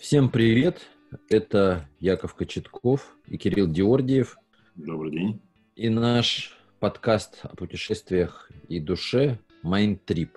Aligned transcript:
Всем 0.00 0.30
привет! 0.30 0.80
Это 1.28 1.86
Яков 2.00 2.34
Кочетков 2.34 3.14
и 3.26 3.36
Кирилл 3.36 3.68
Диордиев. 3.68 4.38
Добрый 4.74 5.12
день. 5.12 5.42
И 5.76 5.90
наш 5.90 6.56
подкаст 6.78 7.40
о 7.42 7.54
путешествиях 7.54 8.50
и 8.68 8.80
душе 8.80 9.38
Mind 9.62 9.98
Trip. 10.06 10.30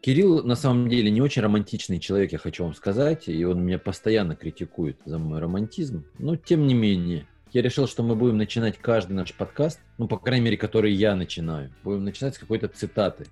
Кирилл 0.00 0.42
на 0.42 0.56
самом 0.56 0.88
деле 0.88 1.10
не 1.10 1.20
очень 1.20 1.42
романтичный 1.42 2.00
человек, 2.00 2.32
я 2.32 2.38
хочу 2.38 2.64
вам 2.64 2.72
сказать, 2.72 3.28
и 3.28 3.44
он 3.44 3.62
меня 3.62 3.78
постоянно 3.78 4.36
критикует 4.36 4.96
за 5.04 5.18
мой 5.18 5.38
романтизм. 5.38 6.06
Но 6.18 6.36
тем 6.36 6.66
не 6.66 6.72
менее, 6.72 7.28
я 7.52 7.60
решил, 7.60 7.86
что 7.86 8.02
мы 8.02 8.14
будем 8.14 8.38
начинать 8.38 8.78
каждый 8.78 9.12
наш 9.12 9.34
подкаст, 9.34 9.80
ну, 9.98 10.08
по 10.08 10.16
крайней 10.16 10.46
мере, 10.46 10.56
который 10.56 10.94
я 10.94 11.14
начинаю, 11.14 11.74
будем 11.82 12.04
начинать 12.04 12.36
с 12.36 12.38
какой-то 12.38 12.68
цитаты. 12.68 13.26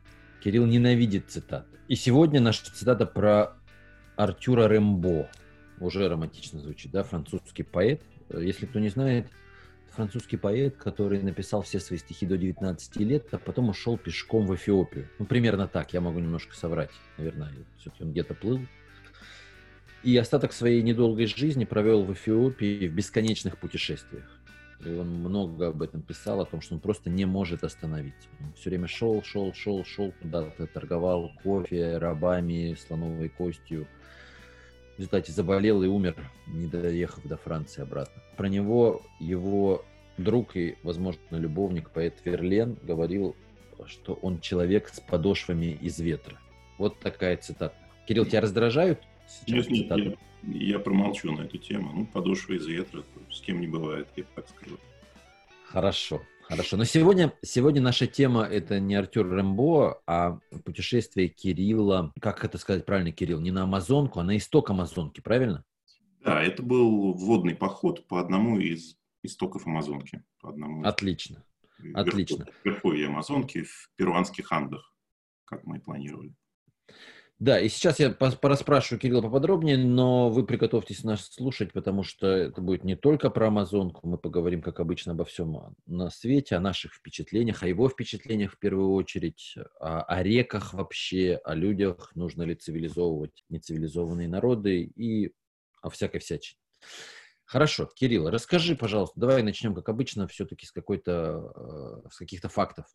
Кирилл 0.45 0.67
ненавидит 0.67 1.31
цитаты. 1.31 1.79
И 1.89 1.95
сегодня 1.95 2.43
наша 2.43 2.63
цитата 2.63 3.07
про 3.07 3.55
Артюра 4.17 4.69
Рембо. 4.69 5.31
Уже 5.83 6.09
романтично 6.09 6.61
звучит, 6.61 6.93
да, 6.93 7.03
французский 7.03 7.65
поэт. 7.65 8.01
Если 8.33 8.67
кто 8.67 8.79
не 8.79 8.89
знает, 8.89 9.27
французский 9.91 10.37
поэт, 10.37 10.77
который 10.77 11.21
написал 11.21 11.63
все 11.63 11.81
свои 11.81 11.99
стихи 11.99 12.25
до 12.25 12.37
19 12.37 12.97
лет, 12.99 13.27
а 13.33 13.39
потом 13.39 13.69
ушел 13.69 13.99
пешком 13.99 14.47
в 14.47 14.55
Эфиопию. 14.55 15.09
Ну, 15.19 15.27
примерно 15.27 15.67
так, 15.67 15.93
я 15.93 16.01
могу 16.01 16.21
немножко 16.21 16.55
соврать. 16.55 16.93
Наверное, 17.19 17.51
все-таки 17.79 18.05
он 18.05 18.13
где-то 18.13 18.35
плыл. 18.35 18.61
И 20.05 20.17
остаток 20.17 20.53
своей 20.53 20.83
недолгой 20.83 21.27
жизни 21.27 21.65
провел 21.65 22.05
в 22.05 22.13
Эфиопии 22.13 22.87
в 22.87 22.95
бесконечных 22.95 23.59
путешествиях. 23.59 24.31
И 24.85 24.89
он 24.89 25.09
много 25.09 25.69
об 25.69 25.83
этом 25.83 26.01
писал, 26.01 26.41
о 26.41 26.45
том, 26.45 26.61
что 26.61 26.75
он 26.75 26.81
просто 26.81 27.11
не 27.11 27.25
может 27.25 27.65
остановиться. 27.65 28.29
Он 28.41 28.53
все 28.55 28.71
время 28.71 28.87
шел, 28.87 29.21
шел, 29.25 29.53
шел, 29.53 29.85
шел 29.85 30.13
куда-то, 30.23 30.69
торговал 30.69 31.33
кофе, 31.43 31.99
рабами, 31.99 32.77
слоновой 32.87 33.29
костью. 33.29 33.89
В 35.03 35.05
результате 35.05 35.33
заболел 35.33 35.83
и 35.83 35.89
умер, 35.89 36.15
не 36.47 36.69
доехав 36.69 37.27
до 37.27 37.37
Франции 37.37 37.83
обратно. 37.83 38.23
Про 38.37 38.47
него 38.47 39.03
его 39.19 39.85
друг 40.17 40.57
и, 40.57 40.77
возможно, 40.85 41.21
любовник, 41.33 41.91
поэт 41.91 42.15
Верлен, 42.25 42.79
говорил, 42.85 43.35
что 43.87 44.15
он 44.23 44.39
человек 44.39 44.89
с 44.91 45.01
подошвами 45.01 45.77
из 45.83 45.99
ветра. 45.99 46.39
Вот 46.79 47.01
такая 47.01 47.37
цитата. 47.37 47.75
Кирилл, 48.07 48.27
тебя 48.27 48.43
раздражают 48.43 49.01
сейчас 49.27 49.67
нет, 49.67 49.83
цитаты? 49.83 50.03
Нет, 50.03 50.19
я, 50.45 50.67
я 50.75 50.79
промолчу 50.79 51.33
на 51.33 51.43
эту 51.43 51.59
тему. 51.59 51.91
Ну, 51.93 52.07
подошва 52.07 52.53
из 52.53 52.65
ветра, 52.65 53.03
с 53.29 53.41
кем 53.41 53.61
не 53.61 53.67
бывает, 53.67 54.07
я 54.15 54.23
так 54.37 54.49
скажу. 54.51 54.79
Хорошо, 55.67 56.23
хорошо. 56.53 56.77
Но 56.77 56.85
сегодня, 56.85 57.33
сегодня 57.43 57.81
наша 57.81 58.07
тема 58.07 58.45
это 58.45 58.79
не 58.79 58.95
Артур 58.95 59.27
Рэмбо, 59.29 60.03
а 60.07 60.39
путешествие 60.65 61.29
Кирилла, 61.29 62.13
как 62.21 62.45
это 62.45 62.59
сказать 62.59 62.85
правильно, 62.85 63.11
Кирилл, 63.11 63.41
не 63.41 63.51
на 63.51 63.63
Амазонку, 63.63 64.21
а 64.21 64.25
на 64.25 64.37
исток 64.37 64.71
Амазонки, 64.71 65.21
правильно? 65.21 65.65
Да, 66.21 66.43
это 66.43 66.63
был 66.63 67.15
вводный 67.15 67.55
поход 67.55 68.07
по 68.07 68.21
одному 68.21 68.59
из 68.59 68.97
истоков 69.23 69.67
Амазонки. 69.67 70.23
По 70.41 70.51
одному 70.51 70.85
Отлично. 70.85 71.43
Отлично. 71.95 72.47
Верховье 72.65 73.07
Амазонки 73.07 73.63
в 73.63 73.91
перуанских 73.97 74.53
Андах, 74.53 74.95
как 75.47 75.65
мы 75.65 75.79
и 75.79 75.81
планировали. 75.81 76.35
Да, 77.43 77.59
и 77.59 77.69
сейчас 77.69 77.99
я 77.99 78.11
пораспрашиваю 78.11 79.01
Кирилла 79.01 79.21
поподробнее, 79.21 79.77
но 79.77 80.31
вы 80.31 80.47
приготовьтесь 80.47 81.03
нас 81.03 81.27
слушать, 81.27 81.73
потому 81.73 82.05
что 82.05 82.29
это 82.29 82.61
будет 82.61 82.85
не 82.85 82.95
только 82.95 83.31
про 83.31 83.49
Амазонку, 83.49 84.07
мы 84.07 84.17
поговорим, 84.17 84.63
как 84.63 84.79
обычно, 84.79 85.11
обо 85.11 85.25
всем 85.25 85.75
на 85.87 86.09
свете, 86.11 86.55
о 86.55 86.61
наших 86.61 86.95
впечатлениях, 86.95 87.65
о 87.65 87.67
его 87.67 87.89
впечатлениях 87.89 88.53
в 88.53 88.61
первую 88.61 88.93
очередь, 88.93 89.57
о, 89.81 90.03
о 90.03 90.23
реках 90.23 90.73
вообще, 90.73 91.41
о 91.43 91.57
людях, 91.57 92.13
нужно 92.15 92.45
ли 92.45 92.55
цивилизовывать 92.55 93.43
нецивилизованные 93.49 94.29
народы 94.29 94.85
и 94.85 95.33
о 95.83 95.91
всякой 95.91 96.21
всячине. 96.21 96.61
Хорошо, 97.45 97.91
Кирилл, 97.93 98.31
расскажи, 98.31 98.77
пожалуйста, 98.77 99.19
давай 99.19 99.43
начнем, 99.43 99.75
как 99.75 99.89
обычно, 99.89 100.29
все-таки 100.29 100.65
с 100.65 100.71
какой-то, 100.71 101.53
э, 101.57 102.09
с 102.09 102.19
каких-то 102.19 102.49
фактов. 102.49 102.87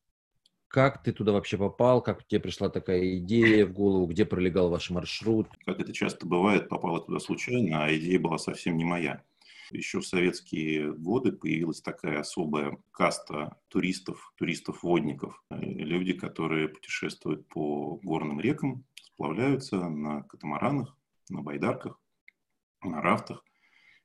Как 0.67 1.01
ты 1.01 1.13
туда 1.13 1.31
вообще 1.31 1.57
попал? 1.57 2.01
Как 2.01 2.25
тебе 2.27 2.41
пришла 2.41 2.69
такая 2.69 3.17
идея 3.17 3.65
в 3.65 3.71
голову? 3.71 4.05
Где 4.05 4.25
пролегал 4.25 4.69
ваш 4.69 4.89
маршрут? 4.89 5.47
Как 5.65 5.79
это 5.79 5.93
часто 5.93 6.25
бывает, 6.25 6.67
попала 6.67 6.99
туда 7.01 7.19
случайно, 7.19 7.85
а 7.85 7.95
идея 7.95 8.19
была 8.19 8.37
совсем 8.37 8.77
не 8.77 8.83
моя. 8.83 9.23
Еще 9.71 9.99
в 9.99 10.07
советские 10.07 10.93
годы 10.93 11.31
появилась 11.31 11.81
такая 11.81 12.19
особая 12.19 12.77
каста 12.91 13.57
туристов, 13.67 14.33
туристов-водников. 14.37 15.43
Люди, 15.49 16.13
которые 16.13 16.69
путешествуют 16.69 17.47
по 17.47 17.99
горным 18.03 18.39
рекам, 18.39 18.85
сплавляются 19.01 19.77
на 19.89 20.23
катамаранах, 20.23 20.95
на 21.29 21.41
байдарках, 21.41 21.99
на 22.81 23.01
рафтах. 23.01 23.43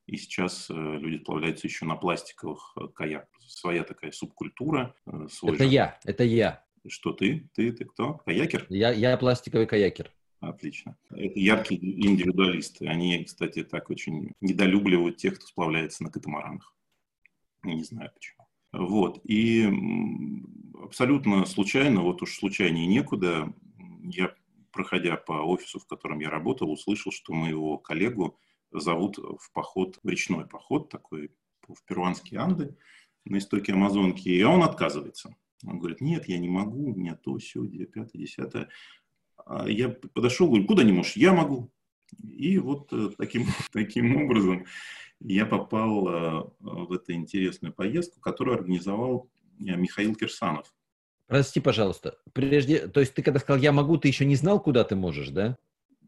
И 0.06 0.16
сейчас 0.16 0.68
э, 0.68 0.74
люди 0.74 1.22
сплавляются 1.22 1.66
еще 1.66 1.84
на 1.84 1.96
пластиковых 1.96 2.72
э, 2.76 2.88
каяках. 2.94 3.28
Своя 3.46 3.84
такая 3.84 4.10
субкультура. 4.12 4.94
Э, 5.06 5.26
это 5.42 5.64
же... 5.64 5.70
я, 5.70 5.98
это 6.04 6.24
я. 6.24 6.64
Что 6.88 7.12
ты? 7.12 7.48
Ты, 7.54 7.72
ты 7.72 7.84
кто? 7.84 8.14
Каякер? 8.26 8.66
Я, 8.68 8.90
я 8.90 9.16
пластиковый 9.16 9.66
каякер. 9.66 10.10
Отлично. 10.40 10.96
Это 11.10 11.38
яркие 11.38 11.80
индивидуалисты. 11.80 12.88
Они, 12.88 13.24
кстати, 13.24 13.62
так 13.62 13.90
очень 13.90 14.32
недолюбливают 14.40 15.16
тех, 15.16 15.36
кто 15.36 15.46
сплавляется 15.46 16.02
на 16.02 16.10
катамаранах. 16.10 16.74
Не 17.62 17.84
знаю 17.84 18.10
почему. 18.12 18.42
Вот. 18.72 19.20
И 19.24 19.70
абсолютно 20.82 21.44
случайно, 21.46 22.02
вот 22.02 22.22
уж 22.22 22.34
случайнее 22.34 22.86
некуда, 22.86 23.52
я, 24.02 24.34
проходя 24.72 25.16
по 25.16 25.44
офису, 25.44 25.78
в 25.78 25.86
котором 25.86 26.18
я 26.18 26.28
работал, 26.30 26.72
услышал, 26.72 27.12
что 27.12 27.32
моего 27.32 27.78
коллегу 27.78 28.36
зовут 28.72 29.18
в 29.18 29.52
поход, 29.52 29.98
в 30.02 30.08
речной 30.08 30.46
поход 30.46 30.88
такой 30.88 31.32
в 31.68 31.84
перуанские 31.84 32.40
Анды 32.40 32.76
на 33.24 33.38
истоке 33.38 33.72
Амазонки, 33.72 34.28
и 34.28 34.42
он 34.42 34.62
отказывается. 34.62 35.34
Он 35.64 35.78
говорит, 35.78 36.00
нет, 36.00 36.28
я 36.28 36.38
не 36.38 36.48
могу, 36.48 36.92
у 36.92 36.96
меня 36.96 37.14
то, 37.14 37.38
все, 37.38 37.64
пятое, 37.64 38.20
десятое. 38.20 38.68
А 39.46 39.68
я 39.68 39.88
подошел, 39.88 40.48
говорю, 40.48 40.66
куда 40.66 40.82
не 40.82 40.92
можешь? 40.92 41.16
Я 41.16 41.32
могу. 41.32 41.70
И 42.22 42.58
вот 42.58 42.92
э, 42.92 43.10
таким, 43.16 43.46
таким 43.72 44.16
образом 44.24 44.66
я 45.20 45.46
попал 45.46 46.08
э, 46.08 46.50
в 46.60 46.92
эту 46.92 47.12
интересную 47.12 47.72
поездку, 47.72 48.20
которую 48.20 48.56
организовал 48.56 49.30
э, 49.60 49.76
Михаил 49.76 50.14
Кирсанов. 50.14 50.74
Прости, 51.26 51.60
пожалуйста, 51.60 52.18
прежде, 52.32 52.88
то 52.88 53.00
есть 53.00 53.14
ты 53.14 53.22
когда 53.22 53.38
сказал 53.38 53.62
«я 53.62 53.72
могу», 53.72 53.96
ты 53.96 54.08
еще 54.08 54.26
не 54.26 54.36
знал, 54.36 54.60
куда 54.60 54.84
ты 54.84 54.96
можешь, 54.96 55.30
да? 55.30 55.56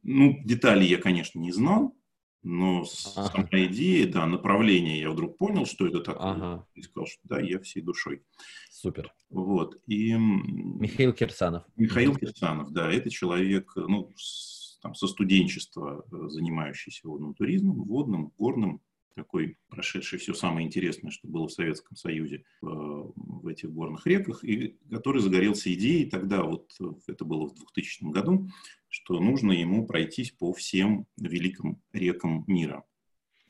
Ну, 0.03 0.39
детали 0.45 0.85
я, 0.85 0.99
конечно, 0.99 1.39
не 1.39 1.51
знал, 1.51 1.97
но 2.45 2.85
ага. 3.17 3.31
сама 3.31 3.49
идея, 3.53 4.07
да, 4.07 4.27
направление, 4.27 5.01
я 5.01 5.11
вдруг 5.11 5.39
понял, 5.39 5.67
что 5.67 5.87
это 5.87 6.01
такое, 6.01 6.33
ага. 6.33 6.67
и 6.75 6.83
сказал, 6.83 7.07
что 7.07 7.21
да, 7.25 7.41
я 7.41 7.59
всей 7.61 7.81
душой. 7.81 8.23
Супер. 8.71 9.13
Вот. 9.31 9.77
И... 9.87 10.13
Михаил 10.15 11.13
Кирсанов. 11.15 11.65
Михаил 11.77 12.15
Кирсанов, 12.15 12.71
да, 12.71 12.93
это 12.93 13.09
человек, 13.11 13.73
ну, 13.77 14.13
с, 14.17 14.79
там, 14.83 14.95
со 14.95 15.07
студенчества, 15.07 16.05
э, 16.13 16.29
занимающийся 16.29 17.09
водным 17.09 17.35
туризмом, 17.35 17.83
водным, 17.85 18.33
горным, 18.37 18.83
такой 19.15 19.57
прошедший 19.69 20.19
все 20.19 20.35
самое 20.35 20.67
интересное, 20.67 21.11
что 21.11 21.29
было 21.29 21.49
в 21.49 21.53
Советском 21.53 21.97
Союзе 21.97 22.37
э, 22.37 22.67
в 22.67 23.47
этих 23.47 23.73
горных 23.73 24.07
реках, 24.07 24.45
и 24.45 24.77
который 24.91 25.21
загорелся 25.21 25.73
идеей 25.73 26.11
тогда, 26.11 26.43
вот 26.43 26.73
это 27.07 27.25
было 27.25 27.49
в 27.49 27.55
2000 27.55 28.05
году, 28.11 28.49
что 28.89 29.19
нужно 29.21 29.53
ему 29.53 29.87
пройтись 29.87 30.31
по 30.31 30.53
всем 30.53 31.07
великим 31.17 31.81
рекам 31.93 32.45
мира. 32.47 32.85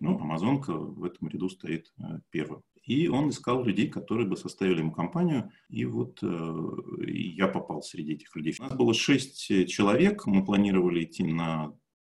Ну, 0.01 0.19
Амазонка 0.19 0.73
в 0.73 1.05
этом 1.05 1.29
ряду 1.29 1.49
стоит 1.49 1.93
э, 1.99 2.21
первым. 2.31 2.63
И 2.85 3.09
он 3.09 3.31
искал 3.31 3.65
людей, 3.65 3.89
которые 3.89 4.29
бы 4.29 4.37
составили 4.37 4.81
ему 4.81 4.93
компанию. 4.93 5.51
И 5.71 5.87
вот 5.87 6.19
э, 6.23 7.07
я 7.07 7.49
попал 7.49 7.83
среди 7.83 8.13
этих 8.13 8.37
людей. 8.37 8.55
У 8.59 8.63
нас 8.63 8.75
было 8.75 8.93
шесть 8.93 9.47
человек. 9.69 10.27
Мы 10.27 10.45
планировали 10.45 11.05
идти 11.05 11.25
на 11.25 11.75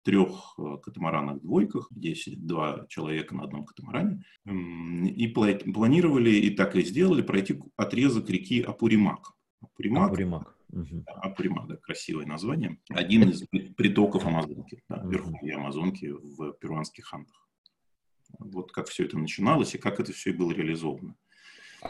трех 0.06 0.54
э, 0.56 0.76
катамаранах-двойках, 0.84 1.88
здесь 1.90 2.28
два 2.36 2.86
человека 2.88 3.34
на 3.34 3.42
одном 3.42 3.64
катамаране, 3.64 4.22
и 4.44 5.26
планировали, 5.26 6.30
и 6.30 6.50
так 6.50 6.76
и 6.76 6.82
сделали, 6.82 7.22
пройти 7.22 7.60
отрезок 7.76 8.30
реки 8.30 8.62
Апуримак. 8.62 9.32
Апуримак, 9.60 10.12
Апуримак. 10.12 10.56
Угу. 10.68 11.04
Апурима, 11.06 11.66
да, 11.66 11.76
красивое 11.76 12.24
название. 12.24 12.78
Один 12.90 13.30
из 13.30 13.42
притоков 13.76 14.24
Амазонки, 14.24 14.80
да, 14.88 14.98
угу. 14.98 15.08
верховья 15.10 15.56
Амазонки 15.56 16.06
в 16.06 16.52
перуанских 16.52 17.12
Андах. 17.12 17.48
Вот 18.38 18.70
как 18.70 18.86
все 18.88 19.06
это 19.06 19.18
начиналось 19.18 19.74
и 19.74 19.78
как 19.78 19.98
это 19.98 20.12
все 20.12 20.30
и 20.30 20.34
было 20.34 20.52
реализовано. 20.52 21.16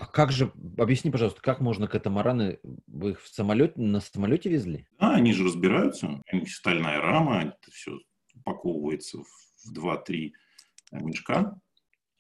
А 0.01 0.07
как 0.07 0.33
же, 0.33 0.53
объясни, 0.77 1.11
пожалуйста, 1.11 1.41
как 1.41 1.61
можно 1.61 1.89
катамараны, 1.89 2.59
вы 2.87 3.13
их 3.13 3.23
в 3.23 3.29
самолете, 3.29 3.75
на 3.77 4.01
самолете 4.01 4.51
везли? 4.51 4.87
Да, 4.99 5.15
они 5.15 5.33
же 5.33 5.45
разбираются, 5.45 6.23
у 6.31 6.37
них 6.37 6.51
стальная 6.55 7.01
рама, 7.01 7.43
это 7.43 7.71
все 7.73 7.99
упаковывается 8.35 9.19
в 9.19 9.77
2-3 9.77 10.33
мешка. 10.93 11.59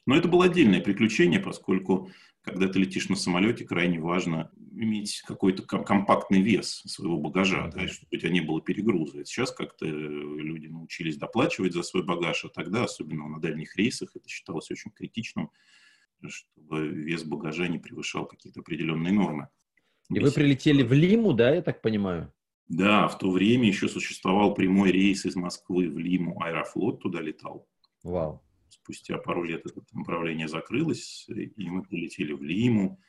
Но 0.06 0.16
это 0.16 0.28
было 0.28 0.44
отдельное 0.44 0.80
приключение, 0.80 1.40
поскольку 1.40 2.10
когда 2.46 2.68
ты 2.68 2.78
летишь 2.78 3.08
на 3.08 3.16
самолете, 3.16 3.64
крайне 3.64 3.98
важно 3.98 4.52
иметь 4.72 5.20
какой-то 5.26 5.64
компактный 5.64 6.40
вес 6.40 6.82
своего 6.86 7.18
багажа, 7.18 7.68
да, 7.74 7.88
чтобы 7.88 8.06
у 8.12 8.16
тебя 8.16 8.30
не 8.30 8.40
было 8.40 8.62
перегруза. 8.62 9.24
Сейчас 9.24 9.50
как-то 9.50 9.84
люди 9.84 10.68
научились 10.68 11.16
доплачивать 11.16 11.72
за 11.72 11.82
свой 11.82 12.04
багаж, 12.04 12.44
а 12.44 12.48
тогда, 12.48 12.84
особенно 12.84 13.26
на 13.26 13.40
дальних 13.40 13.74
рейсах, 13.76 14.10
это 14.14 14.28
считалось 14.28 14.70
очень 14.70 14.92
критичным, 14.92 15.50
чтобы 16.26 16.88
вес 16.88 17.24
багажа 17.24 17.68
не 17.68 17.78
превышал 17.78 18.26
какие-то 18.26 18.60
определенные 18.60 19.12
нормы. 19.12 19.48
И 20.10 20.20
вы 20.20 20.30
прилетели 20.30 20.82
в 20.82 20.92
Лиму, 20.92 21.32
да, 21.32 21.54
я 21.54 21.62
так 21.62 21.82
понимаю? 21.82 22.32
Да, 22.68 23.06
в 23.08 23.18
то 23.18 23.30
время 23.30 23.68
еще 23.68 23.88
существовал 23.88 24.54
прямой 24.54 24.90
рейс 24.90 25.24
из 25.24 25.36
Москвы 25.36 25.88
в 25.88 25.98
Лиму. 25.98 26.40
Аэрофлот 26.42 27.00
туда 27.00 27.20
летал. 27.20 27.68
Вау. 28.02 28.42
Спустя 28.68 29.18
пару 29.18 29.44
лет 29.44 29.64
это 29.66 29.82
направление 29.92 30.48
закрылось, 30.48 31.26
и 31.28 31.70
мы 31.70 31.82
прилетели 31.82 32.32
в 32.32 32.42
Лиму. 32.42 33.00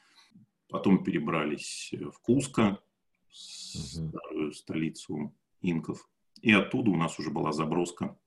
Потом 0.69 1.03
перебрались 1.03 1.93
в 1.93 2.19
Куско, 2.21 2.79
старую 3.31 4.51
столицу 4.53 5.33
инков. 5.61 6.07
И 6.41 6.51
оттуда 6.51 6.91
у 6.91 6.95
нас 6.95 7.17
уже 7.19 7.31
была 7.31 7.51
заброска 7.51 8.17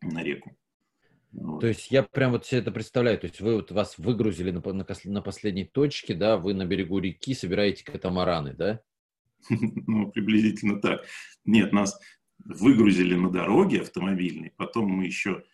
на 0.00 0.22
реку. 0.22 0.56
Вот. 1.36 1.60
То 1.60 1.66
есть 1.66 1.90
я 1.90 2.02
прям 2.02 2.32
вот 2.32 2.46
все 2.46 2.58
это 2.58 2.70
представляю. 2.70 3.18
То 3.18 3.26
есть 3.26 3.40
вы 3.40 3.56
вот 3.56 3.70
вас 3.70 3.98
выгрузили 3.98 4.50
на, 4.50 4.62
на, 4.72 4.86
на 5.04 5.22
последней 5.22 5.64
точке, 5.64 6.14
да, 6.14 6.38
вы 6.38 6.54
на 6.54 6.64
берегу 6.64 6.98
реки 6.98 7.34
собираете 7.34 7.84
катамараны, 7.84 8.54
да? 8.54 8.80
Ну, 9.50 10.10
приблизительно 10.10 10.80
так. 10.80 11.04
Нет, 11.44 11.72
нас 11.72 11.98
выгрузили 12.38 13.14
на 13.14 13.30
дороге 13.30 13.82
автомобильной, 13.82 14.52
потом 14.56 14.88
мы 14.88 15.04
еще 15.04 15.44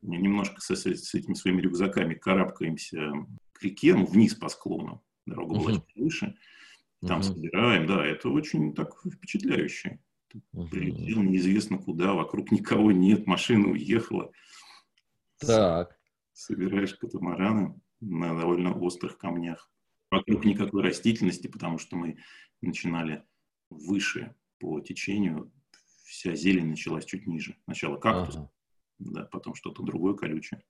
немножко 0.00 0.60
с, 0.60 0.70
с 0.70 1.14
этими 1.14 1.34
своими 1.34 1.60
рюкзаками 1.60 2.14
карабкаемся 2.14 3.12
к 3.52 3.62
реке, 3.62 3.94
ну, 3.94 4.06
вниз 4.06 4.34
по 4.34 4.48
склону, 4.48 5.02
дорога 5.26 5.56
была 5.56 5.72
uh-huh. 5.72 5.82
выше, 5.96 6.36
там 7.06 7.20
uh-huh. 7.20 7.34
собираем, 7.34 7.86
да, 7.86 8.04
это 8.04 8.28
очень 8.28 8.74
так 8.74 8.94
впечатляюще. 9.04 9.98
Uh-huh. 10.34 10.68
Прилетел 10.68 11.22
неизвестно 11.22 11.78
куда, 11.78 12.14
вокруг 12.14 12.52
никого 12.52 12.92
нет, 12.92 13.26
машина 13.26 13.68
уехала. 13.68 14.30
Так. 15.38 15.98
Собираешь 16.32 16.94
катамараны 16.94 17.80
на 18.00 18.38
довольно 18.38 18.72
острых 18.78 19.18
камнях. 19.18 19.70
Вокруг 20.10 20.44
никакой 20.44 20.82
растительности, 20.82 21.48
потому 21.48 21.78
что 21.78 21.96
мы 21.96 22.18
начинали 22.60 23.24
выше 23.70 24.34
по 24.58 24.80
течению, 24.80 25.52
вся 26.04 26.34
зелень 26.34 26.68
началась 26.68 27.04
чуть 27.04 27.26
ниже. 27.26 27.56
Сначала 27.64 27.96
кактус, 27.96 28.36
ага. 28.36 28.50
да, 28.98 29.24
потом 29.24 29.54
что-то 29.54 29.82
другое 29.82 30.14
колючее. 30.14 30.62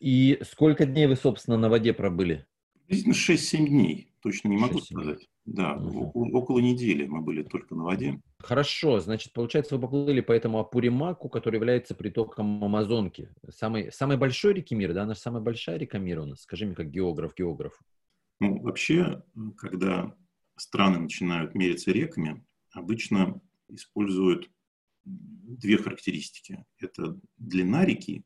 И 0.00 0.38
сколько 0.42 0.86
дней 0.86 1.06
вы, 1.06 1.16
собственно, 1.16 1.58
на 1.58 1.68
воде 1.68 1.92
пробыли? 1.92 2.46
Приблизительно 2.72 3.12
6-7 3.12 3.66
дней, 3.68 4.14
точно 4.20 4.48
не 4.48 4.56
могу 4.56 4.80
сказать. 4.80 5.28
Да, 5.46 5.76
угу. 5.76 6.12
около 6.36 6.60
недели 6.60 7.06
мы 7.06 7.22
были 7.22 7.42
только 7.42 7.74
на 7.74 7.84
воде. 7.84 8.20
Хорошо, 8.38 9.00
значит, 9.00 9.32
получается, 9.32 9.74
вы 9.76 9.82
поплыли 9.82 10.20
по 10.20 10.32
этому 10.32 10.58
Апуримаку, 10.58 11.28
который 11.28 11.56
является 11.56 11.94
притоком 11.94 12.62
Амазонки, 12.62 13.30
самой, 13.48 13.90
самой 13.90 14.16
большой 14.16 14.54
реки 14.54 14.74
мира, 14.74 14.92
да? 14.92 15.02
Она 15.02 15.14
же 15.14 15.20
самая 15.20 15.42
большая 15.42 15.78
река 15.78 15.98
мира 15.98 16.22
у 16.22 16.26
нас. 16.26 16.42
Скажи 16.42 16.66
мне, 16.66 16.74
как 16.74 16.90
географ 16.90 17.34
географ. 17.34 17.80
Ну, 18.38 18.60
вообще, 18.60 19.22
когда 19.56 20.14
страны 20.56 20.98
начинают 20.98 21.54
мериться 21.54 21.90
реками, 21.90 22.44
обычно 22.72 23.40
используют 23.68 24.50
две 25.04 25.78
характеристики. 25.78 26.64
Это 26.78 27.18
длина 27.38 27.84
реки 27.84 28.24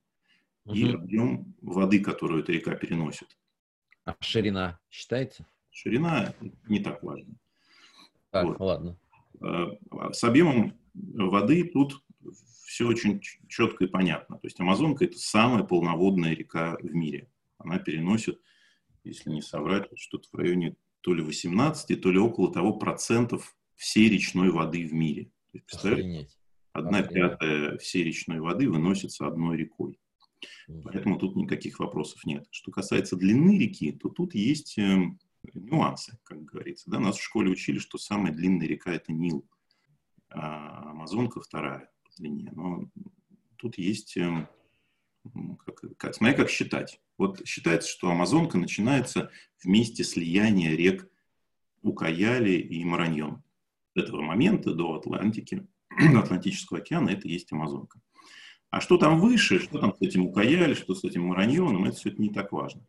угу. 0.65 0.75
и 0.75 0.93
объем 0.93 1.55
воды, 1.63 2.01
которую 2.01 2.43
эта 2.43 2.53
река 2.53 2.75
переносит. 2.75 3.29
А 4.05 4.15
ширина 4.21 4.81
считается? 4.91 5.47
Ширина 5.75 6.35
не 6.69 6.79
так 6.79 7.03
важна. 7.03 7.35
Так, 8.31 8.47
вот. 8.47 8.61
ладно. 8.61 8.97
А, 9.41 10.13
с 10.13 10.23
объемом 10.23 10.73
воды 10.95 11.65
тут 11.65 12.01
все 12.65 12.87
очень 12.87 13.21
четко 13.49 13.85
и 13.85 13.89
понятно. 13.89 14.37
То 14.39 14.47
есть 14.47 14.59
Амазонка– 14.61 15.05
это 15.07 15.19
самая 15.19 15.65
полноводная 15.65 16.35
река 16.35 16.79
в 16.81 16.95
мире. 16.95 17.29
Она 17.59 17.79
переносит, 17.79 18.41
если 19.03 19.31
не 19.31 19.43
соврать, 19.43 19.89
что-то 19.97 20.29
в 20.31 20.35
районе 20.37 20.77
то 21.01 21.13
ли 21.13 21.23
18, 21.23 22.01
то 22.01 22.11
ли 22.11 22.19
около 22.19 22.53
того 22.53 22.75
процентов 22.75 23.57
всей 23.75 24.09
речной 24.09 24.51
воды 24.51 24.87
в 24.87 24.93
мире. 24.93 25.25
То 25.25 25.59
есть, 25.59 25.67
представляете, 25.67 26.29
одна 26.73 26.99
Охренеть. 26.99 27.31
пятая 27.31 27.79
всей 27.79 28.05
речной 28.05 28.39
воды 28.39 28.71
выносится 28.71 29.27
одной 29.27 29.57
рекой. 29.57 29.99
Поэтому 30.85 31.19
тут 31.19 31.35
никаких 31.35 31.81
вопросов 31.81 32.25
нет. 32.25 32.47
Что 32.51 32.71
касается 32.71 33.17
длины 33.17 33.59
реки, 33.59 33.93
то 33.93 34.09
тут 34.09 34.35
есть 34.35 34.79
э, 34.79 35.03
нюансы, 35.55 36.19
как 36.25 36.45
говорится. 36.45 36.91
Да? 36.91 36.99
Нас 36.99 37.17
в 37.17 37.23
школе 37.23 37.51
учили, 37.51 37.79
что 37.79 37.99
самая 37.99 38.33
длинная 38.33 38.67
река– 38.67 38.93
это 38.93 39.13
Нил, 39.13 39.47
а 40.29 40.91
Амазонка 40.91 41.41
вторая 41.41 41.91
по 42.05 42.11
длине. 42.17 42.51
Но 42.55 42.89
тут 43.57 43.79
есть, 43.79 44.17
э, 44.17 44.49
как, 45.65 45.97
как, 45.97 46.15
смотря 46.15 46.37
как 46.37 46.51
считать. 46.51 47.01
Вот 47.19 47.47
считается, 47.47 47.89
что 47.89 48.11
Амазонка 48.11 48.59
начинается 48.59 49.31
в 49.59 49.67
месте 49.67 50.05
слияния 50.05 50.75
рек 50.75 51.09
Укаяли 51.83 52.53
и 52.53 52.85
Мараньон. 52.85 53.43
С 53.95 54.03
этого 54.03 54.23
момента 54.23 54.75
до 54.75 54.95
Атлантики, 54.95 55.67
Атлантического 56.17 56.81
океана, 56.81 57.11
это 57.11 57.29
есть 57.29 57.53
Амазонка. 57.53 58.01
А 58.71 58.81
что 58.81 58.97
там 58.97 59.21
выше, 59.21 59.61
что 59.61 59.79
там 59.79 59.95
с 59.95 60.01
этим 60.01 60.27
Укаяли, 60.27 60.75
что 60.75 60.95
с 60.95 61.05
этим 61.05 61.27
Мараньоном, 61.27 61.85
это 61.85 61.97
все 61.97 62.09
это 62.09 62.21
не 62.21 62.31
так 62.31 62.51
важно. 62.51 62.85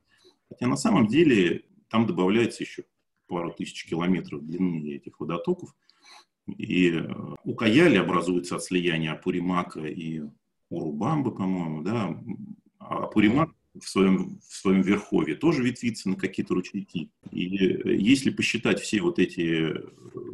Хотя 0.50 0.68
на 0.68 0.78
самом 0.78 1.08
деле 1.08 1.66
там 1.90 2.06
добавляется 2.06 2.64
еще 2.64 2.86
пару 3.28 3.52
тысяч 3.52 3.86
километров 3.86 4.46
длины 4.46 4.96
этих 4.96 5.20
водотоков. 5.20 5.76
И 6.48 6.92
э, 6.92 7.08
Укаяли 7.44 7.98
образуется 7.98 8.56
от 8.56 8.64
слияния 8.64 9.14
Апуримака 9.14 9.86
и 9.86 10.22
Урубамбы, 10.70 11.34
по-моему, 11.34 11.82
да. 11.82 12.22
А 12.80 13.06
Апуримак 13.06 13.52
в 13.80 13.88
своем, 13.90 14.40
в 14.48 14.56
своем 14.56 14.82
верховье 14.82 15.36
тоже 15.36 15.64
ветвится 15.64 16.10
на 16.10 16.16
какие-то 16.16 16.54
ручейки. 16.54 17.10
И 17.32 17.58
э, 17.58 17.96
если 17.96 18.30
посчитать 18.30 18.80
все 18.80 19.02
вот 19.02 19.20
эти 19.20 19.42
э, 19.42 19.90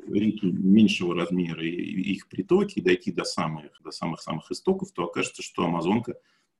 реки 0.09 0.45
меньшего 0.45 1.15
размера 1.15 1.63
и 1.65 1.69
их 1.69 2.27
притоки, 2.27 2.79
и 2.79 2.81
дойти 2.81 3.11
до 3.11 3.23
самых, 3.23 3.71
до 3.83 3.91
самых-самых 3.91 4.51
истоков, 4.51 4.91
то 4.91 5.05
окажется, 5.05 5.41
что 5.41 5.65
Амазонка 5.65 6.15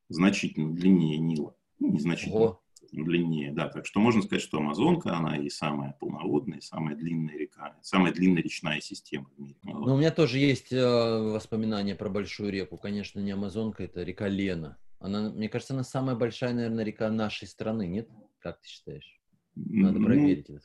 значительно 0.09 0.73
длиннее 0.73 1.17
Нила. 1.17 1.55
Ну, 1.79 1.91
незначительно 1.91 2.35
Ого. 2.35 2.60
Длиннее, 2.91 3.51
да. 3.51 3.69
Так 3.69 3.85
что 3.85 3.99
можно 3.99 4.21
сказать, 4.21 4.41
что 4.41 4.57
Амазонка, 4.57 5.15
она 5.15 5.37
и 5.37 5.49
самая 5.49 5.95
полноводная, 5.99 6.59
и 6.59 6.61
самая 6.61 6.95
длинная 6.95 7.37
река, 7.37 7.77
самая 7.81 8.13
длинная 8.13 8.43
речная 8.43 8.81
система 8.81 9.29
в 9.35 9.39
мире. 9.39 9.55
Ну, 9.63 9.95
у 9.95 9.97
меня 9.97 10.11
тоже 10.11 10.39
есть 10.39 10.71
э, 10.71 10.77
воспоминания 10.79 11.95
про 11.95 12.09
большую 12.09 12.51
реку. 12.51 12.77
Конечно, 12.77 13.19
не 13.19 13.31
Амазонка, 13.31 13.83
это 13.83 14.03
река 14.03 14.27
Лена. 14.27 14.77
Она, 14.99 15.31
мне 15.31 15.49
кажется, 15.49 15.73
она 15.73 15.83
самая 15.83 16.15
большая, 16.15 16.53
наверное, 16.53 16.83
река 16.83 17.09
нашей 17.09 17.47
страны, 17.47 17.87
нет? 17.87 18.09
Как 18.39 18.61
ты 18.61 18.67
считаешь? 18.67 19.19
Надо 19.55 19.99
ну, 19.99 20.05
проверить 20.05 20.49
это. 20.49 20.61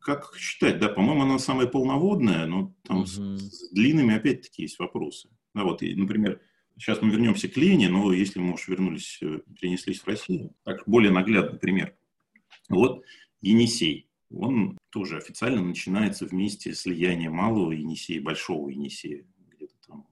Как 0.00 0.34
считать, 0.36 0.78
да, 0.78 0.88
по-моему, 0.88 1.22
она 1.22 1.38
самая 1.38 1.66
полноводная, 1.66 2.46
но 2.46 2.74
там 2.82 2.98
угу. 2.98 3.06
с, 3.06 3.18
с 3.18 3.70
длинными 3.72 4.14
опять-таки 4.14 4.62
есть 4.62 4.78
вопросы. 4.78 5.28
Да, 5.54 5.64
вот, 5.64 5.82
и, 5.82 5.94
например, 5.94 6.40
сейчас 6.78 7.02
мы 7.02 7.10
вернемся 7.10 7.48
к 7.48 7.56
Лене, 7.56 7.88
но 7.88 8.12
если 8.12 8.38
мы 8.38 8.54
уж 8.54 8.68
вернулись, 8.68 9.18
э, 9.22 9.40
перенеслись 9.60 10.00
в 10.00 10.06
Россию, 10.06 10.54
так 10.64 10.82
более 10.86 11.12
наглядный 11.12 11.58
пример. 11.58 11.96
Вот 12.68 13.04
Енисей, 13.40 14.08
он 14.30 14.76
тоже 14.90 15.16
официально 15.18 15.62
начинается 15.62 16.26
вместе 16.26 16.74
слияния 16.74 17.30
малого 17.30 17.72
Енисея 17.72 18.18
и 18.18 18.22
большого 18.22 18.70
Енисея, 18.70 19.24
где-то 19.52 19.74
там 19.86 20.06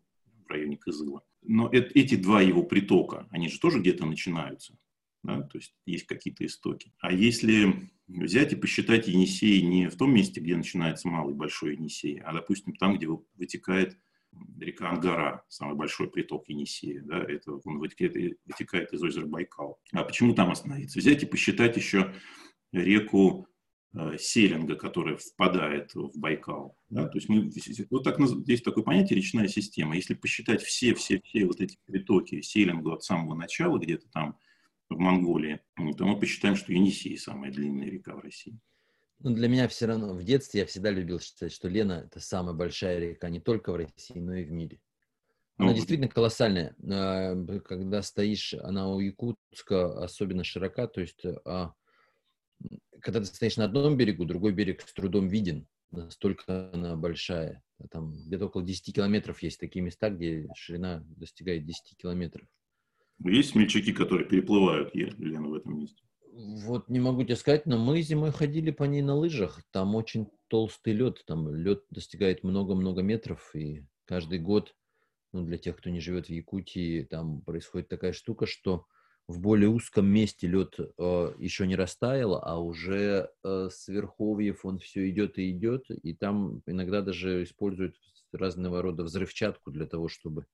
в 0.46 0.50
районе 0.50 0.76
Кызыла 0.76 1.22
но 1.44 1.68
это, 1.68 1.90
эти 1.94 2.16
два 2.16 2.40
его 2.40 2.62
притока, 2.62 3.28
они 3.30 3.48
же 3.48 3.60
тоже 3.60 3.80
где-то 3.80 4.06
начинаются. 4.06 4.76
Да? 5.22 5.42
То 5.42 5.58
есть 5.58 5.74
есть 5.86 6.06
какие-то 6.06 6.44
истоки. 6.44 6.92
А 6.98 7.12
если 7.12 7.90
взять 8.08 8.52
и 8.52 8.56
посчитать 8.56 9.08
Енисей 9.08 9.62
не 9.62 9.88
в 9.88 9.96
том 9.96 10.12
месте, 10.12 10.40
где 10.40 10.56
начинается 10.56 11.08
малый 11.08 11.34
большой 11.34 11.74
Енисей, 11.74 12.20
а, 12.20 12.32
допустим, 12.32 12.74
там, 12.74 12.96
где 12.96 13.06
вытекает 13.36 13.98
река 14.58 14.90
Ангара, 14.90 15.44
самый 15.48 15.76
большой 15.76 16.10
приток 16.10 16.48
Енисея, 16.48 17.02
да, 17.02 17.22
это 17.22 17.52
он 17.64 17.78
вытекает, 17.78 18.38
вытекает 18.46 18.92
из 18.92 19.02
озера 19.02 19.26
Байкал. 19.26 19.78
А 19.92 20.04
почему 20.04 20.34
там 20.34 20.50
остановиться? 20.50 20.98
Взять 20.98 21.22
и 21.22 21.26
посчитать 21.26 21.76
еще 21.76 22.14
реку 22.72 23.48
Э, 23.96 24.16
селинга, 24.18 24.74
которая 24.74 25.16
впадает 25.16 25.94
в 25.94 26.18
Байкал. 26.18 26.76
Да? 26.90 27.06
То 27.06 27.16
есть 27.16 27.28
мы, 27.28 27.48
вот 27.90 28.02
так, 28.02 28.20
здесь 28.20 28.60
такое 28.60 28.82
понятие 28.82 29.16
речная 29.18 29.46
система. 29.46 29.94
Если 29.94 30.14
посчитать 30.14 30.62
все-все-все 30.62 31.46
вот 31.46 31.60
эти 31.60 31.78
притоки 31.86 32.40
селинга 32.40 32.94
от 32.94 33.04
самого 33.04 33.36
начала, 33.36 33.78
где-то 33.78 34.08
там 34.08 34.36
в 34.90 34.98
Монголии, 34.98 35.60
то 35.76 36.06
мы 36.06 36.18
посчитаем, 36.18 36.56
что 36.56 36.72
Енисей 36.72 37.16
самая 37.16 37.52
длинная 37.52 37.88
река 37.88 38.16
в 38.16 38.18
России. 38.18 38.58
Ну, 39.24 39.34
для 39.34 39.48
меня 39.48 39.68
все 39.68 39.86
равно 39.86 40.12
в 40.12 40.22
детстве 40.22 40.60
я 40.60 40.66
всегда 40.66 40.90
любил 40.90 41.18
считать, 41.18 41.50
что 41.50 41.66
Лена– 41.66 42.04
это 42.06 42.20
самая 42.20 42.54
большая 42.54 42.98
река 42.98 43.30
не 43.30 43.40
только 43.40 43.72
в 43.72 43.76
России, 43.76 44.18
но 44.18 44.34
и 44.34 44.44
в 44.44 44.50
мире. 44.50 44.82
Она 45.56 45.70
ну, 45.70 45.74
действительно 45.74 46.08
колоссальная. 46.08 46.76
А, 46.86 47.34
когда 47.60 48.02
стоишь, 48.02 48.52
она 48.52 48.90
у 48.90 49.00
Якутска 49.00 50.04
особенно 50.04 50.44
широка, 50.44 50.86
то 50.88 51.00
есть 51.00 51.24
а, 51.46 51.72
когда 53.00 53.20
ты 53.20 53.24
стоишь 53.24 53.56
на 53.56 53.64
одном 53.64 53.96
берегу, 53.96 54.26
другой 54.26 54.52
берег 54.52 54.82
с 54.82 54.92
трудом 54.92 55.28
виден, 55.28 55.66
настолько 55.90 56.70
она 56.74 56.94
большая. 56.94 57.62
Там 57.90 58.12
где-то 58.12 58.46
около 58.46 58.62
10 58.62 58.94
километров 58.94 59.42
есть 59.42 59.58
такие 59.58 59.80
места, 59.80 60.10
где 60.10 60.46
ширина 60.54 61.02
достигает 61.16 61.64
10 61.64 61.96
километров. 61.96 62.46
Есть 63.24 63.52
смельчаки, 63.52 63.94
которые 63.94 64.28
переплывают 64.28 64.94
Елену 64.94 65.48
в 65.48 65.54
этом 65.54 65.78
месте? 65.78 66.04
Вот 66.36 66.88
не 66.88 66.98
могу 66.98 67.22
тебе 67.22 67.36
сказать, 67.36 67.64
но 67.64 67.78
мы 67.78 68.02
зимой 68.02 68.32
ходили 68.32 68.72
по 68.72 68.82
ней 68.84 69.02
на 69.02 69.14
лыжах. 69.14 69.62
Там 69.70 69.94
очень 69.94 70.28
толстый 70.48 70.92
лед, 70.92 71.22
там 71.26 71.54
лед 71.54 71.84
достигает 71.90 72.42
много-много 72.42 73.02
метров, 73.02 73.54
и 73.54 73.86
каждый 74.04 74.40
год, 74.40 74.74
ну, 75.32 75.44
для 75.44 75.58
тех, 75.58 75.76
кто 75.76 75.90
не 75.90 76.00
живет 76.00 76.26
в 76.26 76.30
Якутии, 76.30 77.04
там 77.04 77.40
происходит 77.42 77.88
такая 77.88 78.12
штука, 78.12 78.46
что 78.46 78.86
в 79.28 79.40
более 79.40 79.68
узком 79.68 80.06
месте 80.06 80.48
лед 80.48 80.74
э, 80.78 81.34
еще 81.38 81.68
не 81.68 81.76
растаял, 81.76 82.34
а 82.42 82.58
уже 82.58 83.30
э, 83.44 83.68
с 83.70 83.86
верховьев 83.86 84.64
он 84.64 84.80
все 84.80 85.08
идет 85.08 85.38
и 85.38 85.52
идет, 85.52 85.88
и 85.88 86.14
там 86.14 86.62
иногда 86.66 87.00
даже 87.00 87.44
используют 87.44 87.96
разного 88.32 88.82
рода 88.82 89.04
взрывчатку 89.04 89.70
для 89.70 89.86
того, 89.86 90.08
чтобы 90.08 90.46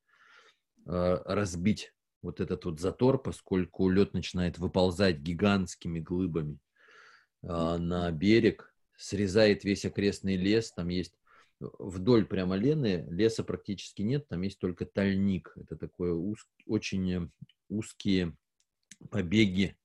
э, 0.87 1.23
разбить 1.25 1.95
вот 2.23 2.41
этот 2.41 2.65
вот 2.65 2.81
затор, 2.81 3.23
поскольку 3.23 3.89
лед 3.89 4.15
начинает 4.15 4.59
выползать 4.59 5.19
гигантскими 5.19 6.01
глыбами 6.01 6.59
э, 7.43 7.77
на 7.79 8.11
берег, 8.11 8.75
срезает 8.97 9.65
весь 9.65 9.85
окрестный 9.85 10.37
лес, 10.37 10.73
там 10.73 10.89
есть 10.89 11.15
вдоль 11.61 12.27
прямо 12.27 12.57
Лены 12.57 13.07
леса 13.11 13.45
практически 13.45 14.03
нет, 14.03 14.29
там 14.29 14.43
есть 14.43 14.59
только 14.59 14.87
тальник. 14.87 15.53
Это 15.57 15.77
такое 15.77 16.13
уз, 16.13 16.47
очень 16.67 17.31
узкие 17.69 18.37
побеги, 19.11 19.77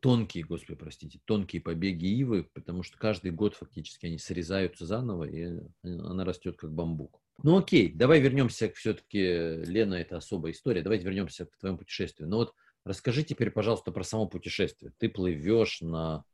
тонкие, 0.00 0.44
господи, 0.44 0.78
простите, 0.78 1.20
тонкие 1.24 1.62
побеги 1.62 2.06
ивы, 2.06 2.44
потому 2.52 2.82
что 2.82 2.98
каждый 2.98 3.30
год 3.30 3.54
фактически 3.54 4.06
они 4.06 4.18
срезаются 4.18 4.86
заново, 4.86 5.24
и 5.24 5.60
она 5.82 6.24
растет 6.24 6.56
как 6.56 6.72
бамбук. 6.72 7.20
Ну 7.44 7.56
окей, 7.56 7.92
давай 7.92 8.20
вернемся 8.20 8.68
к 8.68 8.74
все-таки, 8.74 9.20
Лена, 9.64 9.94
это 9.94 10.16
особая 10.16 10.52
история, 10.52 10.82
давайте 10.82 11.04
вернемся 11.04 11.46
к 11.46 11.56
твоему 11.58 11.78
путешествию. 11.78 12.28
Ну 12.28 12.38
вот 12.38 12.54
расскажи 12.84 13.22
теперь, 13.22 13.50
пожалуйста, 13.50 13.92
про 13.92 14.02
само 14.02 14.26
путешествие. 14.26 14.92
Ты 14.98 15.08
плывешь 15.08 15.80
на 15.80 16.24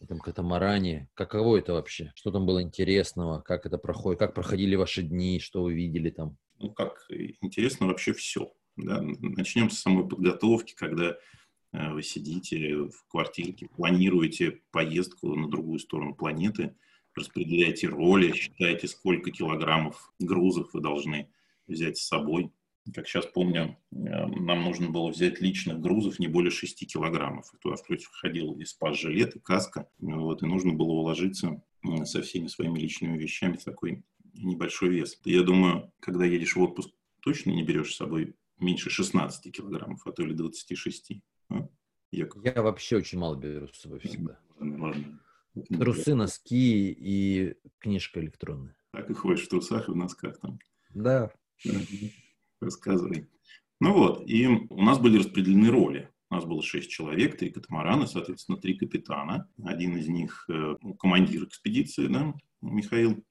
этом 0.00 0.18
катамаране. 0.18 1.10
Каково 1.12 1.58
это 1.58 1.74
вообще? 1.74 2.12
Что 2.14 2.30
там 2.30 2.46
было 2.46 2.62
интересного? 2.62 3.42
Как 3.42 3.66
это 3.66 3.76
проходит? 3.76 4.18
Как 4.18 4.34
проходили 4.34 4.76
ваши 4.76 5.02
дни? 5.02 5.40
Что 5.40 5.62
вы 5.62 5.74
видели 5.74 6.08
там? 6.08 6.38
Ну, 6.58 6.72
как 6.72 7.06
интересно 7.42 7.86
вообще 7.86 8.14
все. 8.14 8.50
Да? 8.76 9.02
Начнем 9.02 9.68
с 9.68 9.78
самой 9.78 10.08
подготовки, 10.08 10.74
когда 10.74 11.18
э, 11.72 11.92
вы 11.92 12.02
сидите 12.02 12.76
в 12.76 13.06
квартирке, 13.08 13.68
планируете 13.68 14.62
поездку 14.70 15.34
на 15.34 15.50
другую 15.50 15.78
сторону 15.80 16.14
планеты– 16.14 16.74
распределяете 17.14 17.88
роли, 17.88 18.32
считаете, 18.32 18.88
сколько 18.88 19.30
килограммов 19.30 20.12
грузов 20.18 20.70
вы 20.72 20.80
должны 20.80 21.28
взять 21.66 21.98
с 21.98 22.06
собой. 22.06 22.50
Как 22.94 23.06
сейчас 23.06 23.26
помню, 23.26 23.78
э, 23.92 23.94
нам 23.94 24.64
нужно 24.64 24.90
было 24.90 25.10
взять 25.10 25.40
личных 25.40 25.80
грузов 25.80 26.18
не 26.18 26.28
более 26.28 26.50
6 26.50 26.86
килограммов. 26.86 27.52
И 27.54 27.58
туда 27.58 27.76
входил 27.76 28.54
и 28.54 28.64
спас-жилет, 28.64 29.36
и 29.36 29.40
каска. 29.40 29.88
Вот, 29.98 30.42
и 30.42 30.46
нужно 30.46 30.72
было 30.72 30.90
уложиться 30.90 31.62
со 32.04 32.22
всеми 32.22 32.46
своими 32.48 32.78
личными 32.78 33.18
вещами 33.18 33.56
в 33.56 33.64
такой 33.64 34.04
небольшой 34.34 34.90
вес. 34.90 35.18
Я 35.24 35.42
думаю, 35.42 35.92
когда 36.00 36.24
едешь 36.24 36.56
в 36.56 36.60
отпуск, 36.60 36.90
точно 37.20 37.50
не 37.50 37.62
берешь 37.62 37.92
с 37.92 37.96
собой 37.96 38.34
меньше 38.58 38.90
16 38.90 39.54
килограммов, 39.54 40.06
а 40.06 40.12
то 40.12 40.22
или 40.22 40.32
26. 40.32 41.12
А? 41.50 41.68
Я 42.12 42.26
вообще 42.62 42.96
очень 42.96 43.18
мало 43.18 43.36
беру 43.36 43.68
с 43.68 43.80
собой 43.80 44.00
всегда. 44.00 44.38
Ладно, 44.58 44.82
ладно. 44.84 45.20
Трусы, 45.68 46.14
носки 46.14 46.90
и 46.90 47.54
книжка 47.78 48.20
электронная. 48.20 48.76
Так 48.92 49.10
и 49.10 49.14
ходишь 49.14 49.46
в 49.46 49.48
трусах 49.48 49.88
и 49.88 49.92
в 49.92 49.96
носках 49.96 50.38
там. 50.40 50.58
Да. 50.90 51.30
Рассказывай. 52.60 53.28
Ну 53.80 53.94
вот, 53.94 54.28
и 54.28 54.46
у 54.46 54.82
нас 54.82 54.98
были 54.98 55.18
распределены 55.18 55.70
роли. 55.70 56.10
У 56.30 56.34
нас 56.34 56.44
было 56.44 56.62
шесть 56.62 56.90
человек, 56.90 57.38
три 57.38 57.50
катамарана, 57.50 58.06
соответственно, 58.06 58.58
три 58.58 58.74
капитана. 58.74 59.48
Один 59.64 59.96
из 59.96 60.08
них 60.08 60.44
э, 60.48 60.76
ну, 60.80 60.94
командир 60.94 61.44
экспедиции, 61.44 62.06
да, 62.06 62.34
Михаил. 62.60 63.24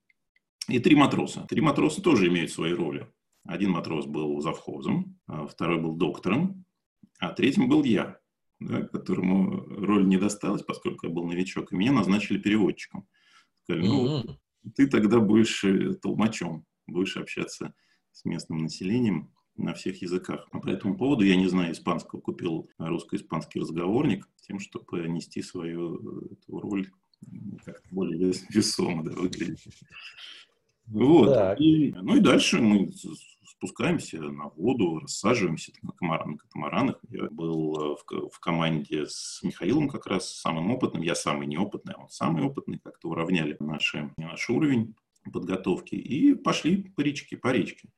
И 0.68 0.80
три 0.80 0.96
матроса. 0.96 1.46
Три 1.48 1.62
матроса 1.62 2.02
тоже 2.02 2.28
имеют 2.28 2.52
свои 2.52 2.74
роли. 2.74 3.08
Один 3.46 3.72
матрос 3.72 4.06
был 4.06 4.42
завхозом, 4.42 5.18
а 5.28 5.48
второй 5.48 5.80
был 5.80 5.96
доктором, 5.96 6.66
а 7.20 7.32
третьим 7.32 7.70
был 7.70 7.84
я 7.84 8.20
да, 8.60 8.82
которому 8.82 9.64
роль 9.68 10.08
не 10.08 10.18
досталась, 10.18 10.64
поскольку 10.64 11.08
я 11.08 11.14
был 11.14 11.26
новичок, 11.26 11.72
и 11.72 11.76
меня 11.76 11.92
назначили 11.92 12.38
переводчиком. 12.38 13.08
Сказали, 13.64 13.88
ну, 13.88 14.20
mm-hmm. 14.20 14.38
ты 14.76 14.88
тогда 14.88 15.20
будешь 15.20 15.64
э, 15.64 15.94
толмачом, 15.96 16.66
будешь 16.88 17.18
общаться 17.18 17.74
с 18.12 18.26
местным 18.26 18.64
населением 18.64 19.32
на 19.56 19.74
всех 19.74 20.02
языках. 20.02 20.48
А 20.52 20.60
по 20.60 20.70
этому 20.70 20.98
поводу 20.98 21.24
я 21.24 21.36
не 21.36 21.48
знаю 21.48 21.74
испанского, 21.74 22.20
купил 22.20 22.70
русско-испанский 22.78 23.62
разговорник, 23.62 24.28
тем, 24.42 24.60
чтобы 24.60 25.08
нести 25.08 25.42
свою 25.42 25.96
э, 25.96 26.34
эту 26.34 26.60
роль 26.60 26.90
как-то 27.66 27.88
более 27.92 28.34
весомо 28.50 29.04
да, 29.04 29.12
выглядеть. 29.12 29.66
Вот. 30.88 31.60
И, 31.60 31.94
ну 31.94 32.18
и 32.18 32.20
дальше 32.20 32.60
мы 32.60 32.92
спускаемся 33.60 34.22
на 34.22 34.48
воду, 34.48 35.00
рассаживаемся 35.00 35.74
на, 35.82 35.92
камаран, 35.92 36.32
на 36.32 36.38
катамаранах. 36.38 37.00
Я 37.10 37.30
был 37.30 37.76
э, 37.76 37.96
в, 37.98 38.30
в 38.30 38.40
команде 38.40 39.06
с 39.06 39.42
Михаилом 39.44 39.90
как 39.90 40.08
раз 40.08 40.34
самым 40.34 40.72
опытным. 40.72 41.04
Я 41.04 41.14
самый 41.14 41.46
неопытный, 41.46 41.94
а 41.98 42.04
он 42.04 42.10
самый 42.10 42.44
опытный. 42.44 42.80
Как-то 42.80 43.10
уравняли 43.10 43.58
наши, 43.60 44.14
наш 44.16 44.50
уровень 44.50 44.96
подготовки. 45.34 45.96
И 45.96 46.36
пошли 46.36 46.84
по 46.96 47.02
речке, 47.02 47.36
по 47.36 47.52
речке. 47.52 47.90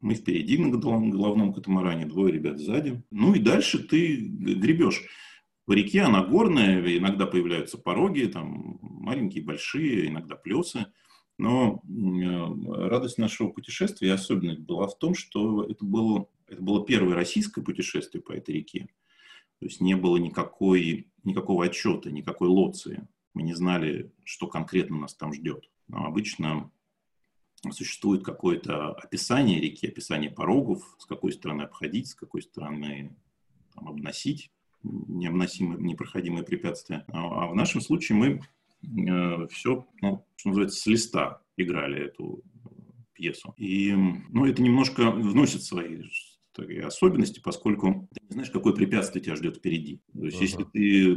Мы 0.00 0.14
впереди 0.14 0.58
на 0.58 0.76
головном 0.76 1.52
катамаране, 1.52 2.06
двое 2.06 2.32
ребят 2.32 2.58
сзади. 2.58 3.00
Ну 3.12 3.34
и 3.34 3.38
дальше 3.38 3.78
ты 3.78 4.16
гребешь. 4.16 5.04
По 5.66 5.72
реке 5.72 6.00
она 6.00 6.24
горная, 6.24 6.80
иногда 6.98 7.26
появляются 7.26 7.78
пороги, 7.78 8.24
там 8.24 8.80
маленькие, 8.82 9.44
большие, 9.44 10.08
иногда 10.08 10.34
плесы. 10.34 10.86
Но 11.40 11.82
э, 11.88 12.88
радость 12.88 13.16
нашего 13.16 13.48
путешествия 13.48 14.08
и 14.08 14.10
особенность 14.10 14.60
была 14.60 14.86
в 14.86 14.98
том, 14.98 15.14
что 15.14 15.64
это 15.64 15.86
было, 15.86 16.28
это 16.46 16.60
было 16.60 16.84
первое 16.84 17.14
российское 17.14 17.62
путешествие 17.62 18.22
по 18.22 18.32
этой 18.32 18.56
реке. 18.56 18.88
То 19.58 19.64
есть 19.64 19.80
не 19.80 19.96
было 19.96 20.18
никакой, 20.18 21.08
никакого 21.24 21.64
отчета, 21.64 22.10
никакой 22.10 22.48
лоции. 22.48 23.08
Мы 23.32 23.42
не 23.42 23.54
знали, 23.54 24.12
что 24.22 24.48
конкретно 24.48 24.98
нас 24.98 25.14
там 25.14 25.32
ждет. 25.32 25.70
Но 25.88 26.04
обычно 26.04 26.70
существует 27.72 28.22
какое-то 28.22 28.92
описание 28.92 29.60
реки, 29.60 29.86
описание 29.86 30.30
порогов, 30.30 30.94
с 30.98 31.06
какой 31.06 31.32
стороны 31.32 31.62
обходить, 31.62 32.08
с 32.08 32.14
какой 32.14 32.42
стороны 32.42 33.16
там, 33.74 33.88
обносить 33.88 34.50
необносимые, 34.82 35.80
непроходимые 35.80 36.44
препятствия. 36.44 37.06
А, 37.08 37.44
а 37.44 37.46
в 37.46 37.54
нашем 37.54 37.80
случае 37.80 38.18
мы 38.18 38.40
все, 39.50 39.86
ну, 40.00 40.26
что 40.36 40.48
называется, 40.48 40.80
с 40.80 40.86
листа 40.86 41.42
играли 41.56 42.06
эту 42.06 42.42
пьесу. 43.12 43.54
И, 43.56 43.92
ну, 43.92 44.46
это 44.46 44.62
немножко 44.62 45.10
вносит 45.10 45.62
свои 45.62 46.02
такие 46.52 46.84
особенности, 46.84 47.40
поскольку 47.40 48.08
ты 48.12 48.20
не 48.28 48.32
знаешь, 48.32 48.50
какое 48.50 48.72
препятствие 48.72 49.22
тебя 49.22 49.36
ждет 49.36 49.58
впереди. 49.58 50.00
То 50.12 50.24
есть, 50.24 50.38
uh-huh. 50.38 50.42
если 50.42 50.64
ты 50.64 51.12
э, 51.12 51.16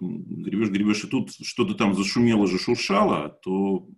гребешь, 0.00 0.70
гребешь, 0.70 1.04
и 1.04 1.08
тут 1.08 1.32
что-то 1.32 1.74
там 1.74 1.94
зашумело, 1.94 2.46
зашуршало, 2.46 3.28
то 3.28 3.88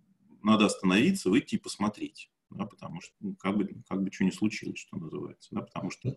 надо 0.42 0.66
остановиться, 0.66 1.30
выйти 1.30 1.54
и 1.54 1.58
посмотреть. 1.58 2.30
Да, 2.50 2.66
потому 2.66 3.00
что 3.00 3.14
ну, 3.20 3.36
как, 3.36 3.56
бы, 3.56 3.68
как 3.88 4.02
бы 4.02 4.10
что 4.10 4.24
ни 4.24 4.30
случилось, 4.30 4.80
что 4.80 4.96
называется. 4.96 5.48
Да, 5.52 5.62
потому 5.62 5.90
что 5.90 6.16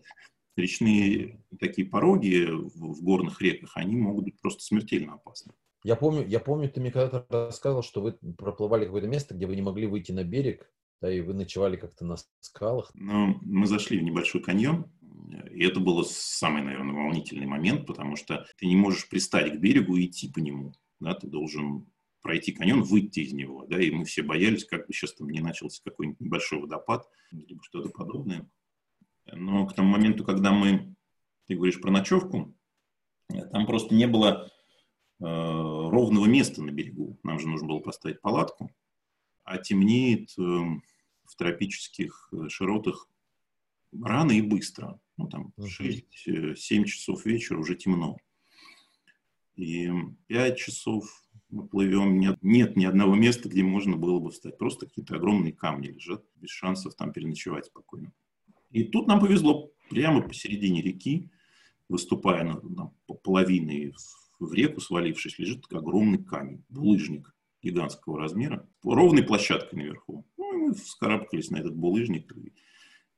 речные 0.56 1.40
такие 1.58 1.86
пороги 1.86 2.46
в, 2.50 2.94
в 2.94 3.02
горных 3.02 3.40
реках, 3.40 3.72
они 3.76 3.96
могут 3.96 4.24
быть 4.24 4.40
просто 4.40 4.62
смертельно 4.62 5.14
опасны. 5.14 5.52
Я 5.84 5.96
помню, 5.96 6.26
я 6.26 6.40
помню, 6.40 6.70
ты 6.70 6.80
мне 6.80 6.90
когда-то 6.90 7.26
рассказывал, 7.28 7.82
что 7.82 8.00
вы 8.00 8.12
проплывали 8.12 8.86
какое-то 8.86 9.06
место, 9.06 9.34
где 9.34 9.46
вы 9.46 9.54
не 9.54 9.60
могли 9.60 9.86
выйти 9.86 10.12
на 10.12 10.24
берег, 10.24 10.72
да, 11.02 11.12
и 11.12 11.20
вы 11.20 11.34
ночевали 11.34 11.76
как-то 11.76 12.06
на 12.06 12.16
скалах. 12.40 12.90
Ну, 12.94 13.38
мы 13.42 13.66
зашли 13.66 13.98
в 13.98 14.02
небольшой 14.02 14.42
каньон, 14.42 14.90
и 15.50 15.62
это 15.62 15.80
был 15.80 16.02
самый, 16.06 16.62
наверное, 16.62 16.94
волнительный 16.94 17.46
момент, 17.46 17.86
потому 17.86 18.16
что 18.16 18.46
ты 18.56 18.64
не 18.64 18.76
можешь 18.76 19.10
пристать 19.10 19.52
к 19.52 19.56
берегу 19.58 19.96
и 19.96 20.06
идти 20.06 20.32
по 20.32 20.38
нему, 20.38 20.72
да, 21.00 21.12
ты 21.14 21.26
должен 21.26 21.86
пройти 22.22 22.52
каньон, 22.52 22.82
выйти 22.82 23.20
из 23.20 23.34
него, 23.34 23.66
да, 23.66 23.78
и 23.78 23.90
мы 23.90 24.06
все 24.06 24.22
боялись, 24.22 24.64
как 24.64 24.86
бы 24.86 24.94
сейчас 24.94 25.12
там 25.12 25.28
не 25.28 25.40
начался 25.40 25.82
какой-нибудь 25.84 26.20
небольшой 26.20 26.60
водопад, 26.60 27.06
либо 27.30 27.62
что-то 27.62 27.90
подобное. 27.90 28.48
Но 29.26 29.66
к 29.66 29.74
тому 29.74 29.90
моменту, 29.90 30.24
когда 30.24 30.50
мы, 30.50 30.96
ты 31.46 31.56
говоришь 31.56 31.78
про 31.78 31.90
ночевку, 31.90 32.56
там 33.28 33.66
просто 33.66 33.94
не 33.94 34.06
было 34.06 34.50
ровного 35.24 36.26
места 36.26 36.62
на 36.62 36.70
берегу. 36.70 37.18
Нам 37.22 37.38
же 37.38 37.48
нужно 37.48 37.68
было 37.68 37.80
поставить 37.80 38.20
палатку. 38.20 38.70
А 39.44 39.58
темнеет 39.58 40.32
эм, 40.38 40.82
в 41.24 41.36
тропических 41.36 42.30
э, 42.32 42.48
широтах 42.48 43.08
рано 44.02 44.32
и 44.32 44.40
быстро. 44.40 45.00
Ну, 45.16 45.28
там 45.28 45.52
6-7 45.58 46.84
часов 46.84 47.24
вечера 47.24 47.58
уже 47.58 47.76
темно. 47.76 48.16
И 49.56 49.90
пять 50.26 50.58
часов 50.58 51.04
мы 51.50 51.68
плывем, 51.68 52.18
нет, 52.18 52.38
нет 52.42 52.76
ни 52.76 52.84
одного 52.84 53.14
места, 53.14 53.48
где 53.48 53.62
можно 53.62 53.96
было 53.96 54.18
бы 54.18 54.30
встать. 54.30 54.58
Просто 54.58 54.86
какие-то 54.86 55.16
огромные 55.16 55.52
камни 55.52 55.88
лежат, 55.88 56.24
без 56.36 56.50
шансов 56.50 56.96
там 56.96 57.12
переночевать 57.12 57.66
спокойно. 57.66 58.12
И 58.70 58.82
тут 58.84 59.06
нам 59.06 59.20
повезло, 59.20 59.70
прямо 59.88 60.20
посередине 60.20 60.82
реки, 60.82 61.30
выступая 61.88 62.42
на, 62.44 62.60
на 62.60 62.86
половиной 63.22 63.92
в, 63.92 64.23
в 64.38 64.52
реку, 64.52 64.80
свалившись, 64.80 65.38
лежит 65.38 65.66
огромный 65.72 66.22
камень, 66.22 66.64
булыжник 66.68 67.34
гигантского 67.62 68.18
размера, 68.18 68.68
ровной 68.82 69.22
площадкой 69.22 69.76
наверху. 69.76 70.26
Ну, 70.36 70.52
и 70.52 70.56
мы 70.56 70.74
вскарабкались 70.74 71.50
на 71.50 71.56
этот 71.56 71.74
булыжник 71.74 72.36
и, 72.36 72.52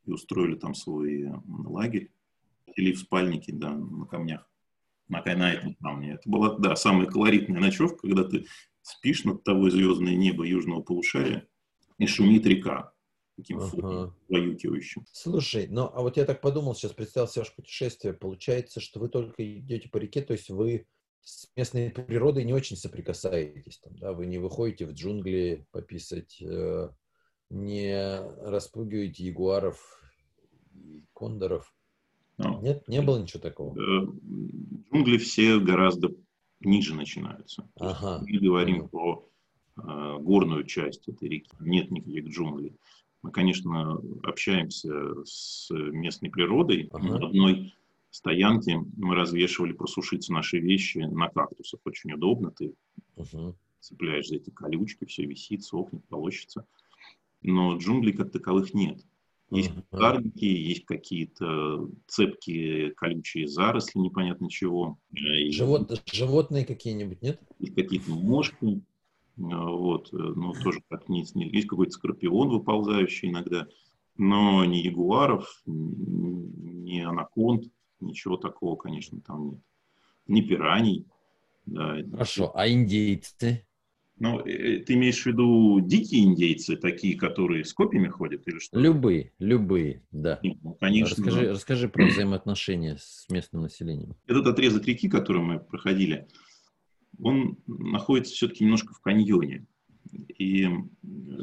и 0.05 0.11
устроили 0.11 0.55
там 0.55 0.75
свой 0.75 1.23
э, 1.23 1.33
лагерь. 1.47 2.13
Или 2.77 2.93
в 2.93 2.99
спальнике, 2.99 3.53
да, 3.53 3.75
на 3.75 4.07
камнях 4.07 4.47
на, 5.09 5.23
на 5.23 5.53
этом 5.53 5.75
камне. 5.75 6.13
Это 6.15 6.29
была, 6.29 6.57
да, 6.59 6.77
самая 6.77 7.07
колоритная 7.07 7.61
ночевка, 7.61 7.99
когда 7.99 8.25
ты 8.25 8.47
спишь 8.83 9.25
над 9.25 9.43
того 9.45 9.71
звездное 9.71 10.15
небо 10.15 10.45
южного 10.45 10.83
полушария, 10.83 11.47
и 11.99 12.07
шумит 12.07 12.47
река 12.47 12.93
таким 13.37 13.59
ага. 13.59 14.15
воюкивающим. 14.29 15.05
Слушай, 15.13 15.67
ну 15.69 15.91
а 15.93 16.03
вот 16.03 16.17
я 16.17 16.25
так 16.25 16.41
подумал, 16.41 16.75
сейчас 16.75 16.93
представил 16.93 17.29
себе 17.29 17.43
ваше 17.43 17.55
путешествие, 17.55 18.15
получается, 18.15 18.81
что 18.81 19.01
вы 19.01 19.09
только 19.09 19.59
идете 19.59 19.89
по 19.89 19.99
реке, 19.99 20.23
то 20.23 20.33
есть 20.33 20.49
вы 20.51 20.87
с 21.27 21.49
местной 21.57 21.91
природой 21.91 22.45
не 22.45 22.55
очень 22.55 22.77
соприкасаетесь, 22.77 23.79
там, 23.79 23.97
да, 23.97 24.13
вы 24.13 24.27
не 24.27 24.39
выходите 24.39 24.87
в 24.87 24.93
джунгли 24.93 25.67
пописать, 25.73 26.41
э, 26.41 26.89
не 27.51 28.21
распугиваете 28.49 29.25
ягуаров, 29.25 30.01
кондоров. 31.13 31.75
Ну, 32.39 32.63
Нет, 32.63 32.87
не 32.87 33.03
было 33.03 33.21
ничего 33.21 33.41
такого. 33.41 33.77
Э, 33.77 34.07
джунгли 34.07 35.19
все 35.19 35.59
гораздо 35.59 36.15
ниже 36.61 36.95
начинаются. 36.95 37.69
Ага. 37.75 38.25
Мы 38.25 38.39
говорим 38.39 38.83
ага. 38.83 38.89
про 38.89 39.29
э, 39.79 40.19
горную 40.21 40.65
часть 40.65 41.09
этой 41.09 41.29
реки. 41.29 41.51
Нет 41.59 41.91
никаких 41.91 42.29
джунглей. 42.29 42.77
Мы, 43.23 43.33
конечно, 43.33 44.01
общаемся 44.23 45.25
с 45.25 45.71
местной 45.71 46.31
природой. 46.31 46.89
Ага. 46.93 47.27
Одной 47.27 47.75
стоянке 48.17 48.79
мы 48.97 49.15
развешивали 49.15 49.73
просушиться 49.73 50.33
наши 50.33 50.59
вещи 50.59 50.99
на 50.99 51.29
кактусах. 51.29 51.81
Очень 51.85 52.13
удобно. 52.13 52.51
Ты 52.51 52.75
ага. 53.17 53.55
цепляешь 53.81 54.29
за 54.29 54.37
эти 54.37 54.51
колючки, 54.51 55.05
все 55.05 55.25
висит, 55.25 55.65
сохнет, 55.65 56.05
полощется. 56.09 56.67
Но 57.43 57.77
джунглей 57.77 58.13
как 58.13 58.33
таковых 58.33 58.75
нет. 58.75 59.05
Есть 59.51 59.73
кустарники, 59.73 60.45
есть 60.45 60.87
какие-то 60.87 61.89
цепкие 62.09 62.91
колючие 62.93 63.47
заросли, 63.47 64.01
непонятно 64.01 64.51
чего. 64.51 64.99
Э, 65.13 65.51
Живот, 65.51 66.03
животные 66.13 66.65
какие-нибудь, 66.65 67.23
нет? 67.23 67.41
Есть 67.61 67.77
какие-то 67.77 68.11
мошки, 68.11 68.67
э, 68.67 68.81
вот, 69.37 70.13
э, 70.13 70.17
ну, 70.17 70.53
тоже 70.53 70.83
как 70.89 71.09
не, 71.09 71.25
есть 71.53 71.69
какой-то 71.69 71.93
скорпион 71.93 72.49
выползающий 72.49 73.29
иногда, 73.29 73.69
но 74.17 74.65
ни 74.65 74.79
ягуаров, 74.79 75.63
ни 75.65 76.99
анаконд, 76.99 77.71
ничего 78.01 78.37
такого, 78.37 78.77
конечно, 78.77 79.21
там 79.21 79.51
нет. 79.51 79.61
Ни 80.27 80.41
пираний. 80.41 81.07
Да. 81.67 81.99
Хорошо, 82.13 82.53
а 82.55 82.69
индейцы? 82.69 83.67
Ну, 84.19 84.41
э, 84.41 84.79
ты 84.79 84.95
имеешь 84.95 85.23
в 85.23 85.27
виду 85.27 85.81
дикие 85.81 86.25
индейцы, 86.25 86.77
такие, 86.77 87.19
которые 87.19 87.65
с 87.65 87.75
копьями 87.75 88.09
ходят 88.09 88.47
или 88.47 88.59
что? 88.59 88.79
Любые, 88.79 89.33
любые, 89.39 90.03
да. 90.11 90.41
Ну, 90.43 90.75
конечно. 90.81 91.25
Расскажи, 91.25 91.51
расскажи 91.51 91.89
про 91.89 92.07
взаимоотношения 92.07 92.97
с 92.99 93.27
местным 93.29 93.63
населением. 93.63 94.17
Этот 94.27 94.47
отрезок 94.47 94.87
реки, 94.87 95.09
который 95.09 95.43
мы 95.43 95.59
проходили, 95.61 96.27
он 97.19 97.59
находится 97.67 98.33
все-таки 98.35 98.65
немножко 98.65 98.95
в 98.95 99.01
каньоне. 99.01 99.67
И 100.39 100.67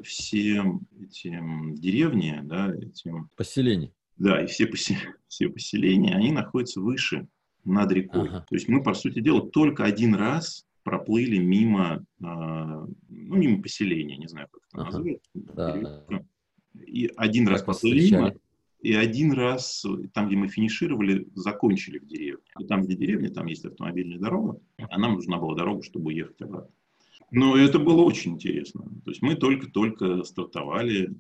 все 0.04 0.64
эти 1.00 1.40
деревни, 1.76 2.40
да, 2.44 2.74
эти... 2.74 3.12
Поселения. 3.36 3.92
Да, 4.18 4.42
и 4.42 4.48
все, 4.48 4.68
поселения, 4.68 5.16
все 5.28 5.50
поселения, 5.50 6.16
они 6.16 6.32
находятся 6.32 6.82
выше, 6.82 7.28
над 7.66 7.92
рекой. 7.92 8.28
Ага. 8.28 8.46
То 8.50 8.56
есть 8.56 8.68
мы, 8.68 8.84
по 8.84 8.94
сути 8.94 9.20
дела, 9.20 9.42
только 9.42 9.86
один 9.86 10.16
раз 10.16 10.66
проплыли 10.84 11.38
мимо, 11.38 12.06
а, 12.22 12.86
ну, 13.10 13.36
мимо 13.36 13.62
поселения, 13.62 14.18
не 14.18 14.28
знаю, 14.28 14.48
как 14.52 14.62
это 14.70 14.82
ага. 14.82 14.98
назвать. 14.98 15.22
Да. 15.34 16.24
И 16.86 17.10
один 17.16 17.46
как 17.46 17.54
раз 17.54 17.64
проплыли 17.64 18.10
мимо, 18.10 18.34
и 18.82 18.94
один 18.94 19.32
раз, 19.32 19.86
там, 20.14 20.28
где 20.28 20.36
мы 20.36 20.50
финишировали, 20.50 21.28
закончили 21.36 22.00
в 22.00 22.06
деревне. 22.06 22.44
И 22.60 22.66
там, 22.66 22.84
где 22.84 22.96
деревня, 22.96 23.30
там 23.30 23.46
есть 23.46 23.64
автомобильная 23.64 24.20
дорога, 24.20 24.60
а 24.78 25.00
нам 25.00 25.14
нужна 25.14 25.38
была 25.38 25.56
дорога, 25.56 25.84
чтобы 25.84 26.08
уехать 26.08 26.42
обратно. 26.42 26.70
Но 27.32 27.58
это 27.58 27.80
было 27.80 28.02
очень 28.02 28.34
интересно. 28.34 28.84
То 29.06 29.12
есть 29.12 29.22
мы 29.22 29.36
только-только 29.36 30.24
стартовали, 30.24 31.16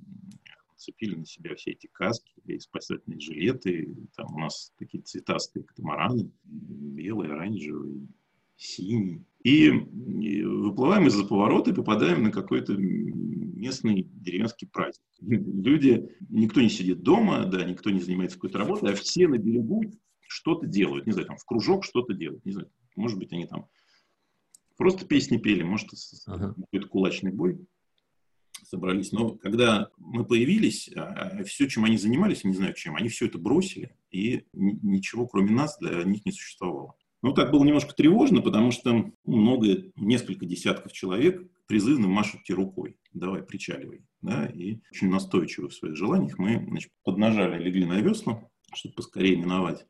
цепили 0.83 1.15
на 1.15 1.25
себя 1.25 1.55
все 1.55 1.71
эти 1.71 1.87
каски, 1.87 2.33
и 2.45 2.59
спасательные 2.59 3.19
жилеты. 3.19 3.95
Там 4.15 4.35
у 4.35 4.39
нас 4.39 4.71
такие 4.77 5.03
цветастые 5.03 5.63
катамараны, 5.63 6.31
белые, 6.43 7.31
оранжевые, 7.31 8.07
синий. 8.55 9.23
И 9.43 9.69
выплываем 9.69 11.07
из-за 11.07 11.25
поворота 11.25 11.71
и 11.71 11.75
попадаем 11.75 12.23
на 12.23 12.31
какой-то 12.31 12.75
местный 12.77 14.03
деревенский 14.03 14.67
праздник. 14.67 15.05
Люди, 15.19 16.09
никто 16.29 16.61
не 16.61 16.69
сидит 16.69 17.01
дома, 17.01 17.45
да, 17.45 17.63
никто 17.63 17.89
не 17.89 17.99
занимается 17.99 18.37
какой-то 18.37 18.59
работой, 18.59 18.91
а 18.91 18.95
все 18.95 19.27
на 19.27 19.37
берегу 19.37 19.83
что-то 20.27 20.67
делают. 20.67 21.05
Не 21.05 21.13
знаю, 21.13 21.27
там 21.27 21.37
в 21.37 21.45
кружок 21.45 21.83
что-то 21.83 22.13
делают. 22.13 22.45
Не 22.45 22.53
знаю, 22.53 22.69
может 22.95 23.17
быть, 23.17 23.31
они 23.33 23.45
там 23.45 23.67
просто 24.77 25.05
песни 25.05 25.37
пели, 25.37 25.63
может, 25.63 25.89
ага. 26.25 26.53
какой-то 26.53 26.87
кулачный 26.87 27.31
бой 27.31 27.59
собрались. 28.73 29.11
Но 29.11 29.31
когда 29.35 29.89
мы 29.97 30.25
появились, 30.25 30.89
а, 30.95 31.03
а 31.39 31.43
все, 31.43 31.67
чем 31.67 31.85
они 31.85 31.97
занимались, 31.97 32.43
не 32.43 32.53
знаю 32.53 32.73
чем, 32.73 32.95
они 32.95 33.07
все 33.09 33.27
это 33.27 33.37
бросили, 33.37 33.95
и 34.09 34.45
ничего 34.53 35.27
кроме 35.27 35.51
нас 35.51 35.77
для 35.79 36.03
них 36.03 36.25
не 36.25 36.31
существовало. 36.31 36.95
Ну, 37.21 37.33
так 37.33 37.51
было 37.51 37.63
немножко 37.63 37.93
тревожно, 37.93 38.41
потому 38.41 38.71
что 38.71 39.11
много, 39.23 39.83
несколько 39.95 40.45
десятков 40.45 40.91
человек 40.91 41.41
призывно 41.67 42.07
машут 42.07 42.43
тебе 42.43 42.57
рукой. 42.57 42.97
Давай, 43.13 43.43
причаливай. 43.43 44.03
Да? 44.21 44.47
И 44.47 44.79
очень 44.91 45.09
настойчивы 45.09 45.69
в 45.69 45.73
своих 45.73 45.95
желаниях 45.95 46.37
мы 46.37 46.65
значит, 46.67 46.91
поднажали, 47.03 47.63
легли 47.63 47.85
на 47.85 48.01
весла, 48.01 48.49
чтобы 48.73 48.95
поскорее 48.95 49.37
миновать. 49.37 49.85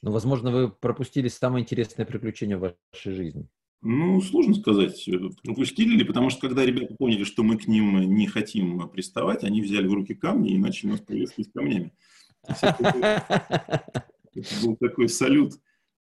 Но, 0.00 0.08
ну, 0.08 0.14
возможно, 0.14 0.50
вы 0.50 0.70
пропустили 0.70 1.28
самое 1.28 1.62
интересное 1.62 2.04
приключение 2.06 2.56
в 2.56 2.74
вашей 2.92 3.12
жизни. 3.12 3.48
Ну, 3.82 4.20
сложно 4.20 4.54
сказать, 4.54 5.08
пропустили 5.42 5.96
ли, 5.96 6.04
потому 6.04 6.30
что 6.30 6.48
когда 6.48 6.64
ребята 6.64 6.94
поняли, 6.94 7.24
что 7.24 7.42
мы 7.42 7.58
к 7.58 7.66
ним 7.66 8.14
не 8.14 8.28
хотим 8.28 8.88
приставать, 8.88 9.42
они 9.42 9.60
взяли 9.60 9.88
в 9.88 9.92
руки 9.92 10.14
камни 10.14 10.52
и 10.52 10.58
начали 10.58 10.90
нас 10.90 11.00
приветствовать 11.00 11.52
камнями. 11.52 11.92
Это 12.46 13.96
был 14.62 14.76
такой 14.76 15.08
салют 15.08 15.54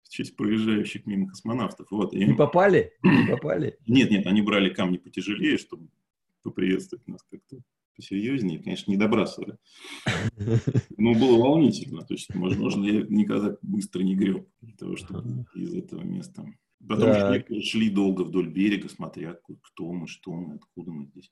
чуть 0.09 0.37
проезжающих 0.37 1.07
мимо 1.07 1.29
космонавтов. 1.29 1.87
Вот, 1.91 2.12
и... 2.14 2.25
Не 2.25 2.35
попали? 2.35 2.93
Не 3.03 3.29
попали? 3.29 3.79
Нет, 3.87 4.11
нет, 4.11 4.27
они 4.27 4.43
брали 4.43 4.71
камни 4.71 4.97
потяжелее, 4.97 5.59
чтобы 5.59 5.88
поприветствовать 6.43 7.07
нас 7.07 7.23
как-то 7.31 7.59
посерьезнее. 7.95 8.62
Конечно, 8.62 8.91
не 8.91 8.97
добрасывали. 8.97 9.59
Но 10.97 11.14
было 11.14 11.38
волнительно. 11.38 12.03
То 12.03 12.14
есть, 12.14 12.33
возможно, 12.35 12.85
я 12.85 13.03
никогда 13.09 13.57
быстро 13.61 14.03
не 14.03 14.14
греб 14.14 14.49
для 14.61 14.77
того, 14.77 14.97
чтобы 14.97 15.47
из 15.55 15.75
этого 15.75 16.03
места. 16.03 16.47
Потом 16.87 17.07
да. 17.07 17.43
шли 17.62 17.91
долго 17.91 18.23
вдоль 18.23 18.49
берега, 18.49 18.88
смотря, 18.88 19.38
кто 19.62 19.93
мы, 19.93 20.07
что 20.07 20.33
мы, 20.33 20.57
откуда 20.57 20.93
мы 20.93 21.07
здесь 21.07 21.31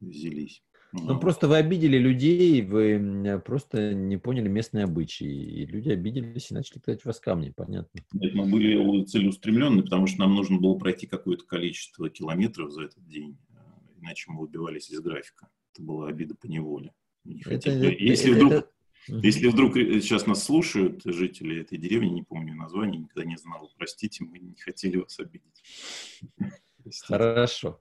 взялись. 0.00 0.62
Ну, 0.92 1.18
просто 1.18 1.48
вы 1.48 1.56
обидели 1.56 1.98
людей, 1.98 2.62
вы 2.62 3.42
просто 3.44 3.94
не 3.94 4.16
поняли 4.16 4.48
местные 4.48 4.84
обычаи. 4.84 5.26
И 5.26 5.66
люди 5.66 5.90
обиделись 5.90 6.50
и 6.50 6.54
начали 6.54 6.78
кидать 6.78 7.04
вас 7.04 7.18
камни, 7.18 7.52
понятно. 7.54 8.00
Нет, 8.12 8.34
мы 8.34 8.46
были 8.46 9.04
целеустремленны, 9.04 9.82
потому 9.82 10.06
что 10.06 10.20
нам 10.20 10.34
нужно 10.34 10.58
было 10.60 10.74
пройти 10.78 11.06
какое-то 11.06 11.44
количество 11.46 12.08
километров 12.08 12.70
за 12.70 12.84
этот 12.84 13.06
день. 13.08 13.36
Э, 13.50 14.00
иначе 14.00 14.30
мы 14.30 14.42
выбивались 14.42 14.90
из 14.90 15.00
графика. 15.00 15.48
Это 15.72 15.82
была 15.82 16.08
обида 16.08 16.36
по 16.36 16.46
неволе. 16.46 16.92
Это, 17.44 17.70
если, 17.70 18.30
это, 18.30 18.36
вдруг, 18.36 18.52
это... 18.52 18.70
если 19.08 19.48
вдруг 19.48 19.74
сейчас 19.74 20.26
нас 20.26 20.44
слушают 20.44 21.02
жители 21.04 21.60
этой 21.60 21.78
деревни, 21.78 22.08
не 22.08 22.22
помню 22.22 22.54
название, 22.54 23.00
никогда 23.00 23.24
не 23.24 23.36
знал, 23.36 23.70
простите, 23.76 24.24
мы 24.24 24.38
не 24.38 24.56
хотели 24.56 24.96
вас 24.96 25.18
обидеть. 25.18 25.62
Хорошо. 27.02 27.80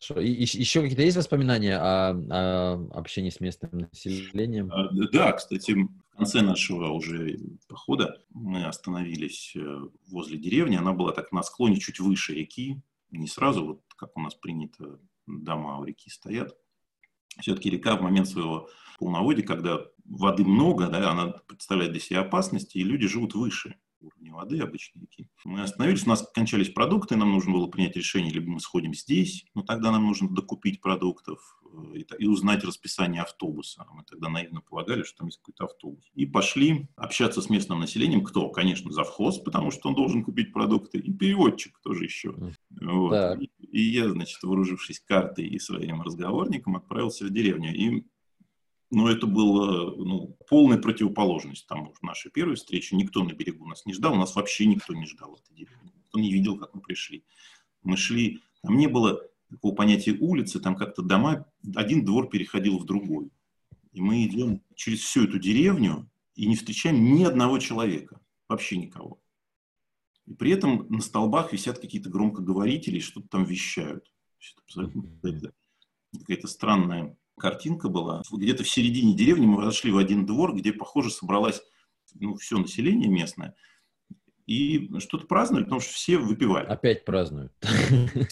Хорошо. 0.00 0.20
И, 0.20 0.30
еще 0.30 0.82
какие-то 0.82 1.02
есть 1.02 1.16
воспоминания 1.16 1.76
о, 1.76 2.10
о 2.10 2.98
общении 2.98 3.30
с 3.30 3.40
местным 3.40 3.88
населением? 3.90 4.70
А, 4.70 4.88
да, 5.12 5.32
кстати, 5.32 5.72
в 5.72 6.16
конце 6.16 6.42
нашего 6.42 6.90
уже 6.90 7.38
похода 7.68 8.22
мы 8.30 8.64
остановились 8.64 9.52
э, 9.56 9.80
возле 10.06 10.38
деревни. 10.38 10.76
Она 10.76 10.92
была 10.92 11.12
так 11.12 11.32
на 11.32 11.42
склоне 11.42 11.76
чуть 11.76 11.98
выше 11.98 12.34
реки. 12.34 12.80
Не 13.10 13.26
сразу, 13.26 13.66
вот 13.66 13.80
как 13.96 14.16
у 14.16 14.20
нас 14.20 14.34
принято, 14.34 15.00
дома 15.26 15.78
у 15.78 15.84
реки 15.84 16.10
стоят. 16.10 16.56
Все-таки 17.40 17.70
река 17.70 17.96
в 17.96 18.02
момент 18.02 18.28
своего 18.28 18.68
полноводия, 18.98 19.44
когда 19.44 19.84
воды 20.04 20.44
много, 20.44 20.88
да, 20.88 21.10
она 21.10 21.28
представляет 21.46 21.92
для 21.92 22.00
себя 22.00 22.20
опасности, 22.20 22.78
и 22.78 22.84
люди 22.84 23.06
живут 23.06 23.34
выше. 23.34 23.76
уровня 24.04 24.32
воды 24.32 24.60
обычной 24.60 25.02
реки. 25.02 25.28
Мы 25.44 25.62
остановились, 25.62 26.06
у 26.06 26.10
нас 26.10 26.26
кончались 26.34 26.70
продукты, 26.70 27.16
нам 27.16 27.32
нужно 27.32 27.52
было 27.52 27.66
принять 27.66 27.96
решение, 27.96 28.32
либо 28.32 28.50
мы 28.50 28.60
сходим 28.60 28.94
здесь, 28.94 29.46
но 29.54 29.62
тогда 29.62 29.90
нам 29.90 30.06
нужно 30.06 30.28
докупить 30.28 30.80
продуктов 30.80 31.60
э, 31.64 31.98
и, 31.98 32.06
и 32.18 32.26
узнать 32.26 32.64
расписание 32.64 33.22
автобуса. 33.22 33.86
Мы 33.92 34.04
тогда 34.04 34.28
наивно 34.28 34.60
полагали, 34.60 35.02
что 35.02 35.18
там 35.18 35.28
есть 35.28 35.38
какой-то 35.38 35.64
автобус. 35.64 36.04
И 36.14 36.26
пошли 36.26 36.88
общаться 36.96 37.40
с 37.40 37.48
местным 37.50 37.80
населением. 37.80 38.24
Кто? 38.24 38.50
Конечно, 38.50 38.92
завхоз, 38.92 39.38
потому 39.38 39.70
что 39.70 39.88
он 39.88 39.94
должен 39.94 40.24
купить 40.24 40.52
продукты, 40.52 40.98
и 40.98 41.12
переводчик 41.12 41.78
тоже 41.82 42.04
еще. 42.04 42.34
Вот. 42.80 43.40
И, 43.40 43.50
и 43.58 43.82
я, 43.82 44.08
значит, 44.10 44.42
вооружившись 44.42 45.00
картой 45.00 45.46
и 45.46 45.58
своим 45.58 46.02
разговорником, 46.02 46.76
отправился 46.76 47.24
в 47.24 47.30
деревню. 47.30 47.74
И 47.74 48.04
но 48.90 49.10
это 49.10 49.26
было 49.26 49.94
ну, 49.96 50.36
полная 50.48 50.78
противоположность 50.78 51.66
тому 51.66 51.94
нашей 52.02 52.30
первой 52.30 52.56
встрече. 52.56 52.96
Никто 52.96 53.22
на 53.24 53.32
берегу 53.32 53.66
нас 53.66 53.86
не 53.86 53.92
ждал, 53.92 54.14
у 54.14 54.18
нас 54.18 54.34
вообще 54.36 54.66
никто 54.66 54.94
не 54.94 55.06
ждал 55.06 55.34
этой 55.34 55.54
деревни. 55.54 55.92
Никто 55.96 56.18
не 56.18 56.32
видел, 56.32 56.58
как 56.58 56.74
мы 56.74 56.80
пришли. 56.80 57.24
Мы 57.82 57.96
шли, 57.96 58.40
там 58.62 58.76
не 58.76 58.86
было 58.86 59.20
такого 59.50 59.74
понятия 59.74 60.12
улицы, 60.12 60.60
там 60.60 60.76
как-то 60.76 61.02
дома, 61.02 61.46
один 61.74 62.04
двор 62.04 62.28
переходил 62.28 62.78
в 62.78 62.84
другой. 62.84 63.30
И 63.92 64.00
мы 64.00 64.24
идем 64.26 64.62
через 64.74 65.00
всю 65.00 65.24
эту 65.24 65.38
деревню 65.38 66.10
и 66.34 66.46
не 66.46 66.56
встречаем 66.56 67.14
ни 67.14 67.24
одного 67.24 67.58
человека, 67.58 68.20
вообще 68.48 68.76
никого. 68.76 69.20
И 70.26 70.34
при 70.34 70.50
этом 70.52 70.86
на 70.88 71.00
столбах 71.00 71.52
висят 71.52 71.78
какие-то 71.78 72.10
громкоговорители, 72.10 72.98
что-то 72.98 73.28
там 73.28 73.44
вещают. 73.44 74.10
Какая-то 76.12 76.48
странная 76.48 77.16
картинка 77.36 77.88
была. 77.88 78.22
Где-то 78.30 78.64
в 78.64 78.68
середине 78.68 79.14
деревни 79.14 79.46
мы 79.46 79.62
зашли 79.64 79.90
в 79.90 79.98
один 79.98 80.26
двор, 80.26 80.54
где, 80.54 80.72
похоже, 80.72 81.10
собралось 81.10 81.62
ну, 82.14 82.36
все 82.36 82.58
население 82.58 83.08
местное. 83.08 83.54
И 84.46 84.90
что-то 85.00 85.26
праздновали, 85.26 85.64
потому 85.64 85.80
что 85.80 85.92
все 85.92 86.18
выпивали. 86.18 86.66
Опять 86.66 87.04
празднуют. 87.04 87.52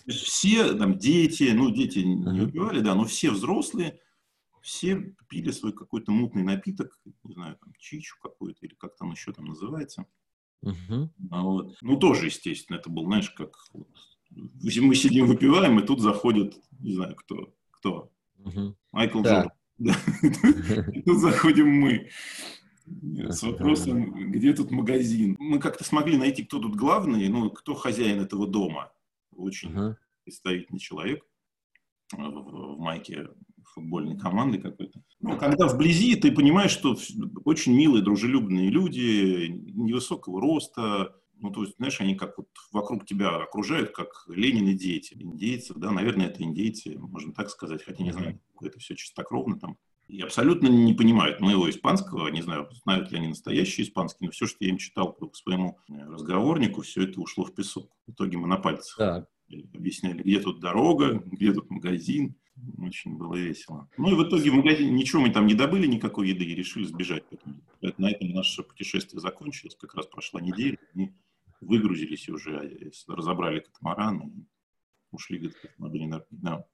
Все 0.06 0.74
там 0.74 0.98
дети, 0.98 1.52
ну 1.54 1.70
дети 1.70 2.00
не 2.00 2.40
выпивали, 2.40 2.80
да, 2.80 2.94
но 2.94 3.04
все 3.04 3.30
взрослые, 3.30 3.98
все 4.60 5.14
пили 5.28 5.50
свой 5.50 5.72
какой-то 5.72 6.12
мутный 6.12 6.42
напиток, 6.42 7.00
не 7.24 7.32
знаю, 7.32 7.56
там 7.56 7.72
чичу 7.78 8.16
какой-то 8.20 8.66
или 8.66 8.74
как 8.74 8.96
там 8.96 9.10
еще 9.12 9.32
там 9.32 9.46
называется. 9.46 10.04
Uh-huh. 10.62 11.08
А 11.30 11.42
вот. 11.42 11.76
Ну, 11.80 11.96
тоже, 11.96 12.26
естественно, 12.26 12.76
это 12.76 12.90
был, 12.90 13.06
знаешь, 13.06 13.30
как 13.30 13.56
вот, 13.72 13.88
мы 14.30 14.94
сидим, 14.94 15.26
выпиваем, 15.26 15.80
и 15.80 15.86
тут 15.86 16.00
заходит, 16.00 16.54
не 16.78 16.92
знаю, 16.94 17.16
кто, 17.16 17.52
кто, 17.70 18.12
Угу. 18.44 18.76
Майкл 18.92 19.20
да. 19.22 19.50
Джордан. 19.78 21.02
Тут 21.04 21.18
заходим 21.18 21.68
мы 21.68 22.10
с 22.86 23.42
вопросом, 23.42 24.30
где 24.32 24.52
тут 24.52 24.70
магазин. 24.70 25.36
Мы 25.38 25.58
как-то 25.58 25.84
смогли 25.84 26.16
найти, 26.16 26.44
кто 26.44 26.58
тут 26.58 26.76
главный, 26.76 27.28
ну, 27.28 27.50
кто 27.50 27.74
хозяин 27.74 28.20
этого 28.20 28.46
дома. 28.46 28.92
Очень 29.30 29.96
представительный 30.24 30.78
человек 30.78 31.24
в, 32.12 32.16
в 32.16 32.78
майке 32.78 33.28
футбольной 33.72 34.18
команды 34.18 34.58
какой-то. 34.58 35.02
Ну, 35.20 35.38
когда 35.38 35.66
вблизи 35.66 36.16
ты 36.16 36.32
понимаешь, 36.32 36.72
что 36.72 36.96
очень 37.44 37.74
милые, 37.74 38.02
дружелюбные 38.02 38.68
люди, 38.68 39.46
невысокого 39.48 40.40
роста, 40.40 41.16
ну, 41.42 41.50
то 41.50 41.62
есть, 41.62 41.74
знаешь, 41.76 42.00
они 42.00 42.14
как 42.14 42.38
вот 42.38 42.48
вокруг 42.70 43.04
тебя 43.04 43.36
окружают, 43.36 43.90
как 43.90 44.24
Ленин 44.28 44.68
и 44.68 44.74
дети. 44.74 45.14
Индейцы, 45.18 45.74
да, 45.74 45.90
наверное, 45.90 46.26
это 46.26 46.42
индейцы, 46.42 46.96
можно 46.96 47.34
так 47.34 47.50
сказать, 47.50 47.82
хотя 47.82 48.02
не 48.04 48.12
знаю, 48.12 48.40
это 48.60 48.78
все 48.78 48.94
чистокровно 48.94 49.58
там. 49.58 49.76
И 50.06 50.20
абсолютно 50.20 50.68
не 50.68 50.94
понимают 50.94 51.40
моего 51.40 51.68
испанского, 51.68 52.28
не 52.28 52.42
знаю, 52.42 52.68
знают 52.84 53.10
ли 53.10 53.18
они 53.18 53.28
настоящий 53.28 53.82
испанский, 53.82 54.26
но 54.26 54.30
все, 54.30 54.46
что 54.46 54.58
я 54.60 54.70
им 54.70 54.78
читал 54.78 55.12
по 55.12 55.32
своему 55.34 55.78
э, 55.88 55.94
разговорнику, 56.04 56.82
все 56.82 57.04
это 57.04 57.20
ушло 57.20 57.44
в 57.44 57.54
песок. 57.54 57.90
В 58.06 58.12
итоге 58.12 58.36
мы 58.36 58.46
на 58.46 58.56
пальцах 58.56 58.96
так. 58.96 59.28
объясняли, 59.74 60.22
где 60.22 60.38
тут 60.38 60.60
дорога, 60.60 61.14
где 61.26 61.52
тут 61.52 61.70
магазин. 61.70 62.36
Очень 62.78 63.16
было 63.16 63.34
весело. 63.34 63.88
Ну 63.96 64.10
и 64.10 64.14
в 64.14 64.28
итоге 64.28 64.50
в 64.50 64.54
магазине 64.54 64.90
ничего 64.90 65.22
мы 65.22 65.30
там 65.30 65.46
не 65.46 65.54
добыли, 65.54 65.86
никакой 65.86 66.28
еды, 66.28 66.44
и 66.44 66.54
решили 66.54 66.84
сбежать. 66.84 67.24
Поэтому, 67.80 68.06
на 68.06 68.10
этом 68.10 68.28
наше 68.28 68.62
путешествие 68.62 69.20
закончилось, 69.20 69.76
как 69.80 69.94
раз 69.94 70.06
прошла 70.06 70.40
неделя. 70.40 70.76
И 70.94 71.10
выгрузились 71.62 72.28
уже, 72.28 72.58
а 73.08 73.12
разобрали 73.14 73.60
катамаран 73.60 74.20
и 74.22 74.46
ушли 75.10 75.38
где-то 75.38 75.68
да. 76.30 76.64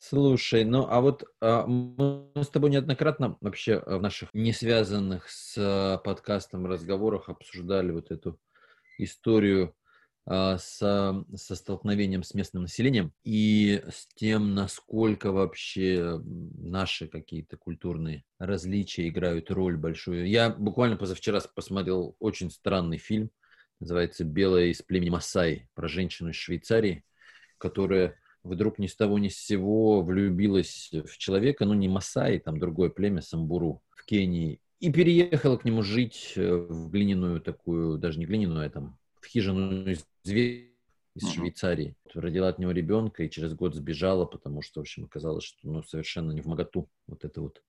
Слушай, 0.00 0.64
ну 0.64 0.86
а 0.88 1.00
вот 1.00 1.24
а, 1.40 1.66
мы 1.66 2.30
с 2.36 2.48
тобой 2.48 2.70
неоднократно 2.70 3.38
вообще 3.40 3.82
в 3.86 4.02
наших 4.02 4.28
не 4.34 4.52
связанных 4.52 5.30
с 5.30 5.54
а, 5.56 5.96
подкастом 5.98 6.66
разговорах 6.66 7.30
обсуждали 7.30 7.90
вот 7.92 8.10
эту 8.10 8.38
историю 8.98 9.74
а, 10.26 10.58
с, 10.58 10.76
со 10.76 11.54
столкновением 11.54 12.22
с 12.22 12.34
местным 12.34 12.64
населением 12.64 13.14
и 13.24 13.82
с 13.88 14.06
тем, 14.14 14.54
насколько 14.54 15.32
вообще 15.32 16.20
наши 16.22 17.08
какие-то 17.08 17.56
культурные 17.56 18.24
различия 18.38 19.08
играют 19.08 19.50
роль 19.50 19.78
большую. 19.78 20.28
Я 20.28 20.50
буквально 20.50 20.98
позавчера 20.98 21.40
посмотрел 21.54 22.14
очень 22.18 22.50
странный 22.50 22.98
фильм 22.98 23.30
называется 23.80 24.24
«Белая 24.24 24.66
из 24.66 24.82
племени 24.82 25.10
Масай», 25.10 25.68
про 25.74 25.88
женщину 25.88 26.30
из 26.30 26.36
Швейцарии, 26.36 27.04
которая 27.58 28.18
вдруг 28.42 28.78
ни 28.78 28.86
с 28.86 28.96
того 28.96 29.18
ни 29.18 29.28
с 29.28 29.36
сего 29.36 30.02
влюбилась 30.02 30.90
в 30.92 31.18
человека, 31.18 31.64
ну 31.64 31.74
не 31.74 31.88
Масай, 31.88 32.38
там 32.38 32.58
другое 32.58 32.90
племя, 32.90 33.20
Самбуру, 33.20 33.82
в 33.90 34.04
Кении, 34.04 34.60
и 34.80 34.92
переехала 34.92 35.56
к 35.56 35.64
нему 35.64 35.82
жить 35.82 36.34
э, 36.36 36.54
в 36.54 36.88
глиняную 36.90 37.40
такую, 37.40 37.98
даже 37.98 38.18
не 38.18 38.26
глиняную, 38.26 38.66
а 38.66 38.70
там 38.70 38.98
в 39.20 39.26
хижину 39.26 39.90
из 39.90 40.06
зверя 40.22 40.68
из 41.16 41.24
uh-huh. 41.24 41.34
Швейцарии. 41.34 41.96
Родила 42.14 42.48
от 42.48 42.60
него 42.60 42.70
ребенка 42.70 43.24
и 43.24 43.30
через 43.30 43.54
год 43.54 43.74
сбежала, 43.74 44.24
потому 44.24 44.62
что, 44.62 44.80
в 44.80 44.82
общем, 44.82 45.04
оказалось, 45.04 45.44
что 45.44 45.58
ну, 45.64 45.82
совершенно 45.82 46.30
не 46.30 46.40
в 46.40 46.46
моготу 46.46 46.88
вот 47.08 47.24
это 47.24 47.40
вот 47.40 47.62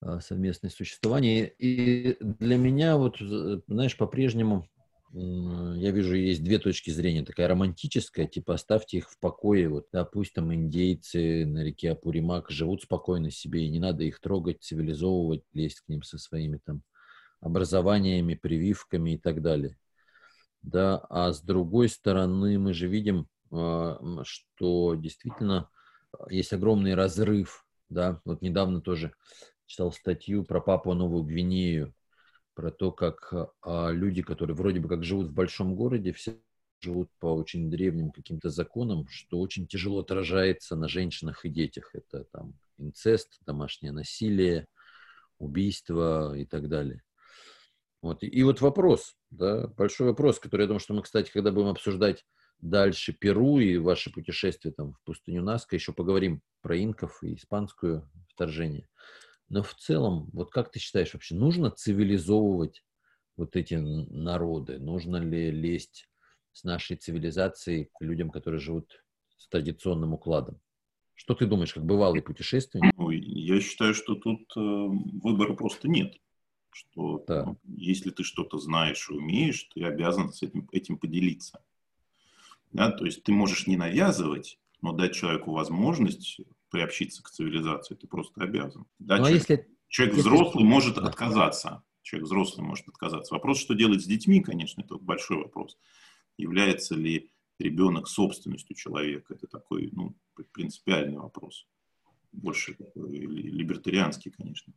а, 0.00 0.20
совместное 0.20 0.70
существование. 0.70 1.52
И 1.58 2.16
для 2.20 2.56
меня 2.56 2.96
вот, 2.96 3.18
знаешь, 3.18 3.96
по-прежнему 3.96 4.68
я 5.12 5.90
вижу, 5.90 6.14
есть 6.14 6.44
две 6.44 6.58
точки 6.58 6.90
зрения. 6.90 7.24
Такая 7.24 7.48
романтическая, 7.48 8.26
типа 8.26 8.54
оставьте 8.54 8.98
их 8.98 9.10
в 9.10 9.18
покое. 9.18 9.68
Вот, 9.68 9.86
да, 9.92 10.04
пусть 10.04 10.34
там 10.34 10.52
индейцы 10.52 11.46
на 11.46 11.64
реке 11.64 11.92
Апуримак 11.92 12.50
живут 12.50 12.82
спокойно 12.82 13.30
себе, 13.30 13.64
и 13.64 13.70
не 13.70 13.78
надо 13.78 14.04
их 14.04 14.20
трогать, 14.20 14.62
цивилизовывать, 14.62 15.44
лезть 15.54 15.80
к 15.80 15.88
ним 15.88 16.02
со 16.02 16.18
своими 16.18 16.58
там 16.64 16.82
образованиями, 17.40 18.34
прививками 18.34 19.14
и 19.14 19.18
так 19.18 19.42
далее. 19.42 19.78
Да, 20.62 20.98
а 21.08 21.32
с 21.32 21.40
другой 21.40 21.88
стороны 21.88 22.58
мы 22.58 22.74
же 22.74 22.88
видим, 22.88 23.28
а, 23.50 23.98
что 24.24 24.94
действительно 24.94 25.70
а, 26.12 26.30
есть 26.32 26.52
огромный 26.52 26.94
разрыв. 26.94 27.64
Да, 27.88 28.20
вот 28.24 28.42
недавно 28.42 28.82
тоже 28.82 29.14
читал 29.66 29.92
статью 29.92 30.44
про 30.44 30.60
Папу 30.60 30.92
Новую 30.94 31.24
Гвинею, 31.24 31.94
про 32.58 32.72
то, 32.72 32.90
как 32.90 33.32
а, 33.62 33.90
люди, 33.92 34.20
которые 34.20 34.56
вроде 34.56 34.80
бы 34.80 34.88
как 34.88 35.04
живут 35.04 35.28
в 35.28 35.32
большом 35.32 35.76
городе, 35.76 36.12
все 36.12 36.40
живут 36.80 37.08
по 37.20 37.26
очень 37.26 37.70
древним 37.70 38.10
каким-то 38.10 38.50
законам, 38.50 39.06
что 39.06 39.38
очень 39.38 39.68
тяжело 39.68 40.00
отражается 40.00 40.74
на 40.74 40.88
женщинах 40.88 41.44
и 41.44 41.50
детях. 41.50 41.94
Это 41.94 42.24
там 42.32 42.54
инцест, 42.76 43.38
домашнее 43.46 43.92
насилие, 43.92 44.66
убийство 45.38 46.36
и 46.36 46.44
так 46.46 46.68
далее. 46.68 47.04
Вот. 48.02 48.24
И, 48.24 48.26
и 48.26 48.42
вот 48.42 48.60
вопрос, 48.60 49.14
да, 49.30 49.68
большой 49.68 50.08
вопрос, 50.08 50.40
который, 50.40 50.62
я 50.62 50.66
думаю, 50.66 50.80
что 50.80 50.94
мы, 50.94 51.02
кстати, 51.02 51.30
когда 51.30 51.52
будем 51.52 51.68
обсуждать 51.68 52.24
дальше 52.58 53.12
Перу 53.12 53.60
и 53.60 53.76
ваше 53.76 54.10
путешествие 54.12 54.74
там 54.74 54.94
в 54.94 55.02
пустыню 55.04 55.44
Наска, 55.44 55.76
еще 55.76 55.92
поговорим 55.92 56.42
про 56.60 56.76
инков 56.76 57.22
и 57.22 57.36
испанское 57.36 58.02
вторжение. 58.34 58.88
Но 59.48 59.62
в 59.62 59.74
целом, 59.74 60.28
вот 60.32 60.50
как 60.50 60.70
ты 60.70 60.78
считаешь 60.78 61.14
вообще, 61.14 61.34
нужно 61.34 61.70
цивилизовывать 61.70 62.84
вот 63.36 63.56
эти 63.56 63.74
народы? 63.74 64.78
Нужно 64.78 65.16
ли 65.16 65.50
лезть 65.50 66.08
с 66.52 66.64
нашей 66.64 66.96
цивилизацией 66.96 67.86
к 67.86 68.02
людям, 68.02 68.30
которые 68.30 68.60
живут 68.60 69.02
с 69.38 69.48
традиционным 69.48 70.14
укладом? 70.14 70.60
Что 71.14 71.34
ты 71.34 71.46
думаешь, 71.46 71.72
как 71.72 71.84
бывалый 71.84 72.22
путешественник? 72.22 72.92
Ну, 72.96 73.10
я 73.10 73.60
считаю, 73.60 73.94
что 73.94 74.14
тут 74.14 74.40
э, 74.56 74.60
выбора 74.60 75.54
просто 75.54 75.88
нет. 75.88 76.14
Что 76.70 77.24
да. 77.26 77.44
ну, 77.44 77.58
если 77.64 78.10
ты 78.10 78.22
что-то 78.22 78.58
знаешь 78.58 79.08
и 79.10 79.14
умеешь, 79.14 79.68
ты 79.74 79.82
обязан 79.82 80.32
с 80.32 80.42
этим, 80.42 80.68
этим 80.70 80.98
поделиться. 80.98 81.60
Да? 82.72 82.92
То 82.92 83.04
есть 83.04 83.24
ты 83.24 83.32
можешь 83.32 83.66
не 83.66 83.76
навязывать, 83.76 84.60
но 84.80 84.92
дать 84.92 85.14
человеку 85.14 85.52
возможность 85.52 86.40
приобщиться 86.70 87.22
к 87.22 87.30
цивилизации, 87.30 87.94
ты 87.94 88.06
просто 88.06 88.42
обязан. 88.42 88.86
Да, 88.98 89.16
ну, 89.16 89.22
а 89.22 89.26
человек, 89.26 89.48
если, 89.48 89.68
человек 89.88 90.16
если... 90.16 90.28
взрослый 90.28 90.64
может 90.64 90.96
да. 90.96 91.02
отказаться. 91.02 91.82
Человек 92.02 92.26
взрослый 92.26 92.66
может 92.66 92.88
отказаться. 92.88 93.34
Вопрос, 93.34 93.58
что 93.58 93.74
делать 93.74 94.02
с 94.02 94.06
детьми, 94.06 94.40
конечно, 94.40 94.82
это 94.82 94.96
большой 94.96 95.38
вопрос. 95.38 95.76
Является 96.36 96.94
ли 96.94 97.30
ребенок 97.58 98.08
собственностью 98.08 98.76
человека? 98.76 99.34
Это 99.34 99.46
такой 99.46 99.90
ну, 99.92 100.16
принципиальный 100.52 101.18
вопрос. 101.18 101.66
Больше 102.32 102.74
такой 102.74 103.10
либертарианский, 103.10 104.30
конечно. 104.30 104.72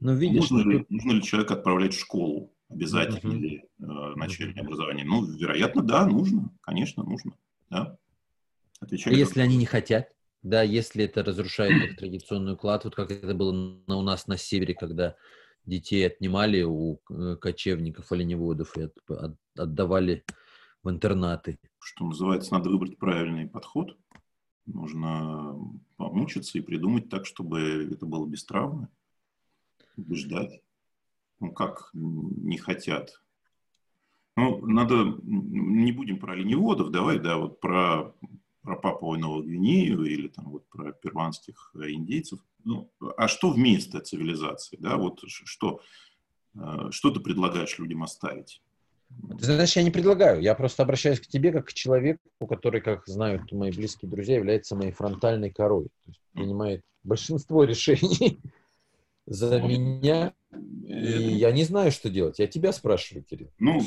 Но 0.00 0.14
видишь, 0.14 0.50
нужно, 0.50 0.70
ли, 0.70 0.86
нужно 0.88 1.12
ли 1.12 1.22
человека 1.22 1.54
отправлять 1.54 1.94
в 1.94 2.00
школу 2.00 2.54
Обязательно 2.68 3.32
uh-huh. 3.32 3.38
ли 3.38 3.64
э, 3.78 3.84
начальное 4.16 4.54
uh-huh. 4.54 4.60
образование? 4.60 5.04
Ну, 5.04 5.24
вероятно, 5.24 5.82
да, 5.82 6.06
нужно. 6.06 6.50
Конечно, 6.62 7.02
нужно. 7.04 7.36
Да. 7.70 7.98
Отвечаю, 8.80 9.14
а 9.14 9.18
если 9.18 9.40
они 9.40 9.56
не 9.56 9.66
хотят? 9.66 10.13
Да, 10.44 10.62
если 10.62 11.04
это 11.04 11.24
разрушает 11.24 11.72
их 11.82 11.96
традиционный 11.96 12.52
уклад, 12.52 12.84
вот 12.84 12.94
как 12.94 13.10
это 13.10 13.34
было 13.34 13.50
у 13.86 14.02
нас 14.02 14.26
на 14.26 14.36
севере, 14.36 14.74
когда 14.74 15.16
детей 15.64 16.06
отнимали 16.06 16.62
у 16.62 17.00
э, 17.10 17.36
кочевников, 17.36 18.12
оленеводов 18.12 18.76
и 18.76 18.82
от, 18.82 18.98
от, 19.08 19.36
отдавали 19.56 20.22
в 20.82 20.90
интернаты. 20.90 21.58
Что 21.78 22.04
называется, 22.04 22.52
надо 22.52 22.68
выбрать 22.68 22.98
правильный 22.98 23.48
подход. 23.48 23.96
Нужно 24.66 25.58
помучиться 25.96 26.58
и 26.58 26.60
придумать 26.62 27.08
так, 27.08 27.24
чтобы 27.24 27.88
это 27.90 28.04
было 28.04 28.26
без 28.26 28.44
травмы, 28.44 28.88
убеждать. 29.96 30.60
Ну, 31.40 31.52
как 31.52 31.88
не 31.94 32.58
хотят. 32.58 33.22
Ну, 34.36 34.66
надо, 34.66 35.18
не 35.22 35.92
будем 35.92 36.18
про 36.18 36.32
оленеводов, 36.32 36.90
давай, 36.90 37.18
да, 37.18 37.38
вот 37.38 37.60
про 37.60 38.14
про 38.64 38.76
Папуа 38.76 39.16
Новую 39.18 39.44
Гвинею 39.44 40.04
или 40.04 40.28
там 40.28 40.50
вот 40.50 40.66
про 40.68 40.92
перуанских 40.92 41.70
э, 41.74 41.90
индейцев. 41.90 42.40
Ну, 42.64 42.90
а 43.16 43.28
что 43.28 43.50
вместо 43.50 44.00
цивилизации? 44.00 44.78
Да, 44.80 44.96
вот 44.96 45.20
что, 45.26 45.80
э, 46.56 46.90
что 46.90 47.10
ты 47.10 47.20
предлагаешь 47.20 47.78
людям 47.78 48.02
оставить? 48.02 48.62
Ты 49.38 49.44
знаешь, 49.44 49.76
я 49.76 49.82
не 49.82 49.90
предлагаю. 49.90 50.40
Я 50.40 50.54
просто 50.54 50.82
обращаюсь 50.82 51.20
к 51.20 51.26
тебе 51.26 51.52
как 51.52 51.68
к 51.68 51.72
человеку, 51.74 52.46
который, 52.48 52.80
как 52.80 53.06
знают 53.06 53.52
мои 53.52 53.70
близкие 53.70 54.10
друзья, 54.10 54.36
является 54.36 54.74
моей 54.74 54.92
фронтальной 54.92 55.50
корой. 55.50 55.84
То 55.84 56.10
есть 56.10 56.20
принимает 56.32 56.82
большинство 57.02 57.64
решений 57.64 58.40
за 59.26 59.58
ну, 59.58 59.68
меня. 59.68 60.32
И 60.86 61.34
я 61.34 61.52
не 61.52 61.64
знаю, 61.64 61.92
что 61.92 62.08
делать. 62.08 62.38
Я 62.38 62.46
тебя 62.46 62.72
спрашиваю, 62.72 63.24
Кирилл. 63.24 63.50
Ну, 63.58 63.82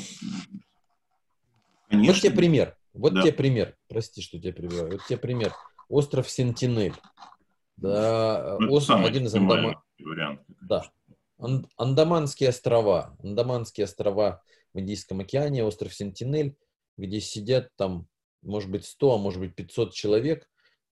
конечно. 1.88 2.12
Вот 2.12 2.22
тебе 2.22 2.36
пример. 2.36 2.77
Вот 2.98 3.14
да. 3.14 3.22
тебе 3.22 3.32
пример. 3.32 3.76
Прости, 3.88 4.20
что 4.20 4.38
тебя 4.38 4.52
перебиваю. 4.52 4.92
Вот 4.92 5.06
тебе 5.06 5.18
пример. 5.18 5.52
Остров 5.88 6.28
Сентинель. 6.28 6.94
Да, 7.76 8.56
ну, 8.58 8.72
остров, 8.72 9.04
один 9.04 9.26
из 9.26 9.34
Андаман... 9.34 9.76
вариант. 10.00 10.40
Да. 10.60 10.84
Ан- 11.38 11.66
Андаманские 11.76 12.48
острова. 12.48 13.16
Андаманские 13.22 13.84
острова 13.84 14.42
в 14.74 14.80
Индийском 14.80 15.20
океане, 15.20 15.64
остров 15.64 15.94
Сентинель, 15.94 16.56
где 16.96 17.20
сидят 17.20 17.70
там, 17.76 18.08
может 18.42 18.68
быть, 18.68 18.84
100, 18.84 19.14
а 19.14 19.18
может 19.18 19.40
быть, 19.40 19.54
500 19.54 19.92
человек, 19.92 20.48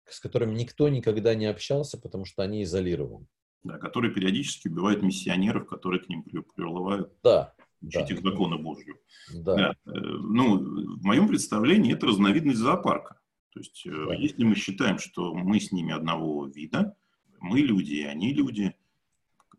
с 0.07 0.21
которыми 0.21 0.55
никто 0.55 0.91
никогда 0.91 1.35
не 1.35 1.47
общался, 1.47 1.99
потому 1.99 2.27
что 2.27 2.43
они 2.43 2.65
изолированы. 2.65 3.27
Да, 3.63 3.79
которые 3.79 4.13
периодически 4.13 4.69
убивают 4.69 5.03
миссионеров, 5.03 5.67
которые 5.67 6.03
к 6.03 6.09
ним 6.11 6.23
приплывают. 6.23 7.11
Да, 7.23 7.55
учить 7.87 8.09
да. 8.09 8.15
их 8.15 8.23
законы 8.23 8.57
Божью. 8.59 8.99
Да. 9.33 9.57
Да. 9.57 9.77
Э, 9.87 9.91
ну, 9.93 10.59
в 10.97 11.05
моем 11.05 11.29
представлении 11.29 11.93
это 11.93 12.07
разновидность 12.07 12.59
зоопарка. 12.59 13.21
То 13.51 13.61
есть, 13.61 13.87
э, 13.87 14.07
да. 14.09 14.15
если 14.15 14.45
мы 14.45 14.55
считаем, 14.57 14.99
что 14.99 15.35
мы 15.35 15.61
с 15.61 15.73
ними 15.73 15.93
одного 15.93 16.47
вида, 16.47 16.97
мы 17.41 17.61
люди, 17.61 17.95
и 17.95 18.03
они 18.03 18.33
люди, 18.33 18.75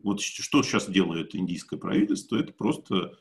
вот 0.00 0.20
что 0.20 0.62
сейчас 0.62 0.88
делает 0.88 1.34
индийское 1.34 1.78
правительство, 1.78 2.36
это 2.36 2.52
просто 2.52 3.18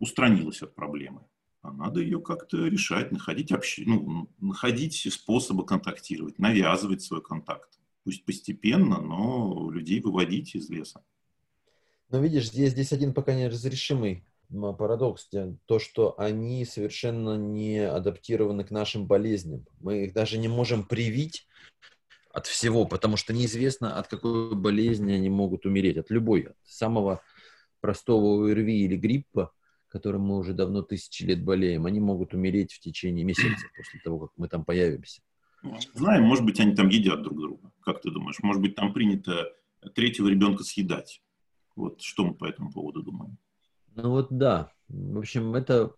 устранилось 0.00 0.62
от 0.62 0.74
проблемы. 0.74 1.22
А 1.62 1.72
надо 1.72 2.00
ее 2.00 2.20
как-то 2.20 2.66
решать, 2.66 3.10
находить, 3.10 3.50
общ... 3.52 3.78
ну, 3.78 4.28
находить 4.38 5.10
способы 5.10 5.64
контактировать, 5.64 6.38
навязывать 6.38 7.00
свой 7.00 7.22
контакт. 7.22 7.78
Пусть 8.04 8.24
постепенно, 8.26 9.00
но 9.00 9.70
людей 9.70 10.00
выводить 10.00 10.54
из 10.54 10.68
леса. 10.68 11.02
Но 12.14 12.20
видишь, 12.20 12.46
здесь, 12.46 12.70
здесь 12.70 12.92
один 12.92 13.12
пока 13.12 13.34
неразрешимый 13.34 14.24
парадокс, 14.48 15.28
то, 15.66 15.78
что 15.80 16.14
они 16.16 16.64
совершенно 16.64 17.36
не 17.36 17.78
адаптированы 17.80 18.62
к 18.62 18.70
нашим 18.70 19.08
болезням. 19.08 19.66
Мы 19.80 20.04
их 20.04 20.12
даже 20.12 20.38
не 20.38 20.46
можем 20.46 20.84
привить 20.84 21.48
от 22.30 22.46
всего, 22.46 22.84
потому 22.84 23.16
что 23.16 23.32
неизвестно, 23.32 23.98
от 23.98 24.06
какой 24.06 24.54
болезни 24.54 25.10
они 25.10 25.28
могут 25.28 25.66
умереть. 25.66 25.96
От 25.96 26.10
любой, 26.10 26.42
от 26.42 26.56
самого 26.62 27.20
простого 27.80 28.48
ОРВИ 28.48 28.84
или 28.84 28.94
гриппа, 28.94 29.50
которым 29.88 30.22
мы 30.22 30.38
уже 30.38 30.52
давно 30.52 30.82
тысячи 30.82 31.24
лет 31.24 31.42
болеем, 31.42 31.84
они 31.84 31.98
могут 31.98 32.32
умереть 32.32 32.74
в 32.74 32.78
течение 32.78 33.24
месяца 33.24 33.66
после 33.76 33.98
того, 34.04 34.20
как 34.20 34.30
мы 34.36 34.46
там 34.46 34.64
появимся. 34.64 35.20
Знаем, 35.94 36.22
может 36.22 36.44
быть, 36.44 36.60
они 36.60 36.76
там 36.76 36.90
едят 36.90 37.24
друг 37.24 37.40
друга. 37.40 37.72
Как 37.80 38.02
ты 38.02 38.12
думаешь? 38.12 38.38
Может 38.40 38.62
быть, 38.62 38.76
там 38.76 38.92
принято 38.92 39.52
третьего 39.96 40.28
ребенка 40.28 40.62
съедать? 40.62 41.20
Вот 41.76 42.00
что 42.00 42.24
мы 42.24 42.34
по 42.34 42.44
этому 42.44 42.72
поводу 42.72 43.02
думаем? 43.02 43.38
Ну 43.94 44.10
вот 44.10 44.28
да. 44.30 44.70
В 44.88 45.18
общем, 45.18 45.54
это 45.54 45.92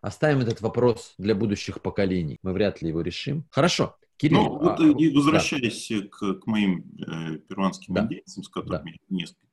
оставим 0.00 0.40
этот 0.40 0.60
вопрос 0.60 1.14
для 1.18 1.34
будущих 1.34 1.82
поколений. 1.82 2.38
Мы 2.42 2.52
вряд 2.52 2.82
ли 2.82 2.88
его 2.88 3.00
решим. 3.00 3.44
Хорошо. 3.50 3.96
Кирилл. 4.16 4.42
Ну, 4.44 4.58
вот, 4.58 4.80
а, 4.80 4.84
и 4.84 5.14
возвращаясь 5.14 5.88
да. 5.88 6.08
к, 6.10 6.40
к 6.40 6.46
моим 6.46 6.84
э, 6.98 7.38
перуанским 7.38 7.94
да. 7.94 8.02
индейцам, 8.02 8.42
с 8.42 8.48
которыми 8.48 8.92
да. 9.08 9.16
несколько 9.16 9.46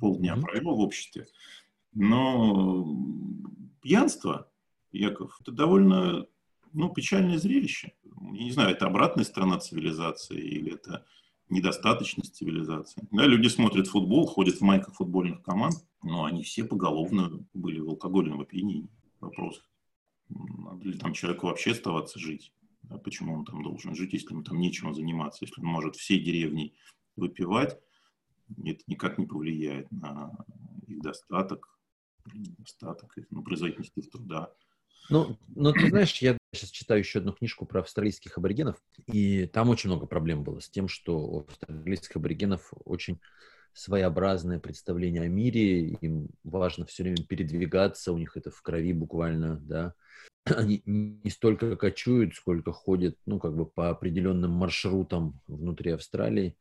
полдня 0.00 0.34
mm-hmm. 0.34 0.40
провел 0.40 0.76
в 0.76 0.80
обществе, 0.80 1.26
но 1.92 2.86
пьянство, 3.82 4.50
Яков, 4.92 5.36
это 5.40 5.52
довольно 5.52 6.26
ну, 6.72 6.88
печальное 6.90 7.38
зрелище. 7.38 7.92
Я 8.32 8.44
не 8.44 8.50
знаю, 8.50 8.70
это 8.70 8.86
обратная 8.86 9.24
сторона 9.24 9.58
цивилизации 9.58 10.40
или 10.40 10.74
это 10.74 11.04
недостаточность 11.50 12.36
цивилизации. 12.36 13.06
Да, 13.10 13.26
люди 13.26 13.48
смотрят 13.48 13.88
футбол, 13.88 14.26
ходят 14.26 14.56
в 14.56 14.60
майках 14.62 14.94
футбольных 14.94 15.42
команд, 15.42 15.74
но 16.02 16.24
они 16.24 16.42
все 16.42 16.64
поголовно 16.64 17.44
были 17.54 17.80
в 17.80 17.88
алкогольном 17.88 18.40
опьянении. 18.40 18.90
Вопрос, 19.20 19.62
надо 20.28 20.84
ли 20.88 20.98
там 20.98 21.12
человеку 21.12 21.46
вообще 21.46 21.72
оставаться 21.72 22.18
жить? 22.18 22.52
Да, 22.82 22.98
почему 22.98 23.34
он 23.34 23.44
там 23.44 23.62
должен 23.62 23.94
жить, 23.94 24.12
если 24.12 24.32
ему 24.32 24.42
там 24.42 24.58
нечем 24.58 24.94
заниматься, 24.94 25.44
если 25.44 25.60
он 25.60 25.66
может 25.66 25.96
всей 25.96 26.22
деревней 26.22 26.74
выпивать, 27.16 27.78
это 28.64 28.82
никак 28.86 29.18
не 29.18 29.26
повлияет 29.26 29.90
на 29.90 30.32
их 30.86 31.00
достаток, 31.00 31.78
достаток, 32.34 33.14
ну, 33.30 33.42
производительность 33.42 34.10
труда. 34.10 34.52
Ну, 35.10 35.38
но 35.54 35.72
ты 35.72 35.88
знаешь, 35.88 36.14
я 36.18 36.36
сейчас 36.52 36.70
читаю 36.70 37.00
еще 37.00 37.20
одну 37.20 37.32
книжку 37.32 37.64
про 37.66 37.80
австралийских 37.80 38.36
аборигенов, 38.36 38.76
и 39.06 39.46
там 39.46 39.70
очень 39.70 39.88
много 39.88 40.06
проблем 40.06 40.44
было 40.44 40.60
с 40.60 40.68
тем, 40.68 40.88
что 40.88 41.18
у 41.18 41.40
австралийских 41.40 42.16
аборигенов 42.16 42.72
очень 42.84 43.18
своеобразное 43.72 44.58
представление 44.58 45.22
о 45.22 45.28
мире, 45.28 45.90
им 46.00 46.28
важно 46.44 46.84
все 46.84 47.04
время 47.04 47.24
передвигаться, 47.24 48.12
у 48.12 48.18
них 48.18 48.36
это 48.36 48.50
в 48.50 48.60
крови 48.60 48.92
буквально, 48.92 49.56
да. 49.60 49.94
Они 50.44 50.82
не 50.86 51.30
столько 51.30 51.76
кочуют, 51.76 52.34
сколько 52.34 52.72
ходят, 52.72 53.16
ну, 53.26 53.38
как 53.38 53.54
бы 53.54 53.66
по 53.66 53.90
определенным 53.90 54.50
маршрутам 54.52 55.40
внутри 55.46 55.92
Австралии. 55.92 56.56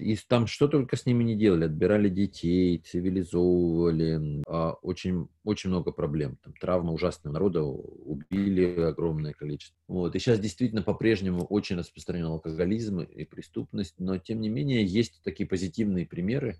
И 0.00 0.16
там 0.28 0.46
что 0.46 0.68
только 0.68 0.96
с 0.96 1.06
ними 1.06 1.24
не 1.24 1.36
делали. 1.36 1.64
Отбирали 1.64 2.08
детей, 2.08 2.78
цивилизовывали. 2.78 4.42
А 4.46 4.72
очень, 4.82 5.28
очень 5.44 5.70
много 5.70 5.92
проблем. 5.92 6.38
Там 6.42 6.52
травма 6.54 6.92
ужасная 6.92 7.32
народа, 7.32 7.62
убили 7.62 8.80
огромное 8.80 9.32
количество. 9.32 9.76
Вот. 9.88 10.14
И 10.14 10.18
сейчас 10.18 10.40
действительно 10.40 10.82
по-прежнему 10.82 11.44
очень 11.44 11.76
распространен 11.76 12.26
алкоголизм 12.26 13.00
и 13.00 13.24
преступность. 13.24 13.94
Но, 13.98 14.18
тем 14.18 14.40
не 14.40 14.48
менее, 14.48 14.84
есть 14.84 15.20
такие 15.22 15.48
позитивные 15.48 16.06
примеры, 16.06 16.56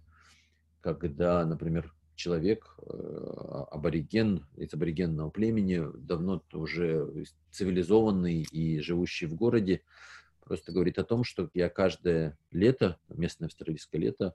когда, 0.81 1.45
например, 1.45 1.93
человек, 2.17 2.77
э, 2.83 3.65
абориген 3.71 4.47
из 4.57 4.73
аборигенного 4.75 5.31
племени, 5.31 5.83
давно 5.95 6.43
уже 6.53 7.25
цивилизованный 7.51 8.43
и 8.51 8.81
живущий 8.81 9.27
в 9.27 9.35
городе, 9.35 9.83
просто 10.47 10.71
говорит 10.71 10.99
о 10.99 11.05
том, 11.05 11.25
что 11.25 11.51
я 11.55 11.69
каждое 11.69 12.39
лето, 12.53 12.99
местное 13.09 13.47
австралийское 13.47 14.01
лето, 14.01 14.35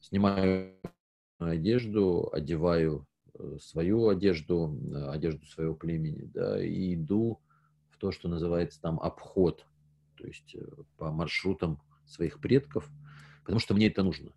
снимаю 0.00 0.74
одежду, 1.38 2.28
одеваю 2.30 3.06
э, 3.34 3.56
свою 3.60 4.08
одежду, 4.08 4.78
одежду 5.08 5.46
своего 5.46 5.74
племени, 5.74 6.26
да, 6.26 6.62
и 6.62 6.94
иду 6.94 7.40
в 7.90 7.96
то, 7.96 8.12
что 8.12 8.28
называется 8.28 8.80
там 8.82 9.00
обход, 9.00 9.64
то 10.16 10.26
есть 10.26 10.54
э, 10.54 10.60
по 10.98 11.10
маршрутам 11.10 11.80
своих 12.04 12.38
предков, 12.38 12.88
потому 13.40 13.58
что 13.58 13.74
мне 13.74 13.86
это 13.86 14.02
нужно. 14.02 14.32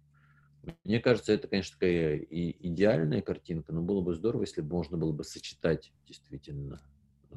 Мне 0.86 1.02
кажется, 1.02 1.34
это, 1.34 1.50
конечно, 1.50 1.74
такая 1.74 2.16
и 2.16 2.56
идеальная 2.68 3.22
картинка, 3.22 3.74
но 3.74 3.82
было 3.82 4.00
бы 4.00 4.16
здорово, 4.16 4.44
если 4.44 4.62
бы 4.62 4.70
можно 4.70 4.98
было 4.98 5.12
бы 5.12 5.26
сочетать 5.26 5.92
действительно 6.06 6.82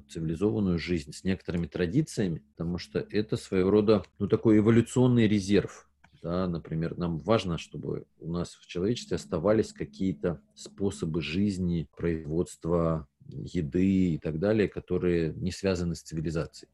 цивилизованную 0.08 0.78
жизнь 0.78 1.12
с 1.12 1.24
некоторыми 1.24 1.66
традициями, 1.66 2.42
потому 2.56 2.78
что 2.78 3.06
это 3.10 3.36
своего 3.36 3.70
рода 3.70 4.04
ну, 4.18 4.28
такой 4.28 4.58
эволюционный 4.58 5.28
резерв. 5.28 5.88
Да, 6.22 6.46
например, 6.46 6.96
нам 6.96 7.18
важно, 7.18 7.58
чтобы 7.58 8.06
у 8.20 8.30
нас 8.30 8.54
в 8.54 8.66
человечестве 8.66 9.16
оставались 9.16 9.72
какие-то 9.72 10.40
способы 10.54 11.20
жизни, 11.20 11.88
производства 11.96 13.08
еды 13.28 14.14
и 14.14 14.18
так 14.18 14.38
далее, 14.38 14.68
которые 14.68 15.32
не 15.34 15.50
связаны 15.50 15.96
с 15.96 16.02
цивилизацией. 16.02 16.70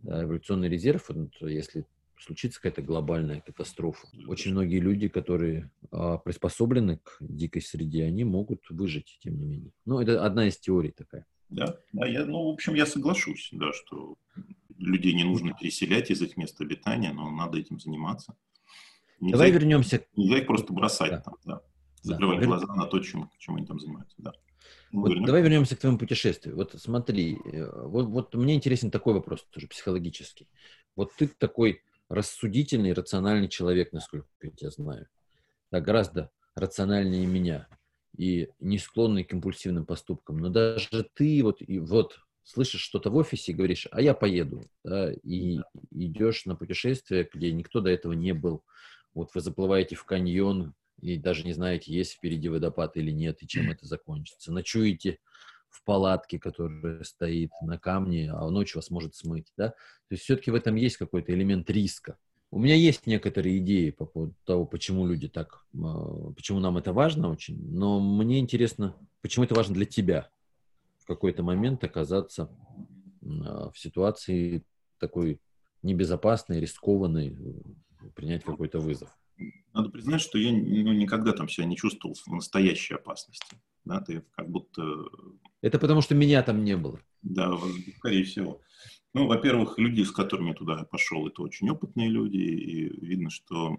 Да, 0.00 0.24
эволюционный 0.24 0.68
резерв, 0.68 1.10
если 1.40 1.86
случится 2.18 2.60
какая-то 2.60 2.82
глобальная 2.82 3.40
катастрофа. 3.40 4.08
Очень 4.26 4.52
многие 4.52 4.78
люди, 4.78 5.08
которые 5.08 5.70
а, 5.90 6.18
приспособлены 6.18 6.98
к 6.98 7.18
дикой 7.20 7.62
среде, 7.62 8.04
они 8.04 8.24
могут 8.24 8.68
выжить, 8.70 9.18
тем 9.22 9.38
не 9.38 9.44
менее. 9.44 9.72
Ну, 9.84 10.00
это 10.00 10.24
одна 10.24 10.48
из 10.48 10.56
теорий 10.56 10.92
такая. 10.92 11.26
Да, 11.48 11.78
да 11.92 12.06
я, 12.06 12.24
ну, 12.24 12.50
в 12.50 12.54
общем, 12.54 12.74
я 12.74 12.86
соглашусь, 12.86 13.50
да, 13.52 13.72
что 13.72 14.16
людей 14.78 15.14
не 15.14 15.24
нужно 15.24 15.52
переселять 15.52 16.10
из 16.10 16.20
их 16.22 16.36
места 16.36 16.64
обитания, 16.64 17.12
но 17.12 17.30
надо 17.30 17.58
этим 17.58 17.78
заниматься. 17.78 18.36
Нельзя 19.20 19.36
Давай 19.36 19.48
их, 19.50 19.54
вернемся. 19.54 20.04
Нельзя 20.16 20.38
их 20.38 20.46
просто 20.46 20.72
бросать 20.72 21.10
да. 21.10 21.20
там, 21.20 21.34
да. 21.44 21.60
Закрывать 22.02 22.40
да. 22.40 22.46
глаза 22.46 22.74
на 22.74 22.86
то, 22.86 22.98
чем, 23.00 23.30
чем 23.38 23.56
они 23.56 23.66
там 23.66 23.80
занимаются, 23.80 24.16
да. 24.18 24.32
Ну, 24.92 25.00
вот 25.02 25.24
давай 25.24 25.42
вернемся 25.42 25.76
к 25.76 25.80
твоему 25.80 25.98
путешествию. 25.98 26.56
Вот 26.56 26.74
смотри, 26.78 27.38
э, 27.44 27.70
вот, 27.86 28.06
вот 28.06 28.34
мне 28.34 28.54
интересен 28.54 28.90
такой 28.90 29.14
вопрос 29.14 29.44
тоже 29.50 29.68
психологический. 29.68 30.48
Вот 30.94 31.12
ты 31.16 31.28
такой 31.28 31.82
рассудительный, 32.08 32.92
рациональный 32.92 33.48
человек, 33.48 33.92
насколько 33.92 34.28
я 34.42 34.50
тебя 34.50 34.70
знаю. 34.70 35.08
Да, 35.70 35.80
гораздо 35.80 36.30
рациональнее 36.54 37.26
меня 37.26 37.68
и 38.16 38.48
не 38.60 38.78
склонный 38.78 39.24
к 39.24 39.32
импульсивным 39.32 39.86
поступкам. 39.86 40.38
Но 40.38 40.48
даже 40.48 41.08
ты 41.14 41.42
вот, 41.42 41.58
и 41.60 41.78
вот 41.78 42.18
слышишь 42.42 42.80
что-то 42.80 43.10
в 43.10 43.16
офисе 43.16 43.52
и 43.52 43.54
говоришь, 43.54 43.88
а 43.90 44.00
я 44.00 44.14
поеду, 44.14 44.62
да, 44.84 45.12
и 45.12 45.58
идешь 45.90 46.46
на 46.46 46.54
путешествие, 46.54 47.28
где 47.32 47.52
никто 47.52 47.80
до 47.80 47.90
этого 47.90 48.12
не 48.12 48.32
был. 48.32 48.64
Вот 49.14 49.34
вы 49.34 49.40
заплываете 49.40 49.96
в 49.96 50.04
каньон, 50.04 50.74
и 51.00 51.16
даже 51.16 51.44
не 51.44 51.52
знаете, 51.52 51.92
есть 51.92 52.12
впереди 52.12 52.48
водопад 52.48 52.96
или 52.96 53.10
нет, 53.10 53.42
и 53.42 53.48
чем 53.48 53.70
это 53.70 53.86
закончится. 53.86 54.52
Ночуете 54.52 55.18
в 55.68 55.84
палатке, 55.84 56.38
которая 56.38 57.02
стоит 57.04 57.50
на 57.62 57.78
камне, 57.78 58.30
а 58.32 58.48
ночью 58.48 58.78
вас 58.78 58.90
может 58.90 59.14
смыть, 59.14 59.52
да? 59.56 59.70
То 59.70 60.12
есть 60.12 60.24
все-таки 60.24 60.50
в 60.50 60.54
этом 60.54 60.76
есть 60.76 60.96
какой-то 60.96 61.32
элемент 61.32 61.68
риска. 61.68 62.16
У 62.56 62.58
меня 62.58 62.74
есть 62.74 63.06
некоторые 63.06 63.58
идеи 63.58 63.90
по 63.90 64.06
поводу 64.06 64.34
того, 64.46 64.64
почему 64.64 65.06
люди 65.06 65.28
так, 65.28 65.66
а, 65.74 66.32
почему 66.34 66.58
нам 66.58 66.78
это 66.78 66.94
важно 66.94 67.28
очень, 67.28 67.58
но 67.70 68.00
мне 68.00 68.38
интересно, 68.38 68.96
почему 69.20 69.44
это 69.44 69.54
важно 69.54 69.74
для 69.74 69.84
тебя 69.84 70.30
в 70.96 71.04
какой-то 71.06 71.42
момент 71.42 71.84
оказаться 71.84 72.50
а, 73.44 73.68
в 73.70 73.78
ситуации 73.78 74.64
такой 74.98 75.38
небезопасной, 75.82 76.58
рискованной, 76.58 77.36
принять 78.14 78.42
какой-то 78.42 78.78
вызов. 78.78 79.10
Надо 79.74 79.90
признать, 79.90 80.22
что 80.22 80.38
я 80.38 80.50
ну, 80.50 80.94
никогда 80.94 81.32
там 81.32 81.50
себя 81.50 81.66
не 81.66 81.76
чувствовал 81.76 82.14
в 82.14 82.26
настоящей 82.32 82.94
опасности. 82.94 83.60
Да, 83.84 84.00
ты 84.00 84.24
как 84.34 84.48
будто... 84.48 84.82
Это 85.60 85.78
потому, 85.78 86.00
что 86.00 86.14
меня 86.14 86.42
там 86.42 86.64
не 86.64 86.78
было. 86.78 86.98
Да, 87.20 87.54
скорее 87.98 88.24
всего. 88.24 88.62
Ну, 89.16 89.26
во-первых, 89.26 89.78
люди, 89.78 90.02
с 90.02 90.10
которыми 90.10 90.48
я 90.48 90.54
туда 90.54 90.84
пошел, 90.84 91.26
это 91.26 91.40
очень 91.40 91.70
опытные 91.70 92.10
люди, 92.10 92.36
и 92.36 93.00
видно, 93.00 93.30
что 93.30 93.78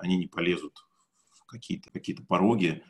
они 0.00 0.18
не 0.18 0.26
полезут 0.26 0.86
в 1.32 1.46
какие-то 1.46 1.90
какие 1.90 2.14
пороги, 2.16 2.82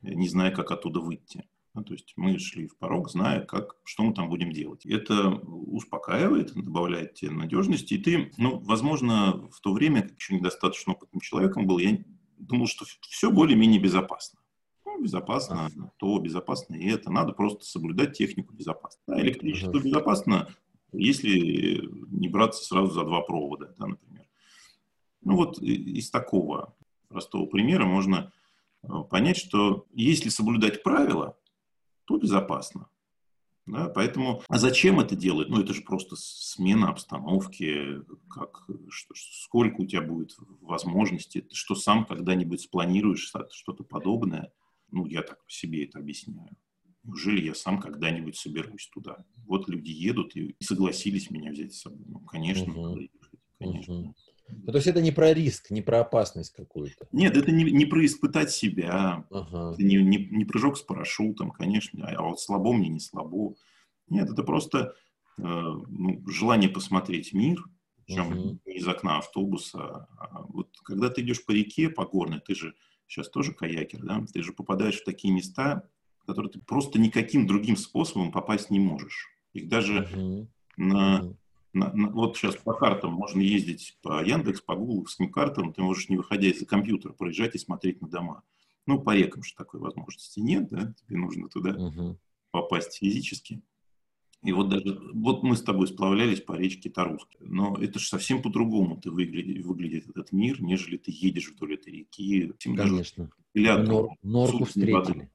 не 0.00 0.28
зная, 0.28 0.52
как 0.52 0.70
оттуда 0.70 1.00
выйти. 1.00 1.44
Ну, 1.74 1.82
то 1.82 1.92
есть 1.92 2.12
мы 2.14 2.38
шли 2.38 2.68
в 2.68 2.78
порог, 2.78 3.10
зная, 3.10 3.40
как, 3.40 3.74
что 3.82 4.04
мы 4.04 4.14
там 4.14 4.28
будем 4.28 4.52
делать. 4.52 4.86
Это 4.86 5.30
успокаивает, 5.30 6.54
добавляет 6.54 7.14
тебе 7.14 7.32
надежности. 7.32 7.94
И 7.94 7.98
ты, 7.98 8.30
ну, 8.36 8.60
возможно, 8.60 9.48
в 9.50 9.60
то 9.60 9.72
время, 9.72 10.02
как 10.02 10.16
еще 10.16 10.36
недостаточно 10.36 10.92
опытным 10.92 11.20
человеком 11.20 11.66
был, 11.66 11.78
я 11.78 11.98
думал, 12.38 12.68
что 12.68 12.84
все 13.08 13.32
более-менее 13.32 13.80
безопасно. 13.80 14.38
Ну, 14.86 15.02
безопасно, 15.02 15.68
то 15.96 16.16
безопасно 16.20 16.76
и 16.76 16.86
это. 16.86 17.10
Надо 17.10 17.32
просто 17.32 17.64
соблюдать 17.64 18.16
технику 18.16 18.54
безопасности. 18.54 19.02
Да, 19.08 19.20
электричество 19.20 19.80
безопасно, 19.80 20.48
если 20.98 21.88
не 22.10 22.28
браться 22.28 22.64
сразу 22.64 22.92
за 22.92 23.04
два 23.04 23.22
провода, 23.22 23.74
да, 23.78 23.86
например. 23.86 24.26
Ну 25.22 25.36
вот 25.36 25.58
из 25.60 26.10
такого 26.10 26.74
простого 27.08 27.46
примера 27.46 27.84
можно 27.84 28.32
э, 28.82 28.88
понять, 29.10 29.36
что 29.36 29.86
если 29.92 30.28
соблюдать 30.28 30.82
правила, 30.82 31.36
то 32.04 32.18
безопасно. 32.18 32.88
Да, 33.66 33.88
поэтому, 33.88 34.42
а 34.48 34.58
зачем 34.58 35.00
это 35.00 35.16
делать? 35.16 35.48
Ну, 35.48 35.58
это 35.58 35.72
же 35.72 35.80
просто 35.80 36.16
смена 36.18 36.90
обстановки, 36.90 38.02
как, 38.28 38.68
что, 38.90 39.14
сколько 39.16 39.80
у 39.80 39.86
тебя 39.86 40.02
будет 40.02 40.36
возможностей, 40.60 41.40
ты 41.40 41.54
что 41.54 41.74
сам 41.74 42.04
когда-нибудь 42.04 42.60
спланируешь 42.60 43.32
что-то 43.52 43.82
подобное. 43.82 44.52
Ну, 44.90 45.06
я 45.06 45.22
так 45.22 45.38
себе 45.48 45.84
это 45.84 45.98
объясняю. 45.98 46.54
Неужели 47.04 47.44
я 47.44 47.54
сам 47.54 47.80
когда-нибудь 47.80 48.36
соберусь 48.36 48.88
туда? 48.88 49.24
Вот 49.46 49.68
люди 49.68 49.90
едут 49.90 50.34
и 50.36 50.56
согласились 50.60 51.30
меня 51.30 51.52
взять 51.52 51.74
с 51.74 51.82
собой. 51.82 52.04
Ну, 52.06 52.20
конечно, 52.20 52.72
угу. 52.72 52.98
конечно. 53.58 53.94
Угу. 53.94 54.14
Ну, 54.48 54.72
то 54.72 54.76
есть 54.76 54.86
это 54.86 55.00
не 55.00 55.10
про 55.10 55.32
риск, 55.32 55.70
не 55.70 55.82
про 55.82 56.00
опасность 56.00 56.52
какую-то. 56.52 57.06
Нет, 57.12 57.36
это 57.36 57.50
не, 57.50 57.64
не 57.64 57.86
про 57.86 58.04
испытать 58.04 58.50
себя, 58.50 59.26
ага. 59.30 59.72
это 59.72 59.82
не, 59.82 59.96
не, 59.96 60.28
не 60.30 60.44
прыжок 60.44 60.76
с 60.76 60.82
парашютом, 60.82 61.50
конечно, 61.50 62.06
а 62.06 62.22
вот 62.22 62.40
слабо 62.40 62.72
мне 62.72 62.88
не 62.88 63.00
слабо. 63.00 63.54
Нет, 64.08 64.30
это 64.30 64.42
просто 64.42 64.94
э, 65.38 65.42
ну, 65.42 66.22
желание 66.28 66.68
посмотреть 66.68 67.32
мир, 67.32 67.64
причем 68.06 68.26
угу. 68.26 68.60
не 68.66 68.76
из 68.76 68.86
окна 68.86 69.18
автобуса. 69.18 70.08
А 70.18 70.42
вот 70.48 70.68
когда 70.84 71.08
ты 71.08 71.22
идешь 71.22 71.44
по 71.44 71.52
реке, 71.52 71.88
по 71.88 72.04
горной, 72.04 72.40
ты 72.40 72.54
же 72.54 72.74
сейчас 73.06 73.30
тоже 73.30 73.52
каякер, 73.52 74.02
да, 74.02 74.24
ты 74.32 74.42
же 74.42 74.52
попадаешь 74.52 75.00
в 75.00 75.04
такие 75.04 75.32
места, 75.32 75.88
в 76.24 76.26
которые 76.26 76.50
ты 76.50 76.58
просто 76.58 76.98
никаким 76.98 77.46
другим 77.46 77.76
способом 77.76 78.32
попасть 78.32 78.70
не 78.70 78.80
можешь. 78.80 79.28
Их 79.52 79.68
даже 79.68 80.08
угу. 80.12 80.48
на... 80.76 81.34
На, 81.76 81.92
на, 81.92 82.08
вот 82.10 82.36
сейчас 82.36 82.54
по 82.54 82.72
картам 82.72 83.14
можно 83.14 83.40
ездить 83.40 83.98
по 84.00 84.24
Яндекс, 84.24 84.60
по 84.60 84.76
гугловским 84.76 85.28
картам, 85.28 85.72
ты 85.72 85.82
можешь, 85.82 86.08
не 86.08 86.16
выходя 86.16 86.46
из-за 86.46 86.66
компьютера, 86.66 87.12
проезжать 87.12 87.56
и 87.56 87.58
смотреть 87.58 88.00
на 88.00 88.08
дома. 88.08 88.44
Ну, 88.86 89.00
по 89.00 89.12
рекам 89.12 89.42
же 89.42 89.56
такой 89.56 89.80
возможности 89.80 90.38
нет, 90.38 90.68
да, 90.68 90.94
тебе 91.00 91.18
нужно 91.18 91.48
туда 91.48 91.70
угу. 91.70 92.16
попасть 92.52 92.98
физически. 92.98 93.60
И 94.44 94.52
вот 94.52 94.68
даже, 94.68 95.00
вот 95.14 95.42
мы 95.42 95.56
с 95.56 95.62
тобой 95.62 95.88
сплавлялись 95.88 96.42
по 96.42 96.52
речке 96.52 96.90
Таруске, 96.90 97.38
но 97.40 97.76
это 97.80 97.98
же 97.98 98.06
совсем 98.06 98.40
по-другому 98.40 99.00
ты 99.00 99.10
выглядит, 99.10 99.64
выглядит 99.64 100.08
этот 100.10 100.30
мир, 100.30 100.62
нежели 100.62 100.96
ты 100.96 101.10
едешь 101.12 101.50
вдоль 101.50 101.74
этой 101.74 101.92
реки. 101.92 102.52
Конечно. 102.62 103.30
Даже 103.52 103.82
Нор, 103.82 104.10
норку 104.22 104.64
встретили. 104.64 104.92
Воды 104.92 105.30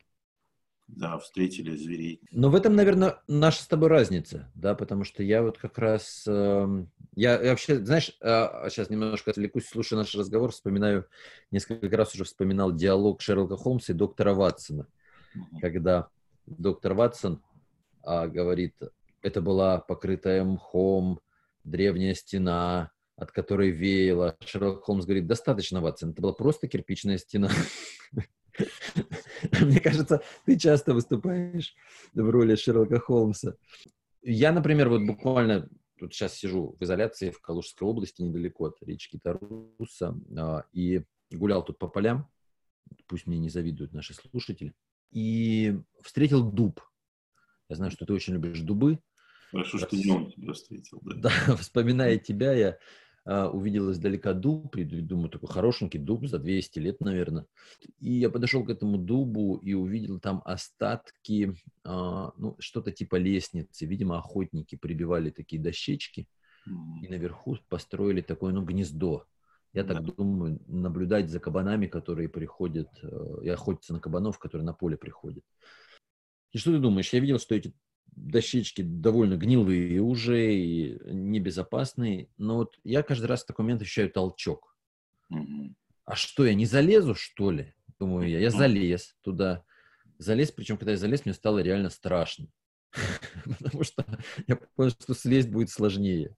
да, 0.96 1.18
встретили 1.18 1.76
зверей. 1.76 2.22
Но 2.32 2.50
в 2.50 2.56
этом, 2.56 2.76
наверное, 2.76 3.22
наша 3.28 3.64
с 3.64 3.68
тобой 3.68 3.90
разница, 3.90 4.52
да, 4.56 4.76
потому 4.76 5.04
что 5.04 5.24
я 5.24 5.44
вот 5.44 5.58
как 5.58 5.78
раз, 5.78 6.24
э, 6.28 6.86
я, 7.16 7.42
я 7.42 7.52
вообще, 7.52 7.84
знаешь, 7.84 8.16
э, 8.22 8.70
сейчас 8.70 8.90
немножко 8.90 9.32
отвлекусь, 9.32 9.68
слушая 9.68 10.00
наш 10.00 10.16
разговор, 10.16 10.52
вспоминаю, 10.52 11.06
несколько 11.52 11.96
раз 11.96 12.14
уже 12.16 12.24
вспоминал 12.24 12.74
диалог 12.74 13.22
Шерлока 13.22 13.56
Холмса 13.56 13.94
и 13.94 13.96
доктора 13.96 14.34
Ватсона, 14.34 14.88
mm-hmm. 15.36 15.60
когда 15.62 16.10
доктор 16.46 16.94
Ватсон 16.96 17.42
э, 18.06 18.28
говорит, 18.28 18.76
это 19.22 19.42
была 19.42 19.80
покрытая 19.80 20.44
мхом 20.44 21.20
древняя 21.64 22.14
стена, 22.14 22.92
от 23.16 23.32
которой 23.32 23.72
веяло. 23.72 24.38
Шерлок 24.46 24.84
Холмс 24.84 25.06
говорит, 25.06 25.28
достаточно, 25.28 25.82
Ватсон, 25.82 26.12
это 26.12 26.22
была 26.22 26.34
просто 26.34 26.68
кирпичная 26.68 27.18
стена. 27.18 27.50
Мне 29.62 29.80
кажется, 29.80 30.22
ты 30.46 30.58
часто 30.58 30.94
выступаешь 30.94 31.76
в 32.14 32.30
роли 32.30 32.56
Шерлока 32.56 33.00
Холмса. 33.00 33.56
Я, 34.22 34.52
например, 34.52 34.90
вот 34.90 35.02
буквально 35.02 35.70
тут 35.98 36.14
сейчас 36.14 36.36
сижу 36.36 36.76
в 36.80 36.84
изоляции 36.84 37.30
в 37.30 37.42
Калужской 37.42 37.88
области, 37.88 38.22
недалеко 38.22 38.66
от 38.66 38.82
речки 38.82 39.20
Таруса, 39.22 40.16
а, 40.38 40.66
и 40.72 41.04
гулял 41.32 41.64
тут 41.64 41.78
по 41.78 41.88
полям, 41.88 42.30
пусть 43.08 43.28
мне 43.28 43.38
не 43.38 43.50
завидуют 43.50 43.94
наши 43.94 44.14
слушатели, 44.14 44.74
и 45.12 45.80
встретил 46.02 46.44
дуб. 46.44 46.82
Я 47.68 47.76
знаю, 47.76 47.92
что 47.92 48.06
ты 48.06 48.14
очень 48.14 48.34
любишь 48.34 48.62
дубы. 48.62 49.00
Хорошо, 49.52 49.78
что 49.80 49.96
днем 49.96 50.32
тебя 50.32 50.54
встретил. 50.54 51.00
Да, 51.02 51.32
да 51.48 51.56
вспоминая 51.56 52.18
тебя, 52.18 52.54
я 52.54 52.78
увидел 53.26 53.92
издалека 53.92 54.34
дуб, 54.34 54.76
и 54.76 54.84
думаю, 54.84 55.30
такой 55.30 55.50
хорошенький 55.50 56.00
дуб 56.00 56.28
за 56.28 56.40
200 56.40 56.80
лет, 56.80 57.00
наверное. 57.02 57.46
И 58.00 58.14
я 58.14 58.30
подошел 58.30 58.64
к 58.64 58.70
этому 58.70 58.98
дубу 58.98 59.58
и 59.58 59.74
увидел 59.74 60.20
там 60.20 60.42
остатки, 60.46 61.56
а, 61.84 62.32
ну, 62.38 62.56
что-то 62.60 62.92
типа 62.92 63.18
лестницы. 63.18 63.86
Видимо, 63.86 64.18
охотники 64.18 64.76
прибивали 64.76 65.30
такие 65.30 65.62
дощечки, 65.62 66.28
и 67.02 67.08
наверху 67.08 67.58
построили 67.68 68.22
такое, 68.22 68.54
ну, 68.54 68.64
гнездо. 68.64 69.26
Я 69.74 69.84
так 69.84 70.04
да. 70.04 70.14
думаю, 70.14 70.60
наблюдать 70.68 71.30
за 71.30 71.40
кабанами, 71.40 71.86
которые 71.86 72.28
приходят, 72.28 72.90
э, 73.04 73.38
и 73.44 73.50
охотиться 73.50 73.94
на 73.94 74.00
кабанов, 74.00 74.40
которые 74.40 74.66
на 74.66 74.74
поле 74.74 74.98
приходят. 74.98 75.44
И 76.52 76.58
что 76.58 76.72
ты 76.72 76.80
думаешь? 76.80 77.14
Я 77.14 77.20
видел, 77.20 77.38
что 77.38 77.54
эти 77.54 77.72
дощечки 78.12 78.82
довольно 78.82 79.38
гнилые 79.38 80.02
уже 80.02 80.54
и 80.54 81.00
небезопасные. 81.12 82.30
Но 82.38 82.58
вот 82.58 82.80
я 82.84 83.04
каждый 83.04 83.26
раз 83.26 83.44
в 83.44 83.48
такой 83.48 83.64
момент 83.64 83.82
ощущаю 83.82 84.10
толчок. 84.10 84.76
Mm-hmm. 85.34 85.76
А 86.06 86.16
что, 86.16 86.46
я 86.46 86.54
не 86.54 86.66
залезу, 86.66 87.16
что 87.16 87.52
ли? 87.52 87.74
Думаю 88.00 88.30
я. 88.30 88.40
Я 88.40 88.50
залез 88.50 89.16
туда. 89.22 89.64
Залез, 90.18 90.52
причем, 90.52 90.78
когда 90.78 90.92
я 90.92 90.98
залез, 90.98 91.26
мне 91.26 91.34
стало 91.34 91.60
реально 91.60 91.90
страшно. 91.90 92.48
Потому 93.60 93.84
что 93.84 94.06
я 94.48 94.56
понял, 94.56 94.92
что 94.92 95.14
слезть 95.14 95.50
будет 95.50 95.70
сложнее. 95.70 96.36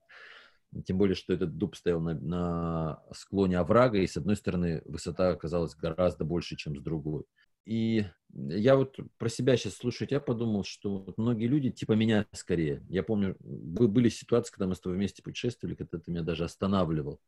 Тем 0.85 0.97
более, 0.97 1.15
что 1.15 1.33
этот 1.33 1.57
дуб 1.57 1.75
стоял 1.75 1.99
на, 1.99 2.13
на 2.13 3.03
склоне 3.13 3.57
оврага, 3.57 3.97
и 3.97 4.07
с 4.07 4.15
одной 4.17 4.37
стороны 4.37 4.81
высота 4.85 5.29
оказалась 5.29 5.75
гораздо 5.75 6.23
больше, 6.23 6.55
чем 6.55 6.77
с 6.77 6.81
другой. 6.81 7.23
И 7.65 8.05
я 8.33 8.75
вот 8.75 8.97
про 9.17 9.29
себя 9.29 9.57
сейчас 9.57 9.75
слушаю, 9.75 10.07
я 10.09 10.19
подумал, 10.19 10.63
что 10.63 10.99
вот 10.99 11.17
многие 11.17 11.47
люди, 11.47 11.69
типа 11.69 11.93
меня 11.93 12.25
скорее, 12.31 12.83
я 12.89 13.03
помню, 13.03 13.35
были 13.39 14.09
ситуации, 14.09 14.51
когда 14.51 14.67
мы 14.67 14.75
с 14.75 14.79
тобой 14.79 14.97
вместе 14.97 15.21
путешествовали, 15.21 15.75
когда 15.75 15.99
ты 15.99 16.11
меня 16.11 16.23
даже 16.23 16.43
останавливал, 16.43 17.21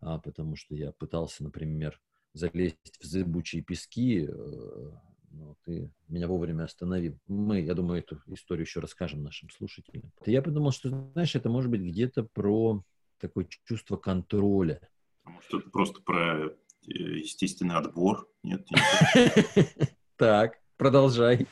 а, 0.00 0.18
потому 0.18 0.56
что 0.56 0.74
я 0.74 0.92
пытался, 0.92 1.42
например, 1.42 2.00
залезть 2.32 2.98
в 3.00 3.04
зыбучие 3.04 3.62
пески, 3.62 4.26
э, 4.28 4.90
но 5.30 5.56
ты 5.64 5.90
меня 6.08 6.28
вовремя 6.28 6.64
остановил. 6.64 7.18
Мы, 7.26 7.60
я 7.60 7.74
думаю, 7.74 8.00
эту 8.00 8.20
историю 8.26 8.64
еще 8.64 8.80
расскажем 8.80 9.22
нашим 9.22 9.50
слушателям. 9.50 10.12
Я 10.26 10.42
подумал, 10.42 10.72
что, 10.72 10.88
знаешь, 11.12 11.34
это 11.34 11.48
может 11.48 11.70
быть 11.70 11.80
где-то 11.80 12.24
про 12.24 12.82
такое 13.18 13.46
чувство 13.64 13.96
контроля. 13.96 14.80
Может, 15.24 15.54
это 15.54 15.70
просто 15.70 16.02
про 16.02 16.50
естественный 16.86 17.76
отбор? 17.76 18.28
Нет? 18.42 18.66
Так, 20.16 20.60
продолжай. 20.76 21.48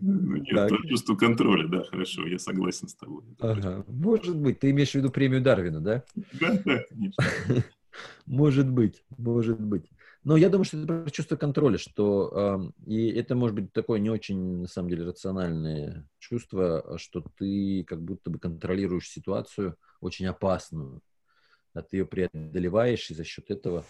Ну, 0.00 0.36
нет, 0.36 0.72
чувство 0.88 1.14
контроля, 1.14 1.68
да, 1.68 1.84
хорошо, 1.84 2.26
я 2.26 2.38
согласен 2.38 2.88
с 2.88 2.94
тобой. 2.94 3.24
Ага. 3.38 3.84
Может 3.88 4.36
быть, 4.36 4.58
ты 4.58 4.70
имеешь 4.70 4.90
в 4.90 4.94
виду 4.96 5.10
премию 5.10 5.40
Дарвина, 5.40 5.80
да? 5.80 6.04
Да, 6.32 6.60
да, 6.64 6.82
конечно. 6.88 7.24
Может 8.26 8.68
быть, 8.68 9.04
может 9.16 9.58
быть. 9.58 9.90
Но 10.22 10.36
я 10.36 10.50
думаю, 10.50 10.64
что 10.64 10.76
это 10.76 10.86
про 10.86 11.10
чувство 11.10 11.36
контроля, 11.36 11.78
что 11.78 12.72
э, 12.86 12.90
и 12.90 13.08
это 13.08 13.34
может 13.34 13.54
быть 13.54 13.72
такое 13.72 14.00
не 14.00 14.10
очень, 14.10 14.58
на 14.58 14.66
самом 14.66 14.90
деле, 14.90 15.04
рациональное 15.04 16.06
чувство, 16.18 16.98
что 16.98 17.24
ты 17.38 17.84
как 17.86 18.02
будто 18.02 18.28
бы 18.28 18.38
контролируешь 18.38 19.08
ситуацию 19.08 19.76
очень 20.00 20.26
опасную, 20.26 21.00
а 21.76 21.82
ты 21.82 21.98
ее 21.98 22.06
преодолеваешь, 22.06 23.10
и 23.10 23.14
за 23.14 23.24
счет 23.24 23.50
этого, 23.50 23.84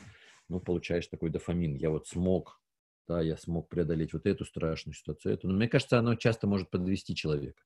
ну, 0.49 0.61
получаешь 0.61 1.07
такой 1.07 1.31
дофамин. 1.31 1.77
Я 1.77 1.91
вот 1.91 2.09
смог, 2.09 2.61
да, 3.07 3.23
я 3.23 3.37
смог 3.37 3.69
преодолеть 3.69 4.13
вот 4.13 4.27
эту 4.27 4.45
страшную 4.45 4.95
ситуацию, 4.95 5.35
эту. 5.35 5.49
Но 5.49 5.55
мне 5.55 5.69
кажется, 5.69 5.99
оно 5.99 6.17
часто 6.17 6.47
может 6.47 6.71
подвести 6.71 7.15
человека. 7.15 7.63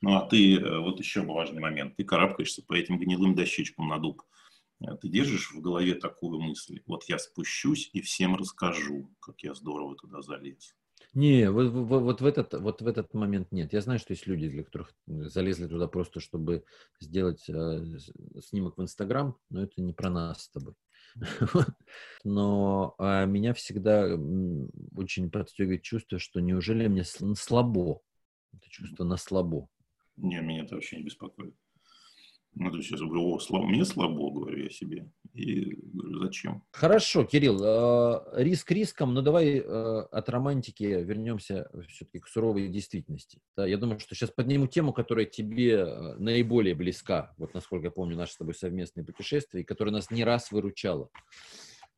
Ну, 0.00 0.16
а 0.16 0.26
ты, 0.26 0.56
э, 0.56 0.78
вот 0.78 0.98
еще 0.98 1.22
важный 1.22 1.60
момент, 1.60 1.96
ты 1.96 2.04
карабкаешься 2.04 2.62
по 2.62 2.74
этим 2.74 2.98
гнилым 2.98 3.34
дощечкам 3.34 3.88
на 3.88 3.98
дуб. 3.98 4.22
А 4.80 4.96
ты 4.96 5.08
держишь 5.08 5.50
в 5.50 5.60
голове 5.60 5.94
такую 5.94 6.40
мысль, 6.40 6.80
вот 6.86 7.04
я 7.08 7.18
спущусь 7.18 7.90
и 7.92 8.00
всем 8.00 8.36
расскажу, 8.36 9.10
как 9.20 9.42
я 9.42 9.54
здорово 9.54 9.96
туда 9.96 10.22
залез. 10.22 10.76
Не, 11.14 11.50
вот, 11.50 11.70
вот, 11.70 12.20
в 12.20 12.26
этот, 12.26 12.54
вот 12.54 12.82
в 12.82 12.86
этот 12.86 13.14
момент 13.14 13.50
нет. 13.50 13.72
Я 13.72 13.80
знаю, 13.80 13.98
что 13.98 14.12
есть 14.12 14.26
люди, 14.26 14.48
для 14.48 14.62
которых 14.62 14.94
залезли 15.06 15.66
туда 15.66 15.88
просто, 15.88 16.20
чтобы 16.20 16.64
сделать 17.00 17.48
э, 17.48 17.98
снимок 18.42 18.76
в 18.76 18.82
Инстаграм, 18.82 19.36
но 19.48 19.62
это 19.62 19.80
не 19.80 19.92
про 19.92 20.10
нас 20.10 20.44
с 20.44 20.50
тобой. 20.50 20.74
Но 22.24 22.94
а 22.98 23.24
меня 23.24 23.54
всегда 23.54 24.06
очень 24.96 25.30
подстегивает 25.30 25.82
чувство, 25.82 26.18
что 26.18 26.40
неужели 26.40 26.86
мне 26.86 27.04
слабо? 27.04 28.00
Это 28.52 28.68
чувство 28.68 29.04
на 29.04 29.16
слабо. 29.16 29.68
Не, 30.16 30.40
меня 30.40 30.64
это 30.64 30.74
вообще 30.74 30.96
не 30.96 31.04
беспокоит. 31.04 31.54
Ну, 32.60 32.72
то 32.72 32.76
есть 32.78 32.90
я 32.90 32.98
говорю, 32.98 33.34
о, 33.34 33.38
слабо, 33.38 33.66
мне 33.66 33.84
слабо, 33.84 34.32
говорю 34.32 34.64
я 34.64 34.68
себе. 34.68 35.08
И 35.32 35.76
говорю, 35.92 36.18
зачем? 36.24 36.64
Хорошо, 36.72 37.24
Кирилл, 37.24 37.62
э, 37.62 38.42
риск 38.42 38.72
риском, 38.72 39.14
но 39.14 39.22
давай 39.22 39.58
э, 39.58 39.62
от 39.62 40.28
романтики 40.28 40.82
вернемся 40.82 41.70
все-таки 41.88 42.18
к 42.18 42.26
суровой 42.26 42.66
действительности. 42.66 43.40
Да, 43.56 43.64
я 43.64 43.78
думаю, 43.78 44.00
что 44.00 44.16
сейчас 44.16 44.32
подниму 44.32 44.66
тему, 44.66 44.92
которая 44.92 45.24
тебе 45.24 45.74
э, 45.74 46.14
наиболее 46.18 46.74
близка, 46.74 47.32
вот 47.38 47.54
насколько 47.54 47.86
я 47.86 47.90
помню 47.92 48.16
наше 48.16 48.32
с 48.32 48.36
тобой 48.38 48.54
совместное 48.54 49.04
путешествие, 49.04 49.62
и 49.62 49.66
которое 49.66 49.92
нас 49.92 50.10
не 50.10 50.24
раз 50.24 50.50
выручало. 50.50 51.10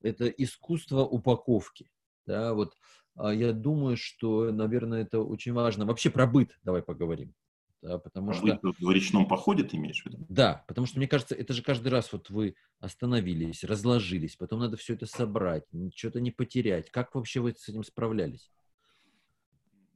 Это 0.02 0.28
искусство 0.28 1.04
упаковки. 1.04 1.90
Да, 2.26 2.52
вот 2.52 2.74
я 3.16 3.52
думаю, 3.52 3.96
что, 3.96 4.52
наверное, 4.52 5.02
это 5.02 5.20
очень 5.20 5.52
важно. 5.52 5.86
Вообще 5.86 6.10
про 6.10 6.26
быт 6.26 6.58
давай 6.62 6.82
поговорим. 6.82 7.34
Да, 7.82 7.98
потому 7.98 8.30
а 8.30 8.34
что... 8.34 8.60
Вы 8.62 8.74
в 8.78 8.90
речном 8.90 9.26
походе 9.26 9.62
ты 9.64 9.76
имеешь 9.76 10.02
в 10.02 10.06
виду? 10.06 10.24
Да, 10.28 10.64
потому 10.68 10.86
что, 10.86 10.98
мне 10.98 11.08
кажется, 11.08 11.34
это 11.34 11.54
же 11.54 11.62
каждый 11.62 11.88
раз 11.88 12.12
вот 12.12 12.28
вы 12.28 12.54
остановились, 12.78 13.64
разложились, 13.64 14.36
потом 14.36 14.60
надо 14.60 14.76
все 14.76 14.94
это 14.94 15.06
собрать, 15.06 15.64
что-то 15.94 16.20
не 16.20 16.30
потерять. 16.30 16.90
Как 16.90 17.14
вообще 17.14 17.40
вы 17.40 17.54
с 17.56 17.68
этим 17.68 17.82
справлялись? 17.82 18.50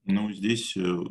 Ну, 0.06 0.30
здесь 0.32 0.62
все, 0.62 1.02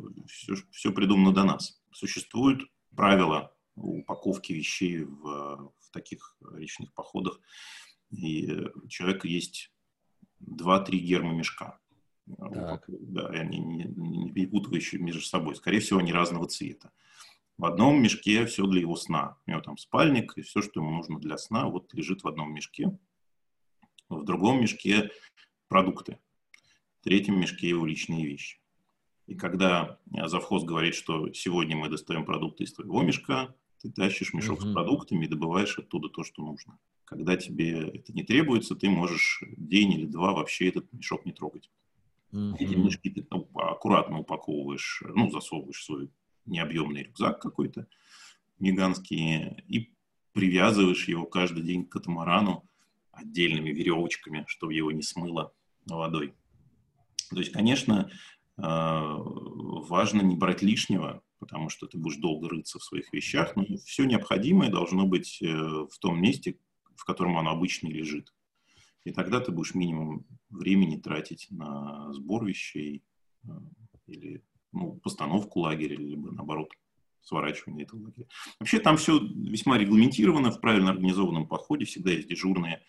э, 0.48 0.54
все 0.70 0.92
придумано 0.92 1.32
до 1.32 1.44
нас. 1.44 1.80
Существуют 1.92 2.62
правила 2.94 3.54
упаковки 3.76 4.52
вещей 4.52 5.02
в, 5.02 5.72
в 5.78 5.90
таких 5.92 6.36
речных 6.52 6.92
походах. 6.92 7.40
И 8.10 8.50
у 8.74 8.86
человека 8.88 9.26
есть 9.26 9.72
2-3 10.42 10.90
гермомешка. 10.98 11.80
Так. 12.26 12.84
Да, 12.88 13.34
и 13.34 13.38
они 13.38 13.58
не, 13.58 13.84
не 13.84 14.32
перепутывающие 14.32 15.00
между 15.00 15.20
собой. 15.20 15.56
Скорее 15.56 15.80
всего, 15.80 16.00
они 16.00 16.12
разного 16.12 16.46
цвета. 16.46 16.90
В 17.56 17.66
одном 17.66 18.02
мешке 18.02 18.46
все 18.46 18.66
для 18.66 18.80
его 18.80 18.96
сна. 18.96 19.38
У 19.46 19.50
него 19.50 19.60
там 19.60 19.76
спальник, 19.76 20.32
и 20.36 20.42
все, 20.42 20.62
что 20.62 20.80
ему 20.80 20.90
нужно 20.90 21.20
для 21.20 21.38
сна, 21.38 21.68
вот 21.68 21.92
лежит 21.94 22.24
в 22.24 22.28
одном 22.28 22.52
мешке. 22.52 22.98
В 24.08 24.24
другом 24.24 24.60
мешке 24.60 25.10
продукты. 25.68 26.18
В 27.00 27.04
третьем 27.04 27.38
мешке 27.38 27.68
его 27.68 27.86
личные 27.86 28.26
вещи. 28.26 28.58
И 29.26 29.34
когда 29.34 29.98
завхоз 30.26 30.64
говорит, 30.64 30.94
что 30.94 31.32
сегодня 31.32 31.76
мы 31.76 31.88
достаем 31.88 32.24
продукты 32.24 32.64
из 32.64 32.72
твоего 32.72 33.02
мешка, 33.02 33.54
ты 33.80 33.90
тащишь 33.90 34.34
мешок 34.34 34.60
mm-hmm. 34.60 34.70
с 34.70 34.72
продуктами 34.72 35.24
и 35.24 35.28
добываешь 35.28 35.78
оттуда 35.78 36.08
то, 36.08 36.24
что 36.24 36.42
нужно. 36.42 36.78
Когда 37.04 37.36
тебе 37.36 37.88
это 37.88 38.12
не 38.12 38.22
требуется, 38.22 38.74
ты 38.74 38.88
можешь 38.88 39.42
день 39.56 39.92
или 39.92 40.06
два 40.06 40.32
вообще 40.32 40.68
этот 40.68 40.92
мешок 40.92 41.24
не 41.26 41.32
трогать. 41.32 41.70
Mm-hmm. 42.34 42.56
Эти 42.58 42.74
мешки 42.74 43.10
ты 43.10 43.26
аккуратно 43.54 44.18
упаковываешь, 44.18 45.04
ну, 45.14 45.30
засовываешь 45.30 45.84
свой 45.84 46.10
необъемный 46.46 47.04
рюкзак 47.04 47.40
какой-то 47.40 47.86
гигантский 48.58 49.62
и 49.68 49.94
привязываешь 50.32 51.06
его 51.06 51.26
каждый 51.26 51.62
день 51.62 51.86
к 51.86 51.92
катамарану 51.92 52.68
отдельными 53.12 53.70
веревочками, 53.70 54.44
чтобы 54.48 54.74
его 54.74 54.90
не 54.90 55.02
смыло 55.02 55.54
водой. 55.86 56.34
То 57.30 57.38
есть, 57.38 57.52
конечно, 57.52 58.10
э, 58.58 58.60
важно 58.60 60.22
не 60.22 60.34
брать 60.34 60.60
лишнего, 60.62 61.22
потому 61.38 61.68
что 61.68 61.86
ты 61.86 61.98
будешь 61.98 62.16
долго 62.16 62.48
рыться 62.48 62.80
в 62.80 62.84
своих 62.84 63.12
вещах, 63.12 63.54
но 63.54 63.64
все 63.84 64.04
необходимое 64.04 64.70
должно 64.70 65.06
быть 65.06 65.40
э, 65.40 65.46
в 65.46 65.98
том 66.00 66.20
месте, 66.20 66.58
в 66.96 67.04
котором 67.04 67.38
оно 67.38 67.50
обычно 67.50 67.86
лежит. 67.86 68.34
И 69.04 69.12
тогда 69.12 69.40
ты 69.40 69.52
будешь 69.52 69.74
минимум 69.74 70.26
времени 70.50 70.96
тратить 70.96 71.46
на 71.50 72.12
сбор 72.12 72.44
вещей 72.44 73.04
э, 73.44 73.48
или 74.06 74.42
ну, 74.72 74.94
постановку 74.94 75.60
лагеря, 75.60 75.96
либо 75.96 76.32
наоборот 76.32 76.70
сворачивание 77.20 77.84
этого 77.84 78.02
лагеря. 78.02 78.26
Вообще 78.58 78.80
там 78.80 78.96
все 78.96 79.18
весьма 79.18 79.78
регламентировано, 79.78 80.50
в 80.50 80.60
правильно 80.60 80.90
организованном 80.90 81.46
походе 81.46 81.84
всегда 81.84 82.12
есть 82.12 82.28
дежурные 82.28 82.82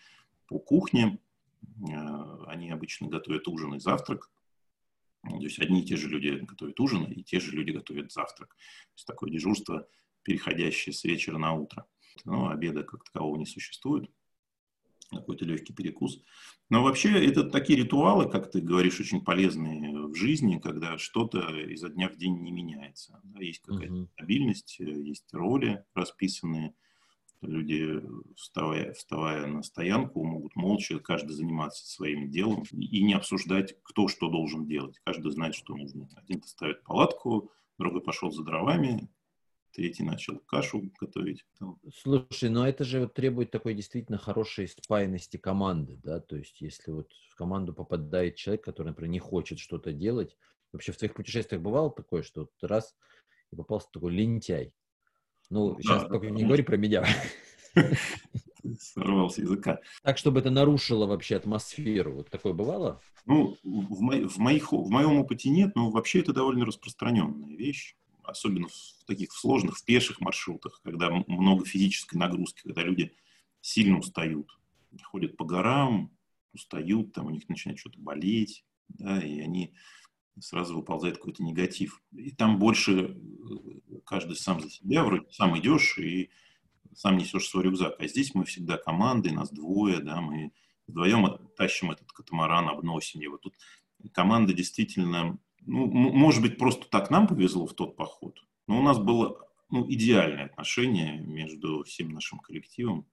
по 0.46 0.58
кухне, 0.58 1.18
э, 1.62 2.44
они 2.46 2.70
обычно 2.70 3.08
готовят 3.08 3.46
ужин 3.46 3.74
и 3.74 3.78
завтрак, 3.78 4.30
то 5.22 5.36
есть 5.36 5.58
одни 5.58 5.82
и 5.82 5.84
те 5.84 5.96
же 5.96 6.08
люди 6.08 6.28
готовят 6.28 6.78
ужин, 6.80 7.04
и 7.04 7.22
те 7.22 7.40
же 7.40 7.52
люди 7.52 7.72
готовят 7.72 8.12
завтрак. 8.12 8.50
То 8.50 8.94
есть 8.94 9.06
такое 9.06 9.30
дежурство, 9.30 9.88
переходящее 10.22 10.92
с 10.92 11.02
вечера 11.04 11.36
на 11.36 11.52
утро. 11.52 11.86
Но 12.24 12.48
обеда 12.48 12.84
как 12.84 13.04
такового 13.04 13.36
не 13.36 13.44
существует 13.44 14.08
какой-то 15.10 15.44
легкий 15.44 15.72
перекус. 15.72 16.20
Но 16.68 16.82
вообще 16.82 17.24
это 17.24 17.44
такие 17.44 17.78
ритуалы, 17.78 18.28
как 18.28 18.50
ты 18.50 18.60
говоришь, 18.60 19.00
очень 19.00 19.24
полезные 19.24 20.06
в 20.06 20.14
жизни, 20.14 20.58
когда 20.58 20.98
что-то 20.98 21.40
изо 21.70 21.88
дня 21.88 22.08
в 22.08 22.16
день 22.16 22.40
не 22.42 22.50
меняется. 22.50 23.20
Да, 23.24 23.40
есть 23.40 23.60
какая-то 23.60 23.94
uh-huh. 23.94 24.08
стабильность, 24.14 24.76
есть 24.78 25.32
роли 25.32 25.84
расписанные. 25.94 26.74
Люди, 27.42 28.02
вставая, 28.34 28.92
вставая 28.94 29.46
на 29.46 29.62
стоянку, 29.62 30.24
могут 30.24 30.56
молча 30.56 30.98
каждый 30.98 31.32
заниматься 31.32 31.86
своим 31.86 32.30
делом 32.30 32.64
и 32.72 33.02
не 33.02 33.12
обсуждать, 33.12 33.76
кто 33.82 34.08
что 34.08 34.28
должен 34.28 34.66
делать. 34.66 34.98
Каждый 35.04 35.30
знает, 35.30 35.54
что 35.54 35.76
нужно. 35.76 36.08
Один 36.16 36.42
ставит 36.42 36.82
палатку, 36.82 37.52
другой 37.78 38.00
пошел 38.00 38.30
за 38.30 38.42
дровами, 38.42 39.08
третий 39.76 40.02
начал 40.02 40.38
кашу 40.46 40.90
готовить. 40.98 41.44
Слушай, 41.94 42.48
но 42.48 42.66
это 42.66 42.82
же 42.82 43.06
требует 43.08 43.50
такой 43.50 43.74
действительно 43.74 44.16
хорошей 44.16 44.68
спаянности 44.68 45.36
команды, 45.36 46.00
да, 46.02 46.18
то 46.18 46.36
есть 46.36 46.62
если 46.62 46.90
вот 46.90 47.12
в 47.30 47.36
команду 47.36 47.74
попадает 47.74 48.36
человек, 48.36 48.64
который, 48.64 48.88
например, 48.88 49.10
не 49.10 49.18
хочет 49.18 49.58
что-то 49.58 49.92
делать, 49.92 50.36
вообще 50.72 50.92
в 50.92 50.96
твоих 50.96 51.14
путешествиях 51.14 51.60
бывало 51.60 51.90
такое, 51.90 52.22
что 52.22 52.40
вот 52.40 52.50
раз 52.62 52.96
и 53.52 53.56
попался 53.56 53.88
такой 53.92 54.12
лентяй. 54.12 54.72
Ну, 55.50 55.74
да, 55.74 55.82
сейчас 55.82 56.08
только 56.08 56.30
не 56.30 56.44
говори 56.44 56.62
про 56.62 56.76
меня. 56.76 57.04
Сорвался 58.80 59.42
языка. 59.42 59.78
Так, 60.02 60.18
чтобы 60.18 60.40
это 60.40 60.50
нарушило 60.50 61.06
вообще 61.06 61.36
атмосферу. 61.36 62.14
Вот 62.14 62.30
такое 62.30 62.52
бывало? 62.52 63.00
Ну, 63.26 63.56
в, 63.62 64.00
мо- 64.00 64.28
в, 64.28 64.38
моих, 64.38 64.72
в 64.72 64.88
моем 64.90 65.18
опыте 65.18 65.50
нет, 65.50 65.76
но 65.76 65.90
вообще 65.90 66.20
это 66.20 66.32
довольно 66.32 66.64
распространенная 66.64 67.54
вещь 67.56 67.94
особенно 68.26 68.68
в 68.68 69.04
таких 69.06 69.32
сложных, 69.32 69.78
в 69.78 69.84
пеших 69.84 70.20
маршрутах, 70.20 70.80
когда 70.82 71.10
много 71.26 71.64
физической 71.64 72.16
нагрузки, 72.16 72.62
когда 72.62 72.82
люди 72.82 73.12
сильно 73.60 73.98
устают, 73.98 74.58
ходят 75.02 75.36
по 75.36 75.44
горам, 75.44 76.16
устают, 76.52 77.12
там 77.12 77.26
у 77.26 77.30
них 77.30 77.48
начинает 77.48 77.78
что-то 77.78 78.00
болеть, 78.00 78.64
да, 78.88 79.20
и 79.20 79.40
они 79.40 79.74
сразу 80.40 80.76
выползает 80.76 81.16
какой-то 81.16 81.42
негатив. 81.42 82.02
И 82.12 82.30
там 82.30 82.58
больше 82.58 82.92
э, 82.92 84.00
каждый 84.04 84.36
сам 84.36 84.60
за 84.60 84.70
себя, 84.70 85.04
вроде 85.04 85.26
сам 85.30 85.58
идешь 85.58 85.98
и 85.98 86.30
сам 86.94 87.16
несешь 87.16 87.48
свой 87.48 87.64
рюкзак. 87.64 87.94
А 87.98 88.06
здесь 88.06 88.34
мы 88.34 88.44
всегда 88.44 88.76
командой, 88.76 89.32
нас 89.32 89.50
двое, 89.50 90.00
да, 90.00 90.20
мы 90.20 90.52
вдвоем 90.86 91.26
тащим 91.56 91.90
этот 91.90 92.10
катамаран, 92.12 92.68
обносим 92.68 93.20
его. 93.20 93.38
Тут 93.38 93.54
команда 94.12 94.52
действительно, 94.52 95.38
ну, 95.66 95.86
может 95.86 96.42
быть, 96.42 96.58
просто 96.58 96.88
так 96.88 97.10
нам 97.10 97.26
повезло 97.26 97.66
в 97.66 97.74
тот 97.74 97.96
поход, 97.96 98.44
но 98.66 98.78
у 98.78 98.82
нас 98.82 98.98
было 98.98 99.46
ну, 99.70 99.90
идеальное 99.90 100.46
отношение 100.46 101.20
между 101.20 101.82
всем 101.84 102.10
нашим 102.10 102.38
коллективом. 102.38 103.06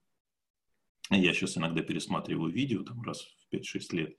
Я 1.10 1.34
сейчас 1.34 1.58
иногда 1.58 1.82
пересматриваю 1.82 2.52
видео, 2.52 2.82
там 2.82 3.02
раз 3.02 3.22
в 3.22 3.54
5-6 3.54 3.96
лет, 3.96 4.16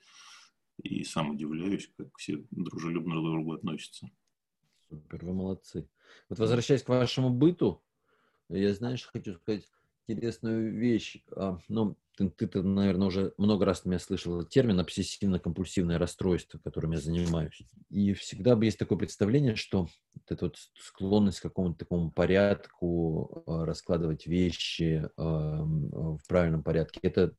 и 0.84 1.04
сам 1.04 1.32
удивляюсь, 1.32 1.90
как 1.98 2.16
все 2.18 2.44
дружелюбно 2.52 3.16
друг 3.16 3.26
к 3.26 3.32
другу 3.32 3.54
относятся. 3.54 4.12
Супер, 4.90 5.26
вы 5.26 5.34
молодцы. 5.34 5.90
Вот 6.30 6.40
возвращаясь 6.40 6.84
к 6.84 6.90
вашему 6.90 7.30
быту, 7.32 7.82
я, 8.50 8.74
знаешь, 8.74 9.06
хочу 9.06 9.34
сказать 9.34 9.68
интересную 10.08 10.72
вещь. 10.72 11.24
А, 11.32 11.58
ну, 11.68 11.98
ты, 12.16 12.30
ты, 12.30 12.64
наверное, 12.64 13.08
уже 13.08 13.34
много 13.38 13.66
раз 13.66 13.86
меня 13.86 14.00
слышал 14.00 14.44
термин 14.44 14.80
обсессивно-компульсивное 14.80 15.98
расстройство, 15.98 16.60
которым 16.60 16.92
я 16.92 17.00
занимаюсь. 17.00 17.62
И 17.90 18.14
всегда 18.14 18.58
есть 18.62 18.80
такое 18.80 18.98
представление, 18.98 19.56
что 19.56 19.82
вот 19.82 20.24
эта 20.30 20.46
вот 20.46 20.58
склонность 20.80 21.40
к 21.40 21.44
какому-то 21.44 21.80
такому 21.80 22.12
порядку, 22.12 23.44
а, 23.46 23.66
раскладывать 23.66 24.28
вещи 24.28 25.10
а, 25.18 25.64
в 25.64 26.22
правильном 26.28 26.64
порядке, 26.64 27.00
это 27.04 27.34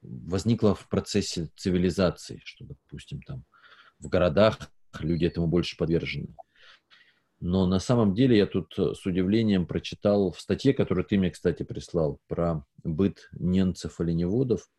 возникло 0.00 0.74
в 0.74 0.88
процессе 0.88 1.50
цивилизации, 1.56 2.40
что, 2.44 2.64
допустим, 2.64 3.22
там 3.22 3.44
в 3.98 4.08
городах 4.08 4.58
люди 5.00 5.24
этому 5.24 5.46
больше 5.46 5.76
подвержены. 5.76 6.34
Но 7.44 7.66
на 7.66 7.80
самом 7.80 8.14
деле 8.14 8.38
я 8.38 8.46
тут 8.46 8.72
э, 8.78 8.94
с 8.94 9.04
удивлением 9.04 9.66
прочитал 9.66 10.30
в 10.30 10.40
статье, 10.40 10.72
которую 10.72 11.04
ты 11.04 11.18
мне, 11.18 11.28
кстати, 11.28 11.64
прислал, 11.64 12.20
про 12.28 12.64
быт 12.84 13.28
ненцев-оленеводов, 13.32 14.70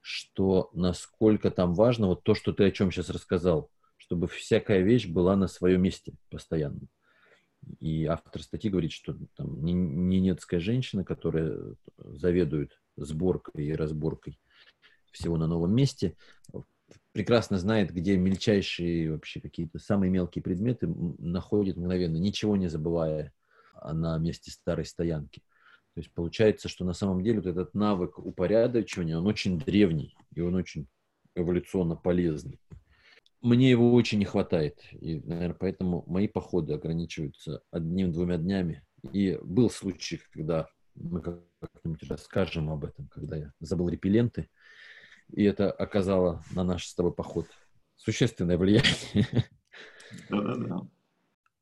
что 0.00 0.70
насколько 0.72 1.50
там 1.50 1.74
важно 1.74 2.06
вот 2.06 2.22
то, 2.22 2.34
что 2.34 2.54
ты 2.54 2.64
о 2.64 2.70
чем 2.70 2.90
сейчас 2.90 3.10
рассказал, 3.10 3.70
чтобы 3.98 4.26
всякая 4.26 4.80
вещь 4.80 5.06
была 5.06 5.36
на 5.36 5.48
своем 5.48 5.82
месте 5.82 6.14
постоянно. 6.30 6.80
И 7.78 8.06
автор 8.06 8.42
статьи 8.42 8.70
говорит, 8.70 8.92
что 8.92 9.14
там 9.36 9.62
ненецкая 9.62 10.60
женщина, 10.60 11.04
которая 11.04 11.74
заведует 11.98 12.80
сборкой 12.96 13.66
и 13.66 13.74
разборкой 13.74 14.40
всего 15.10 15.36
на 15.36 15.46
новом 15.46 15.74
месте, 15.74 16.16
прекрасно 17.12 17.58
знает, 17.58 17.92
где 17.92 18.16
мельчайшие 18.16 19.12
вообще 19.12 19.40
какие-то 19.40 19.78
самые 19.78 20.10
мелкие 20.10 20.42
предметы 20.42 20.86
находит 20.86 21.76
мгновенно, 21.76 22.16
ничего 22.16 22.56
не 22.56 22.68
забывая 22.68 23.32
на 23.82 24.18
месте 24.18 24.50
старой 24.50 24.84
стоянки. 24.84 25.40
То 25.94 26.00
есть 26.00 26.12
получается, 26.12 26.68
что 26.68 26.84
на 26.84 26.94
самом 26.94 27.22
деле 27.22 27.40
вот 27.40 27.46
этот 27.46 27.74
навык 27.74 28.18
упорядочивания, 28.18 29.18
он 29.18 29.26
очень 29.26 29.58
древний, 29.58 30.16
и 30.34 30.40
он 30.40 30.54
очень 30.54 30.86
эволюционно 31.34 31.96
полезный. 31.96 32.58
Мне 33.42 33.70
его 33.70 33.92
очень 33.92 34.18
не 34.18 34.24
хватает, 34.24 34.80
и, 34.92 35.20
наверное, 35.20 35.56
поэтому 35.58 36.04
мои 36.06 36.28
походы 36.28 36.74
ограничиваются 36.74 37.60
одним-двумя 37.70 38.38
днями. 38.38 38.82
И 39.12 39.36
был 39.42 39.68
случай, 39.68 40.20
когда 40.30 40.68
мы 40.94 41.20
как-нибудь 41.20 42.08
расскажем 42.08 42.70
об 42.70 42.84
этом, 42.84 43.08
когда 43.08 43.36
я 43.36 43.52
забыл 43.58 43.88
репелленты, 43.88 44.48
и 45.32 45.44
это 45.44 45.70
оказало 45.70 46.44
на 46.54 46.64
наш 46.64 46.86
с 46.86 46.94
тобой 46.94 47.12
поход 47.12 47.46
существенное 47.96 48.58
влияние. 48.58 49.26
Да-да-да. 50.30 50.80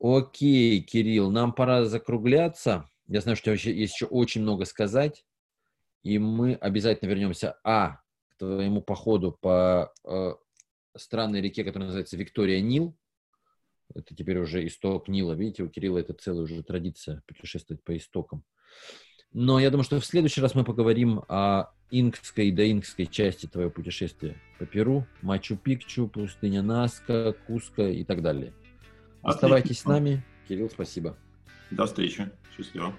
Окей, 0.00 0.80
Кирилл, 0.80 1.30
нам 1.30 1.52
пора 1.52 1.84
закругляться. 1.84 2.88
Я 3.06 3.20
знаю, 3.20 3.36
что 3.36 3.52
есть 3.52 3.66
еще 3.66 4.06
очень 4.06 4.42
много 4.42 4.64
сказать. 4.64 5.24
И 6.02 6.18
мы 6.18 6.54
обязательно 6.54 7.10
вернемся, 7.10 7.58
а, 7.62 8.00
к 8.30 8.38
твоему 8.38 8.80
походу 8.80 9.32
по 9.32 9.92
э, 10.04 10.34
странной 10.96 11.42
реке, 11.42 11.62
которая 11.62 11.88
называется 11.88 12.16
Виктория 12.16 12.60
Нил. 12.62 12.96
Это 13.94 14.14
теперь 14.14 14.38
уже 14.38 14.66
исток 14.66 15.08
Нила. 15.08 15.34
Видите, 15.34 15.62
у 15.62 15.68
Кирилла 15.68 15.98
это 15.98 16.14
целая 16.14 16.44
уже 16.44 16.62
традиция 16.62 17.22
путешествовать 17.26 17.84
по 17.84 17.94
истокам. 17.94 18.44
Но 19.32 19.60
я 19.60 19.70
думаю, 19.70 19.84
что 19.84 20.00
в 20.00 20.06
следующий 20.06 20.40
раз 20.40 20.54
мы 20.54 20.64
поговорим 20.64 21.22
о 21.28 21.72
инкской 21.90 22.48
и 22.48 22.52
доинкской 22.52 23.06
части 23.06 23.46
твоего 23.46 23.70
путешествия 23.70 24.36
по 24.58 24.66
Перу, 24.66 25.06
Мачу-Пикчу, 25.22 26.08
пустыня 26.08 26.62
Наска, 26.62 27.34
Куска 27.46 27.88
и 27.88 28.04
так 28.04 28.22
далее. 28.22 28.52
Отлично. 29.22 29.30
Оставайтесь 29.30 29.78
с 29.80 29.84
нами. 29.84 30.24
Кирилл, 30.48 30.70
спасибо. 30.70 31.16
До 31.70 31.86
встречи. 31.86 32.30
Счастливо. 32.56 32.94